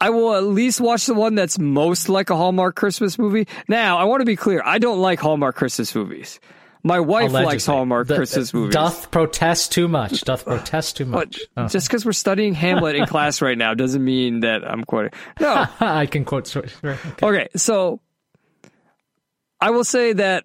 I 0.00 0.10
will 0.10 0.34
at 0.34 0.44
least 0.44 0.80
watch 0.80 1.04
the 1.06 1.14
one 1.14 1.34
that's 1.34 1.58
most 1.58 2.08
like 2.08 2.30
a 2.30 2.36
Hallmark 2.36 2.74
Christmas 2.76 3.18
movie. 3.18 3.46
Now, 3.68 3.98
I 3.98 4.04
want 4.04 4.20
to 4.22 4.26
be 4.26 4.36
clear. 4.36 4.62
I 4.64 4.78
don't 4.78 4.98
like 5.00 5.20
Hallmark 5.20 5.56
Christmas 5.56 5.94
movies. 5.94 6.40
My 6.84 6.98
wife 7.00 7.30
likes 7.32 7.64
Hallmark 7.66 8.08
The- 8.08 8.16
Christmas 8.16 8.52
movies. 8.52 8.74
Doth 8.74 9.10
protest 9.10 9.70
too 9.72 9.86
much. 9.86 10.22
Doth 10.22 10.44
protest 10.44 10.96
too 10.96 11.04
but 11.04 11.10
much. 11.28 11.40
Oh. 11.56 11.68
just 11.68 11.86
because 11.88 12.04
we're 12.04 12.12
studying 12.12 12.54
Hamlet 12.54 12.96
in 12.96 13.06
class 13.06 13.40
right 13.40 13.56
now 13.56 13.74
doesn't 13.74 14.04
mean 14.04 14.40
that 14.40 14.68
I'm 14.68 14.82
quoting. 14.84 15.12
No. 15.40 15.66
I 15.80 16.06
can 16.06 16.24
quote. 16.24 16.54
okay. 16.56 16.96
Okay, 17.22 17.48
so 17.56 18.00
I 19.60 19.70
will 19.70 19.84
say 19.84 20.12
that 20.14 20.44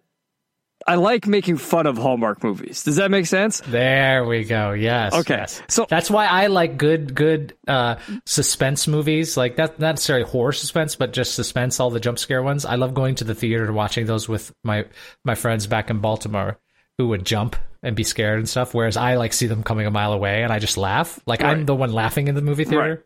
I 0.87 0.95
like 0.95 1.27
making 1.27 1.57
fun 1.57 1.85
of 1.85 1.97
Hallmark 1.97 2.43
movies. 2.43 2.83
Does 2.83 2.95
that 2.95 3.11
make 3.11 3.25
sense? 3.25 3.59
There 3.67 4.23
we 4.25 4.45
go. 4.45 4.71
Yes. 4.71 5.13
Okay, 5.13 5.35
yes. 5.39 5.61
so- 5.67 5.85
that's 5.89 6.09
why 6.09 6.25
I 6.27 6.47
like 6.47 6.77
good, 6.77 7.13
good 7.13 7.53
uh, 7.67 7.95
suspense 8.25 8.87
movies. 8.87 9.35
Like 9.35 9.57
that, 9.57 9.79
not 9.79 9.95
necessarily 9.95 10.25
horror 10.25 10.53
suspense, 10.53 10.95
but 10.95 11.13
just 11.13 11.35
suspense. 11.35 11.79
All 11.79 11.89
the 11.89 11.99
jump 11.99 12.19
scare 12.19 12.41
ones. 12.41 12.65
I 12.65 12.75
love 12.75 12.93
going 12.93 13.15
to 13.15 13.23
the 13.23 13.35
theater 13.35 13.65
and 13.65 13.75
watching 13.75 14.05
those 14.05 14.29
with 14.29 14.53
my 14.63 14.85
my 15.25 15.35
friends 15.35 15.67
back 15.67 15.89
in 15.89 15.99
Baltimore, 15.99 16.57
who 16.97 17.09
would 17.09 17.25
jump 17.25 17.55
and 17.83 17.95
be 17.95 18.03
scared 18.03 18.39
and 18.39 18.49
stuff. 18.49 18.73
Whereas 18.73 18.97
I 18.97 19.15
like 19.17 19.33
see 19.33 19.47
them 19.47 19.63
coming 19.63 19.85
a 19.85 19.91
mile 19.91 20.13
away 20.13 20.41
and 20.43 20.51
I 20.51 20.59
just 20.59 20.77
laugh. 20.77 21.19
Like 21.27 21.43
I'm 21.43 21.65
the 21.65 21.75
one 21.75 21.91
laughing 21.93 22.27
in 22.27 22.35
the 22.35 22.41
movie 22.41 22.65
theater. 22.65 23.03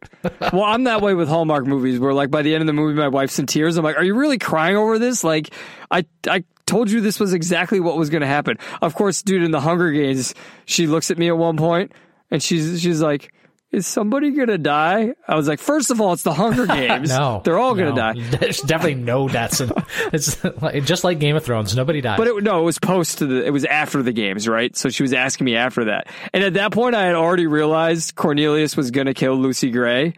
well, 0.54 0.64
I'm 0.64 0.86
that 0.86 1.02
way 1.02 1.14
with 1.14 1.28
Hallmark 1.28 1.66
movies 1.66 2.00
where 2.00 2.14
like 2.14 2.32
by 2.32 2.42
the 2.42 2.54
end 2.54 2.62
of 2.62 2.68
the 2.68 2.74
movie 2.74 2.98
my 2.98 3.08
wife's 3.10 3.38
in 3.40 3.48
tears. 3.48 3.76
I'm 3.78 3.84
like, 3.84 3.98
"Are 3.98 4.04
you 4.04 4.16
really 4.16 4.38
crying 4.38 4.78
over 4.78 4.98
this?" 5.00 5.24
Like 5.24 5.50
I 5.90 6.06
I 6.28 6.46
told 6.72 6.90
you 6.90 7.02
this 7.02 7.20
was 7.20 7.34
exactly 7.34 7.80
what 7.82 7.98
was 7.98 8.10
going 8.10 8.22
to 8.22 8.28
happen. 8.28 8.58
Of 8.82 8.96
course, 8.96 9.22
dude 9.22 9.44
in 9.44 9.52
the 9.52 9.60
Hunger 9.60 9.92
Games, 9.92 10.34
she 10.66 10.88
looks 10.88 11.12
at 11.12 11.18
me 11.18 11.28
at 11.28 11.38
one 11.38 11.58
point 11.58 11.92
and 12.32 12.42
she's 12.42 12.82
she's 12.82 13.02
like, 13.02 13.34
"Is 13.72 13.86
somebody 13.86 14.32
going 14.32 14.48
to 14.48 14.58
die?" 14.58 15.14
I 15.28 15.36
was 15.36 15.50
like, 15.50 15.60
first 15.60 15.92
of 15.92 16.00
all, 16.00 16.14
it's 16.14 16.24
the 16.24 16.34
Hunger 16.34 16.66
Games. 16.82 17.10
No, 17.10 17.42
They're 17.44 17.60
all 17.60 17.76
going 17.76 17.94
to 17.94 18.02
die." 18.02 18.14
There's 18.40 18.62
definitely 18.62 19.04
no 19.04 19.28
deaths. 19.28 19.60
In, 19.60 19.72
it's 20.14 20.42
like, 20.62 20.86
just 20.86 21.04
like 21.04 21.20
Game 21.20 21.36
of 21.36 21.44
Thrones. 21.44 21.76
Nobody 21.76 22.00
dies. 22.00 22.18
But 22.18 22.28
it, 22.28 22.44
no, 22.44 22.62
it 22.62 22.64
was 22.64 22.80
post 22.80 23.18
to 23.20 23.28
the. 23.28 23.46
It 23.46 23.52
was 23.52 23.66
after 23.66 24.02
the 24.02 24.14
games, 24.14 24.48
right? 24.48 24.76
So 24.76 24.90
she 24.90 25.04
was 25.04 25.14
asking 25.14 25.46
me 25.46 25.58
after 25.58 25.86
that, 25.86 26.08
and 26.34 26.44
at 26.44 26.54
that 26.54 26.72
point, 26.72 26.96
I 26.96 27.04
had 27.04 27.16
already 27.16 27.48
realized 27.48 28.16
Coriolanus 28.16 28.78
was 28.78 28.92
going 28.92 29.08
to 29.08 29.14
kill 29.14 29.36
Lucy 29.36 29.72
Gray, 29.72 30.14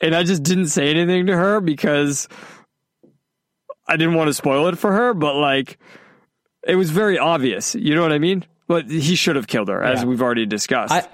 and 0.00 0.14
I 0.14 0.22
just 0.22 0.42
didn't 0.42 0.68
say 0.68 0.88
anything 0.88 1.26
to 1.26 1.36
her 1.36 1.60
because 1.60 2.28
I 3.90 3.96
didn't 3.96 4.14
want 4.14 4.28
to 4.28 4.34
spoil 4.34 4.68
it 4.68 4.78
for 4.78 4.92
her. 4.92 5.12
But 5.14 5.34
like, 5.36 5.78
it 6.66 6.76
was 6.76 6.90
very 6.90 7.18
obvious. 7.18 7.74
You 7.74 7.94
know 7.94 8.02
what 8.02 8.12
I 8.12 8.18
mean? 8.18 8.44
But 8.68 8.88
he 8.88 9.16
should 9.16 9.36
have 9.36 9.46
killed 9.48 9.68
her, 9.68 9.82
as 9.82 10.00
Yeah. 10.00 10.06
we've 10.06 10.22
already 10.22 10.46
discussed. 10.46 10.92
I, 10.92 11.06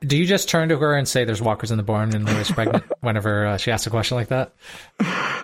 do 0.00 0.16
you 0.16 0.26
just 0.26 0.48
turn 0.48 0.68
to 0.68 0.76
her 0.78 0.94
and 0.94 1.08
say, 1.08 1.24
"There's 1.24 1.40
walkers 1.42 1.70
in 1.70 1.76
the 1.76 1.82
barn," 1.82 2.14
and 2.14 2.24
Lori's 2.24 2.50
pregnant? 2.50 2.84
whenever 3.00 3.46
uh, 3.46 3.56
she 3.56 3.70
asks 3.72 3.86
a 3.86 3.90
question 3.90 4.16
like 4.16 4.28
that, 4.28 4.52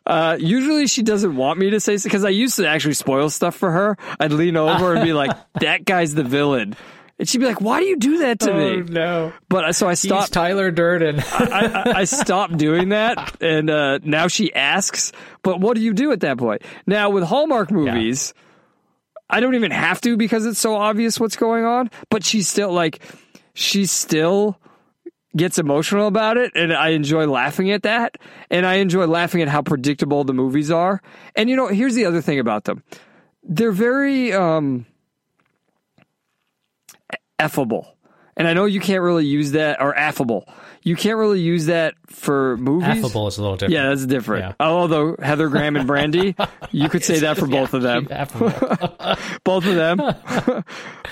Uh, 0.06 0.36
usually 0.38 0.86
she 0.86 1.02
doesn't 1.02 1.34
want 1.34 1.58
me 1.58 1.70
to 1.70 1.80
say 1.80 1.96
because 2.02 2.24
I 2.24 2.28
used 2.28 2.56
to 2.56 2.68
actually 2.68 2.92
spoil 2.94 3.30
stuff 3.30 3.56
for 3.56 3.70
her. 3.72 3.96
I'd 4.20 4.32
lean 4.32 4.56
over 4.56 4.94
and 4.94 5.02
be 5.02 5.12
like, 5.14 5.30
"That 5.60 5.84
guy's 5.86 6.14
the 6.14 6.22
villain," 6.24 6.76
and 7.18 7.28
she'd 7.28 7.38
be 7.38 7.46
like, 7.46 7.60
"Why 7.60 7.80
do 7.80 7.86
you 7.86 7.96
do 7.96 8.18
that 8.18 8.40
to 8.40 8.52
me?" 8.52 8.82
no! 8.82 9.32
But 9.48 9.64
uh, 9.64 9.72
so 9.72 9.86
I 9.86 9.92
He's 9.92 10.00
stopped. 10.00 10.32
Tyler 10.32 10.70
Durden. 10.70 11.20
I, 11.32 11.82
I, 11.86 11.98
I 12.00 12.04
stopped 12.04 12.56
doing 12.56 12.90
that, 12.90 13.36
and 13.42 13.70
uh, 13.70 13.98
now 14.02 14.28
she 14.28 14.52
asks, 14.52 15.12
"But 15.42 15.60
what 15.60 15.76
do 15.76 15.82
you 15.82 15.92
do 15.92 16.12
at 16.12 16.20
that 16.20 16.38
point?" 16.38 16.62
Now 16.86 17.10
with 17.10 17.24
Hallmark 17.24 17.70
movies, 17.70 18.34
I 19.30 19.40
don't 19.40 19.54
even 19.54 19.70
have 19.70 20.00
to 20.02 20.16
because 20.16 20.44
it's 20.46 20.58
so 20.58 20.74
obvious 20.76 21.20
what's 21.20 21.36
going 21.36 21.64
on. 21.64 21.90
But 22.10 22.24
she's 22.24 22.48
still 22.48 22.72
like, 22.72 23.02
she 23.54 23.86
still 23.86 24.58
gets 25.36 25.58
emotional 25.58 26.06
about 26.06 26.36
it, 26.36 26.52
and 26.54 26.72
I 26.72 26.90
enjoy 26.90 27.26
laughing 27.26 27.70
at 27.70 27.82
that, 27.84 28.18
and 28.50 28.66
I 28.66 28.74
enjoy 28.74 29.06
laughing 29.06 29.42
at 29.42 29.48
how 29.48 29.62
predictable 29.62 30.24
the 30.24 30.34
movies 30.34 30.70
are. 30.70 31.00
And 31.36 31.48
you 31.48 31.56
know, 31.56 31.68
here's 31.68 31.94
the 31.94 32.06
other 32.06 32.20
thing 32.20 32.40
about 32.40 32.64
them: 32.64 32.82
they're 33.44 33.72
very 33.72 34.32
um, 34.32 34.86
effable. 37.38 37.86
And 38.36 38.48
I 38.48 38.52
know 38.52 38.64
you 38.64 38.80
can't 38.80 39.02
really 39.02 39.26
use 39.26 39.52
that 39.52 39.80
or 39.80 39.94
affable. 39.94 40.48
You 40.82 40.96
can't 40.96 41.16
really 41.16 41.40
use 41.40 41.66
that 41.66 41.94
for 42.06 42.56
movies. 42.56 42.88
Affable 42.88 43.28
is 43.28 43.38
a 43.38 43.42
little 43.42 43.56
different. 43.56 43.74
Yeah, 43.74 43.88
that's 43.90 44.06
different. 44.06 44.56
Yeah. 44.58 44.66
Although 44.66 45.16
Heather 45.22 45.48
Graham 45.48 45.76
and 45.76 45.86
Brandy, 45.86 46.34
you 46.72 46.88
could 46.88 47.04
say 47.04 47.20
that 47.20 47.38
for 47.38 47.46
both 47.46 47.74
of 47.74 47.82
them. 47.82 48.06
Both 49.44 49.66
of 49.66 49.74
them. 49.74 49.98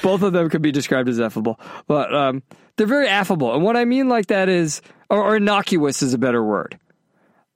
both 0.03 0.23
of 0.23 0.33
them 0.33 0.49
could 0.51 0.63
be 0.63 0.73
described 0.73 1.09
as 1.09 1.21
affable. 1.21 1.61
But 1.87 2.13
um, 2.15 2.43
they're 2.77 2.87
very 2.87 3.07
affable. 3.07 3.55
And 3.55 3.63
what 3.63 3.77
I 3.77 3.85
mean 3.85 4.09
like 4.09 4.27
that 4.27 4.49
is, 4.49 4.83
or, 5.09 5.23
or 5.23 5.37
innocuous 5.37 6.03
is 6.03 6.15
a 6.15 6.19
better 6.19 6.43
word. 6.43 6.79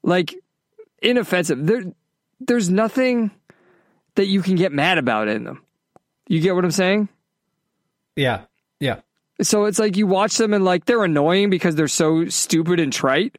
Like 0.03 0.35
inoffensive. 1.03 1.67
There, 1.67 1.85
there's 2.41 2.71
nothing 2.71 3.31
that 4.15 4.27
you 4.27 4.43
can 4.43 4.55
get 4.57 4.73
mad 4.73 4.99
about 4.99 5.29
in 5.29 5.45
them. 5.45 5.63
You 6.29 6.41
get 6.41 6.55
what 6.55 6.65
I'm 6.65 6.71
saying? 6.71 7.09
yeah, 8.17 8.43
yeah. 8.81 9.01
So 9.43 9.67
it's 9.67 9.79
like 9.79 9.97
you 9.97 10.07
watch 10.07 10.37
them 10.39 10.55
and 10.55 10.65
like 10.65 10.87
they're 10.87 11.05
annoying 11.05 11.51
because 11.51 11.75
they're 11.75 11.89
so 11.89 12.27
stupid 12.29 12.81
and 12.81 12.93
trite. 12.93 13.37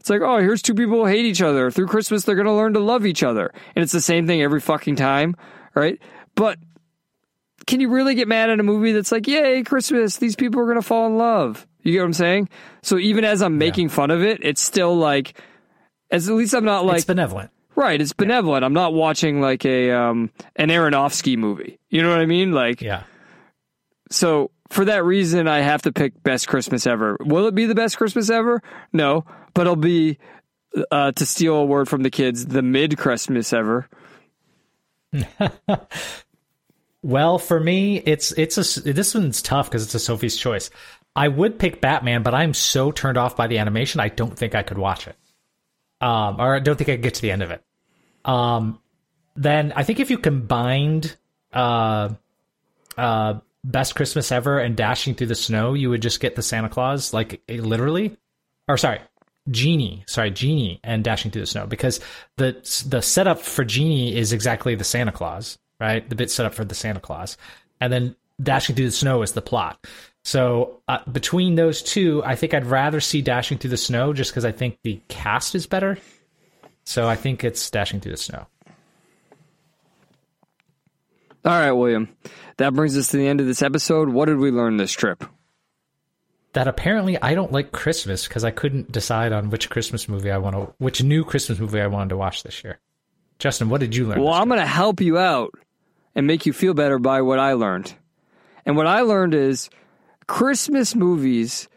It's 0.00 0.10
like, 0.10 0.20
oh, 0.20 0.38
here's 0.38 0.62
two 0.62 0.74
people 0.74 0.98
who 0.98 1.06
hate 1.06 1.24
each 1.24 1.42
other. 1.42 1.70
Through 1.70 1.86
Christmas, 1.86 2.24
they're 2.24 2.34
going 2.36 2.46
to 2.46 2.52
learn 2.52 2.74
to 2.74 2.80
love 2.80 3.06
each 3.06 3.22
other. 3.22 3.52
And 3.74 3.82
it's 3.82 3.92
the 3.92 4.00
same 4.00 4.26
thing 4.26 4.42
every 4.42 4.60
fucking 4.60 4.96
time, 4.96 5.36
right? 5.74 6.00
But 6.34 6.58
can 7.66 7.80
you 7.80 7.88
really 7.88 8.14
get 8.14 8.28
mad 8.28 8.50
at 8.50 8.60
a 8.60 8.62
movie 8.62 8.92
that's 8.92 9.10
like, 9.10 9.26
yay, 9.26 9.62
Christmas, 9.62 10.18
these 10.18 10.36
people 10.36 10.60
are 10.60 10.64
going 10.66 10.76
to 10.76 10.82
fall 10.82 11.06
in 11.06 11.16
love? 11.16 11.66
You 11.82 11.92
get 11.92 12.00
what 12.00 12.06
I'm 12.06 12.12
saying? 12.12 12.48
So 12.82 12.98
even 12.98 13.24
as 13.24 13.42
I'm 13.42 13.58
making 13.58 13.88
fun 13.88 14.10
of 14.10 14.22
it, 14.22 14.40
it's 14.42 14.60
still 14.60 14.96
like, 14.96 15.40
as 16.10 16.28
at 16.28 16.34
least 16.34 16.54
I'm 16.54 16.64
not 16.64 16.84
like, 16.84 16.96
it's 16.98 17.04
benevolent. 17.04 17.50
Right, 17.76 18.00
it's 18.00 18.12
benevolent. 18.12 18.64
I'm 18.64 18.72
not 18.72 18.94
watching 18.94 19.40
like 19.40 19.64
a 19.66 19.90
um 19.92 20.30
an 20.56 20.68
Aronofsky 20.70 21.36
movie. 21.36 21.78
You 21.90 22.02
know 22.02 22.10
what 22.10 22.20
I 22.20 22.26
mean? 22.26 22.52
Like 22.52 22.80
Yeah. 22.80 23.02
so 24.10 24.50
for 24.68 24.84
that 24.86 25.04
reason 25.04 25.48
I 25.48 25.60
have 25.60 25.82
to 25.82 25.92
pick 25.92 26.22
best 26.22 26.48
Christmas 26.48 26.86
ever. 26.86 27.16
Will 27.20 27.46
it 27.46 27.54
be 27.54 27.66
the 27.66 27.74
best 27.74 27.96
Christmas 27.96 28.30
ever? 28.30 28.62
No, 28.92 29.24
but 29.54 29.62
it'll 29.62 29.76
be 29.76 30.18
uh, 30.90 31.12
to 31.12 31.26
steal 31.26 31.56
a 31.56 31.64
word 31.64 31.88
from 31.88 32.02
the 32.02 32.10
kids, 32.10 32.46
the 32.46 32.62
mid 32.62 32.98
Christmas 32.98 33.52
ever. 33.52 33.88
Well, 37.06 37.38
for 37.38 37.60
me, 37.60 37.98
it's 37.98 38.32
it's 38.32 38.76
a 38.76 38.92
this 38.92 39.14
one's 39.14 39.40
tough 39.40 39.70
because 39.70 39.84
it's 39.84 39.94
a 39.94 40.00
Sophie's 40.00 40.36
choice. 40.36 40.70
I 41.14 41.28
would 41.28 41.56
pick 41.56 41.80
Batman, 41.80 42.24
but 42.24 42.34
I'm 42.34 42.52
so 42.52 42.90
turned 42.90 43.16
off 43.16 43.36
by 43.36 43.46
the 43.46 43.58
animation, 43.58 44.00
I 44.00 44.08
don't 44.08 44.36
think 44.36 44.56
I 44.56 44.64
could 44.64 44.76
watch 44.76 45.06
it. 45.06 45.14
Um, 46.00 46.40
or 46.40 46.56
I 46.56 46.58
don't 46.58 46.74
think 46.74 46.90
I 46.90 46.94
could 46.94 47.02
get 47.02 47.14
to 47.14 47.22
the 47.22 47.30
end 47.30 47.44
of 47.44 47.52
it. 47.52 47.62
Um, 48.24 48.80
then 49.36 49.72
I 49.76 49.84
think 49.84 50.00
if 50.00 50.10
you 50.10 50.18
combined 50.18 51.16
uh, 51.52 52.08
uh, 52.98 53.34
Best 53.66 53.96
Christmas 53.96 54.30
Ever 54.30 54.60
and 54.60 54.76
Dashing 54.76 55.14
Through 55.14 55.26
the 55.26 55.34
Snow, 55.34 55.74
you 55.74 55.90
would 55.90 56.02
just 56.02 56.20
get 56.20 56.36
the 56.36 56.42
Santa 56.42 56.68
Claus, 56.68 57.12
like 57.12 57.42
eh, 57.48 57.58
literally. 57.60 58.16
Or 58.68 58.76
sorry, 58.76 59.00
Genie. 59.50 60.04
Sorry, 60.06 60.30
Genie 60.30 60.78
and 60.84 61.02
Dashing 61.02 61.32
Through 61.32 61.42
the 61.42 61.46
Snow, 61.46 61.66
because 61.66 62.00
the 62.36 62.52
the 62.88 63.02
setup 63.02 63.40
for 63.40 63.64
Genie 63.64 64.16
is 64.16 64.32
exactly 64.32 64.76
the 64.76 64.84
Santa 64.84 65.12
Claus, 65.12 65.58
right? 65.80 66.08
The 66.08 66.14
bit 66.14 66.30
set 66.30 66.46
up 66.46 66.54
for 66.54 66.64
the 66.64 66.76
Santa 66.76 67.00
Claus, 67.00 67.36
and 67.80 67.92
then 67.92 68.14
Dashing 68.40 68.76
Through 68.76 68.86
the 68.86 68.92
Snow 68.92 69.22
is 69.22 69.32
the 69.32 69.42
plot. 69.42 69.84
So 70.24 70.82
uh, 70.88 70.98
between 71.10 71.54
those 71.56 71.82
two, 71.82 72.22
I 72.24 72.36
think 72.36 72.54
I'd 72.54 72.66
rather 72.66 73.00
see 73.00 73.20
Dashing 73.20 73.58
Through 73.58 73.70
the 73.70 73.76
Snow 73.76 74.12
just 74.12 74.30
because 74.30 74.44
I 74.44 74.52
think 74.52 74.78
the 74.82 75.00
cast 75.08 75.54
is 75.54 75.66
better. 75.66 75.98
So 76.84 77.08
I 77.08 77.16
think 77.16 77.42
it's 77.42 77.68
Dashing 77.70 78.00
Through 78.00 78.12
the 78.12 78.18
Snow. 78.18 78.46
All 81.46 81.52
right, 81.52 81.70
William. 81.70 82.08
That 82.56 82.74
brings 82.74 82.98
us 82.98 83.08
to 83.08 83.18
the 83.18 83.28
end 83.28 83.40
of 83.40 83.46
this 83.46 83.62
episode. 83.62 84.08
What 84.08 84.26
did 84.26 84.38
we 84.38 84.50
learn 84.50 84.78
this 84.78 84.90
trip? 84.90 85.24
That 86.54 86.66
apparently 86.66 87.22
I 87.22 87.36
don't 87.36 87.52
like 87.52 87.70
Christmas 87.70 88.26
because 88.26 88.42
I 88.42 88.50
couldn't 88.50 88.90
decide 88.90 89.32
on 89.32 89.50
which 89.50 89.70
Christmas 89.70 90.08
movie 90.08 90.32
I 90.32 90.38
want 90.38 90.56
to, 90.56 90.74
which 90.78 91.04
new 91.04 91.24
Christmas 91.24 91.60
movie 91.60 91.80
I 91.80 91.86
wanted 91.86 92.08
to 92.08 92.16
watch 92.16 92.42
this 92.42 92.64
year. 92.64 92.80
Justin, 93.38 93.68
what 93.68 93.80
did 93.80 93.94
you 93.94 94.06
learn? 94.06 94.20
Well, 94.20 94.32
I'm 94.32 94.48
going 94.48 94.58
to 94.58 94.66
help 94.66 95.00
you 95.00 95.18
out 95.18 95.52
and 96.16 96.26
make 96.26 96.46
you 96.46 96.52
feel 96.52 96.74
better 96.74 96.98
by 96.98 97.22
what 97.22 97.38
I 97.38 97.52
learned. 97.52 97.94
And 98.64 98.76
what 98.76 98.88
I 98.88 99.02
learned 99.02 99.34
is 99.34 99.70
Christmas 100.26 100.96
movies 100.96 101.68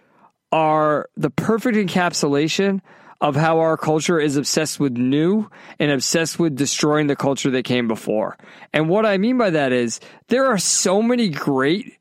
are 0.52 1.10
the 1.16 1.30
perfect 1.30 1.78
encapsulation 1.78 2.82
of 3.22 3.36
how 3.36 3.60
our 3.60 3.76
culture 3.78 4.20
is 4.20 4.38
obsessed 4.38 4.80
with 4.80 4.94
new 4.98 5.50
and 5.78 5.91
obsessed 5.91 6.40
with 6.40 6.56
destroying 6.56 7.08
the 7.08 7.16
culture 7.16 7.52
that 7.52 7.64
came 7.64 7.88
before. 7.88 8.38
And 8.74 8.88
what 8.88 9.06
I 9.06 9.18
mean 9.18 9.38
by 9.38 9.50
that 9.50 9.72
is 9.72 10.00
there 10.30 10.46
are 10.46 10.58
so 10.58 11.02
many 11.02 11.30
great 11.30 11.98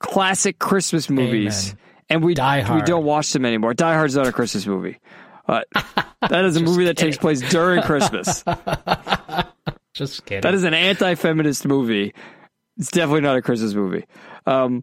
classic 0.00 0.58
Christmas 0.58 1.10
movies 1.10 1.68
Amen. 1.68 1.78
and 2.08 2.24
we 2.24 2.34
Die 2.34 2.74
we 2.74 2.82
don't 2.82 3.04
watch 3.04 3.32
them 3.32 3.44
anymore. 3.44 3.74
Die 3.74 3.94
Hard's 3.94 4.16
not 4.16 4.26
a 4.26 4.32
Christmas 4.32 4.66
movie. 4.66 4.98
Uh, 5.46 5.62
that 6.28 6.44
is 6.44 6.56
a 6.56 6.60
movie 6.60 6.86
that 6.86 6.96
takes 6.96 7.18
place 7.18 7.40
during 7.50 7.82
Christmas. 7.84 8.42
just 9.92 10.24
kidding. 10.24 10.40
That 10.40 10.54
is 10.54 10.64
an 10.64 10.74
anti-feminist 10.74 11.66
movie. 11.66 12.14
It's 12.78 12.90
definitely 12.90 13.20
not 13.20 13.36
a 13.36 13.42
Christmas 13.42 13.74
movie. 13.74 14.06
Um, 14.46 14.82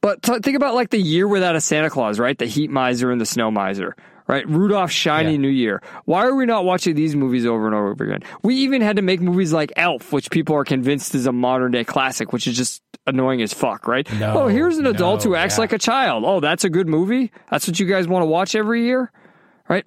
but 0.00 0.22
t- 0.22 0.38
think 0.42 0.56
about 0.56 0.74
like 0.74 0.90
the 0.90 1.00
year 1.00 1.26
without 1.28 1.56
a 1.56 1.60
Santa 1.60 1.90
Claus, 1.90 2.18
right? 2.18 2.36
The 2.36 2.46
Heat 2.46 2.70
Miser 2.70 3.10
and 3.10 3.20
the 3.20 3.26
Snow 3.26 3.50
Miser, 3.50 3.94
right? 4.26 4.48
Rudolph 4.48 4.90
Shiny 4.90 5.32
Yeah. 5.32 5.38
New 5.38 5.48
Year. 5.48 5.82
Why 6.04 6.24
are 6.26 6.34
we 6.34 6.46
not 6.46 6.64
watching 6.64 6.94
these 6.94 7.14
movies 7.16 7.46
over 7.46 7.66
and 7.66 7.74
over 7.74 7.92
again? 7.92 8.22
We 8.42 8.56
even 8.56 8.80
had 8.82 8.96
to 8.96 9.02
make 9.02 9.20
movies 9.20 9.52
like 9.52 9.72
Elf, 9.76 10.12
which 10.12 10.30
people 10.30 10.56
are 10.56 10.64
convinced 10.64 11.14
is 11.14 11.26
a 11.26 11.32
modern 11.32 11.72
day 11.72 11.84
classic, 11.84 12.32
which 12.32 12.46
is 12.46 12.56
just 12.56 12.82
annoying 13.06 13.42
as 13.42 13.52
fuck, 13.52 13.86
right? 13.86 14.10
No, 14.14 14.42
oh, 14.42 14.46
here's 14.48 14.78
an 14.78 14.86
adult 14.86 15.22
who 15.22 15.34
acts 15.34 15.56
yeah. 15.56 15.60
like 15.60 15.72
a 15.72 15.78
child. 15.78 16.24
Oh, 16.26 16.40
that's 16.40 16.64
a 16.64 16.70
good 16.70 16.88
movie. 16.88 17.32
That's 17.50 17.66
what 17.66 17.78
you 17.80 17.86
guys 17.86 18.06
want 18.06 18.22
to 18.22 18.26
watch 18.26 18.54
every 18.54 18.84
year, 18.84 19.10
right? 19.68 19.84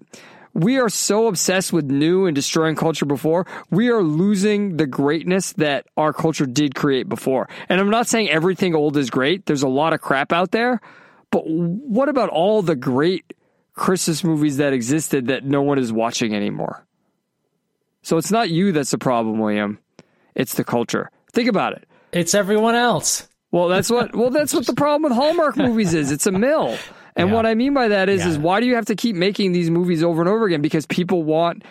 We 0.53 0.79
are 0.79 0.89
so 0.89 1.27
obsessed 1.27 1.73
with 1.73 1.85
new 1.85 2.25
and 2.27 2.35
destroying 2.35 2.75
culture 2.75 3.05
before, 3.05 3.47
we 3.71 3.89
are 3.89 4.03
losing 4.03 4.77
the 4.77 4.85
greatness 4.85 5.53
that 5.53 5.87
our 5.97 6.13
culture 6.13 6.45
did 6.45 6.75
create 6.75 7.09
before. 7.09 7.49
And 7.69 7.81
I'm 7.81 7.89
not 7.89 8.07
saying 8.07 8.29
everything 8.29 8.75
old 8.75 8.95
is 8.97 9.09
great. 9.09 9.45
There's 9.45 9.63
a 9.63 9.67
lot 9.67 9.93
of 9.93 10.01
crap 10.01 10.31
out 10.31 10.51
there. 10.51 10.79
But 11.31 11.47
what 11.47 12.09
about 12.09 12.29
all 12.29 12.61
the 12.61 12.75
great 12.75 13.33
Christmas 13.73 14.23
movies 14.23 14.57
that 14.57 14.73
existed 14.73 15.27
that 15.27 15.43
no 15.43 15.63
one 15.63 15.79
is 15.79 15.91
watching 15.91 16.35
anymore? 16.35 16.85
So 18.03 18.17
it's 18.17 18.31
not 18.31 18.51
you 18.51 18.71
that's 18.71 18.91
the 18.91 18.99
problem, 18.99 19.39
William. 19.39 19.79
It's 20.35 20.53
the 20.53 20.63
culture. 20.63 21.09
Think 21.31 21.49
about 21.49 21.73
it. 21.73 21.87
it's 22.11 22.35
everyone 22.35 22.75
else. 22.75 23.27
Well, 23.51 23.67
that's 23.67 23.89
what. 23.89 24.15
Well, 24.15 24.29
that's 24.29 24.53
what 24.53 24.65
the 24.65 24.73
problem 24.73 25.03
with 25.03 25.13
Hallmark 25.13 25.57
movies 25.57 25.93
is. 25.93 26.11
It's 26.11 26.25
a 26.25 26.31
mill, 26.31 26.77
and 27.15 27.29
Yeah. 27.29 27.35
what 27.35 27.45
I 27.45 27.53
mean 27.55 27.73
by 27.73 27.89
that 27.89 28.09
is, 28.09 28.25
is 28.25 28.37
why 28.37 28.59
do 28.59 28.65
you 28.65 28.75
have 28.75 28.85
to 28.85 28.95
keep 28.95 29.15
making 29.15 29.51
these 29.51 29.69
movies 29.69 30.03
over 30.03 30.21
and 30.21 30.29
over 30.29 30.45
again? 30.45 30.61
Because 30.61 30.85
people 30.85 31.23
want, 31.23 31.63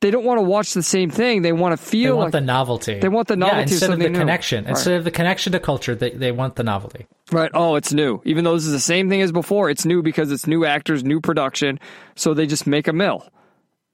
they 0.00 0.10
don't 0.10 0.24
want 0.24 0.38
to 0.38 0.42
watch 0.42 0.72
the 0.74 0.82
same 0.82 1.10
thing. 1.10 1.42
They 1.42 1.52
want 1.52 1.78
to 1.78 1.82
They 1.84 1.90
feel 1.90 2.16
want 2.16 2.26
like, 2.26 2.32
the 2.32 2.40
novelty. 2.46 2.98
They 3.00 3.08
want 3.08 3.28
the 3.28 3.36
novelty 3.36 3.56
Yeah, 3.56 3.62
instead 3.62 3.90
of 3.90 3.98
the 3.98 4.08
new. 4.10 4.18
connection. 4.18 4.64
Right. 4.64 4.70
Instead 4.70 4.94
of 4.94 5.04
the 5.04 5.10
connection 5.10 5.52
to 5.52 5.60
culture, 5.60 5.94
they, 5.94 6.10
they 6.10 6.32
want 6.32 6.56
the 6.56 6.64
novelty. 6.64 7.06
right. 7.32 7.50
Oh, 7.54 7.76
it's 7.76 7.92
new, 7.92 8.20
even 8.24 8.44
though 8.44 8.54
this 8.54 8.66
is 8.66 8.72
the 8.72 8.78
same 8.80 9.08
thing 9.08 9.22
as 9.22 9.32
before. 9.32 9.70
It's 9.70 9.84
new 9.86 10.02
because 10.02 10.30
it's 10.32 10.46
new 10.46 10.64
actors, 10.64 11.02
new 11.04 11.20
production. 11.20 11.80
So 12.14 12.34
they 12.34 12.46
just 12.46 12.66
make 12.66 12.88
a 12.88 12.92
mill 12.92 13.26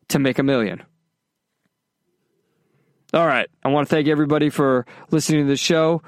to 0.09 0.19
make 0.19 0.39
a 0.39 0.43
million. 0.43 0.83
All 3.15 3.27
right. 3.27 3.49
I 3.63 3.69
want 3.69 3.89
to 3.89 3.95
thank 3.95 4.09
everybody 4.09 4.49
for 4.51 4.87
listening 5.11 5.45
to 5.45 5.49
the 5.49 5.57
show. 5.57 6.03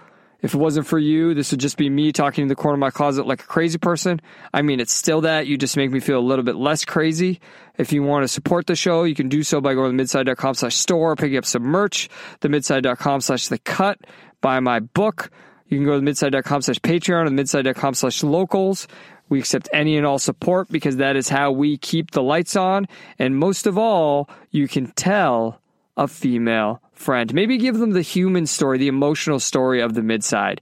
If 0.44 0.52
it 0.54 0.58
wasn't 0.58 0.86
for 0.86 0.98
you, 0.98 1.32
this 1.32 1.52
would 1.52 1.60
just 1.60 1.78
be 1.78 1.88
me 1.88 2.12
talking 2.12 2.42
in 2.42 2.48
the 2.48 2.54
corner 2.54 2.74
of 2.74 2.80
my 2.80 2.90
closet 2.90 3.26
like 3.26 3.40
a 3.40 3.46
crazy 3.46 3.78
person. 3.78 4.20
I 4.52 4.60
mean, 4.60 4.78
it's 4.78 4.92
still 4.92 5.22
that. 5.22 5.46
You 5.46 5.56
just 5.56 5.74
make 5.74 5.90
me 5.90 6.00
feel 6.00 6.18
a 6.18 6.20
little 6.20 6.44
bit 6.44 6.56
less 6.56 6.84
crazy. 6.84 7.40
If 7.78 7.94
you 7.94 8.02
want 8.02 8.24
to 8.24 8.28
support 8.28 8.66
the 8.66 8.76
show, 8.76 9.04
you 9.04 9.14
can 9.14 9.30
do 9.30 9.42
so 9.42 9.62
by 9.62 9.72
going 9.72 9.92
to 9.92 9.96
midside.com 9.96 10.52
slash 10.52 10.76
store, 10.76 11.16
picking 11.16 11.38
up 11.38 11.46
some 11.46 11.62
merch, 11.62 12.10
the 12.40 12.50
midside.com 12.50 13.22
slash 13.22 13.48
the 13.48 13.56
cut, 13.56 13.98
buy 14.42 14.60
my 14.60 14.80
book. 14.80 15.30
You 15.68 15.78
can 15.78 15.86
go 15.86 15.96
to 15.96 16.02
midside.com 16.02 16.60
slash 16.60 16.78
Patreon 16.80 17.26
and 17.26 17.28
the 17.28 17.42
midside.com 17.42 17.94
slash 17.94 18.22
locals. 18.22 18.86
We 19.30 19.38
accept 19.38 19.70
any 19.72 19.96
and 19.96 20.04
all 20.04 20.18
support 20.18 20.68
because 20.68 20.98
that 20.98 21.16
is 21.16 21.30
how 21.30 21.52
we 21.52 21.78
keep 21.78 22.10
the 22.10 22.22
lights 22.22 22.54
on. 22.54 22.86
And 23.18 23.38
most 23.38 23.66
of 23.66 23.78
all, 23.78 24.28
you 24.50 24.68
can 24.68 24.88
tell 24.88 25.62
a 25.96 26.06
female 26.06 26.82
friend. 26.94 27.32
Maybe 27.34 27.58
give 27.58 27.78
them 27.78 27.92
the 27.92 28.02
human 28.02 28.46
story, 28.46 28.78
the 28.78 28.88
emotional 28.88 29.40
story 29.40 29.80
of 29.80 29.94
the 29.94 30.02
midside. 30.02 30.60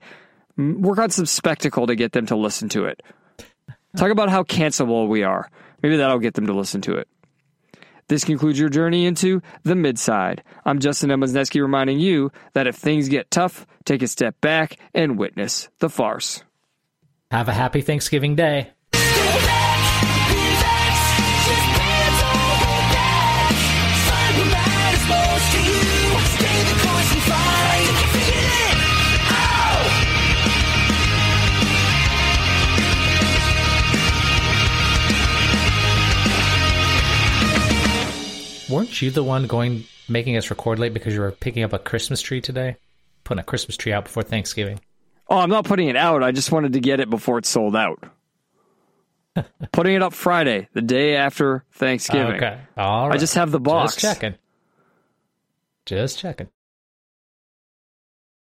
Work 0.57 0.99
on 0.99 1.09
some 1.09 1.25
spectacle 1.25 1.87
to 1.87 1.95
get 1.95 2.11
them 2.11 2.25
to 2.27 2.35
listen 2.35 2.69
to 2.69 2.85
it. 2.85 3.01
Talk 3.97 4.11
about 4.11 4.29
how 4.29 4.43
cancelable 4.43 5.07
we 5.07 5.23
are. 5.23 5.49
Maybe 5.81 5.97
that'll 5.97 6.19
get 6.19 6.33
them 6.33 6.47
to 6.47 6.53
listen 6.53 6.81
to 6.81 6.95
it. 6.95 7.07
This 8.07 8.25
concludes 8.25 8.59
your 8.59 8.69
journey 8.69 9.05
into 9.05 9.41
the 9.63 9.75
midside. 9.75 10.43
I'm 10.65 10.79
Justin 10.79 11.09
Emelsneski 11.09 11.61
reminding 11.61 11.99
you 11.99 12.31
that 12.53 12.67
if 12.67 12.75
things 12.75 13.07
get 13.07 13.31
tough, 13.31 13.65
take 13.85 14.01
a 14.01 14.07
step 14.07 14.39
back 14.41 14.77
and 14.93 15.17
witness 15.17 15.69
the 15.79 15.89
farce. 15.89 16.43
Have 17.31 17.47
a 17.47 17.53
happy 17.53 17.81
Thanksgiving 17.81 18.35
Day. 18.35 18.72
Weren't 38.73 39.01
you 39.03 39.11
the 39.11 39.23
one 39.23 39.45
going 39.45 39.85
making 40.09 40.35
us 40.35 40.49
record 40.49 40.79
late 40.79 40.93
because 40.93 41.13
you 41.13 41.21
were 41.21 41.31
picking 41.31 41.63
up 41.63 41.73
a 41.73 41.79
Christmas 41.79 42.21
tree 42.21 42.41
today? 42.41 42.77
Putting 43.23 43.39
a 43.39 43.43
Christmas 43.43 43.77
tree 43.77 43.93
out 43.93 44.05
before 44.05 44.23
Thanksgiving. 44.23 44.79
Oh, 45.29 45.37
I'm 45.37 45.49
not 45.49 45.65
putting 45.65 45.89
it 45.89 45.95
out. 45.95 46.23
I 46.23 46.31
just 46.31 46.51
wanted 46.51 46.73
to 46.73 46.79
get 46.79 46.99
it 46.99 47.09
before 47.09 47.37
it's 47.37 47.49
sold 47.49 47.75
out. 47.75 48.03
putting 49.71 49.93
it 49.95 50.01
up 50.01 50.13
Friday, 50.13 50.69
the 50.73 50.81
day 50.81 51.15
after 51.15 51.63
Thanksgiving. 51.73 52.35
Okay. 52.35 52.59
All 52.75 53.09
right. 53.09 53.15
I 53.15 53.19
just 53.19 53.35
have 53.35 53.51
the 53.51 53.59
box. 53.59 53.95
Just 53.95 54.19
checking. 54.19 54.37
Just 55.85 56.17
checking. 56.17 56.49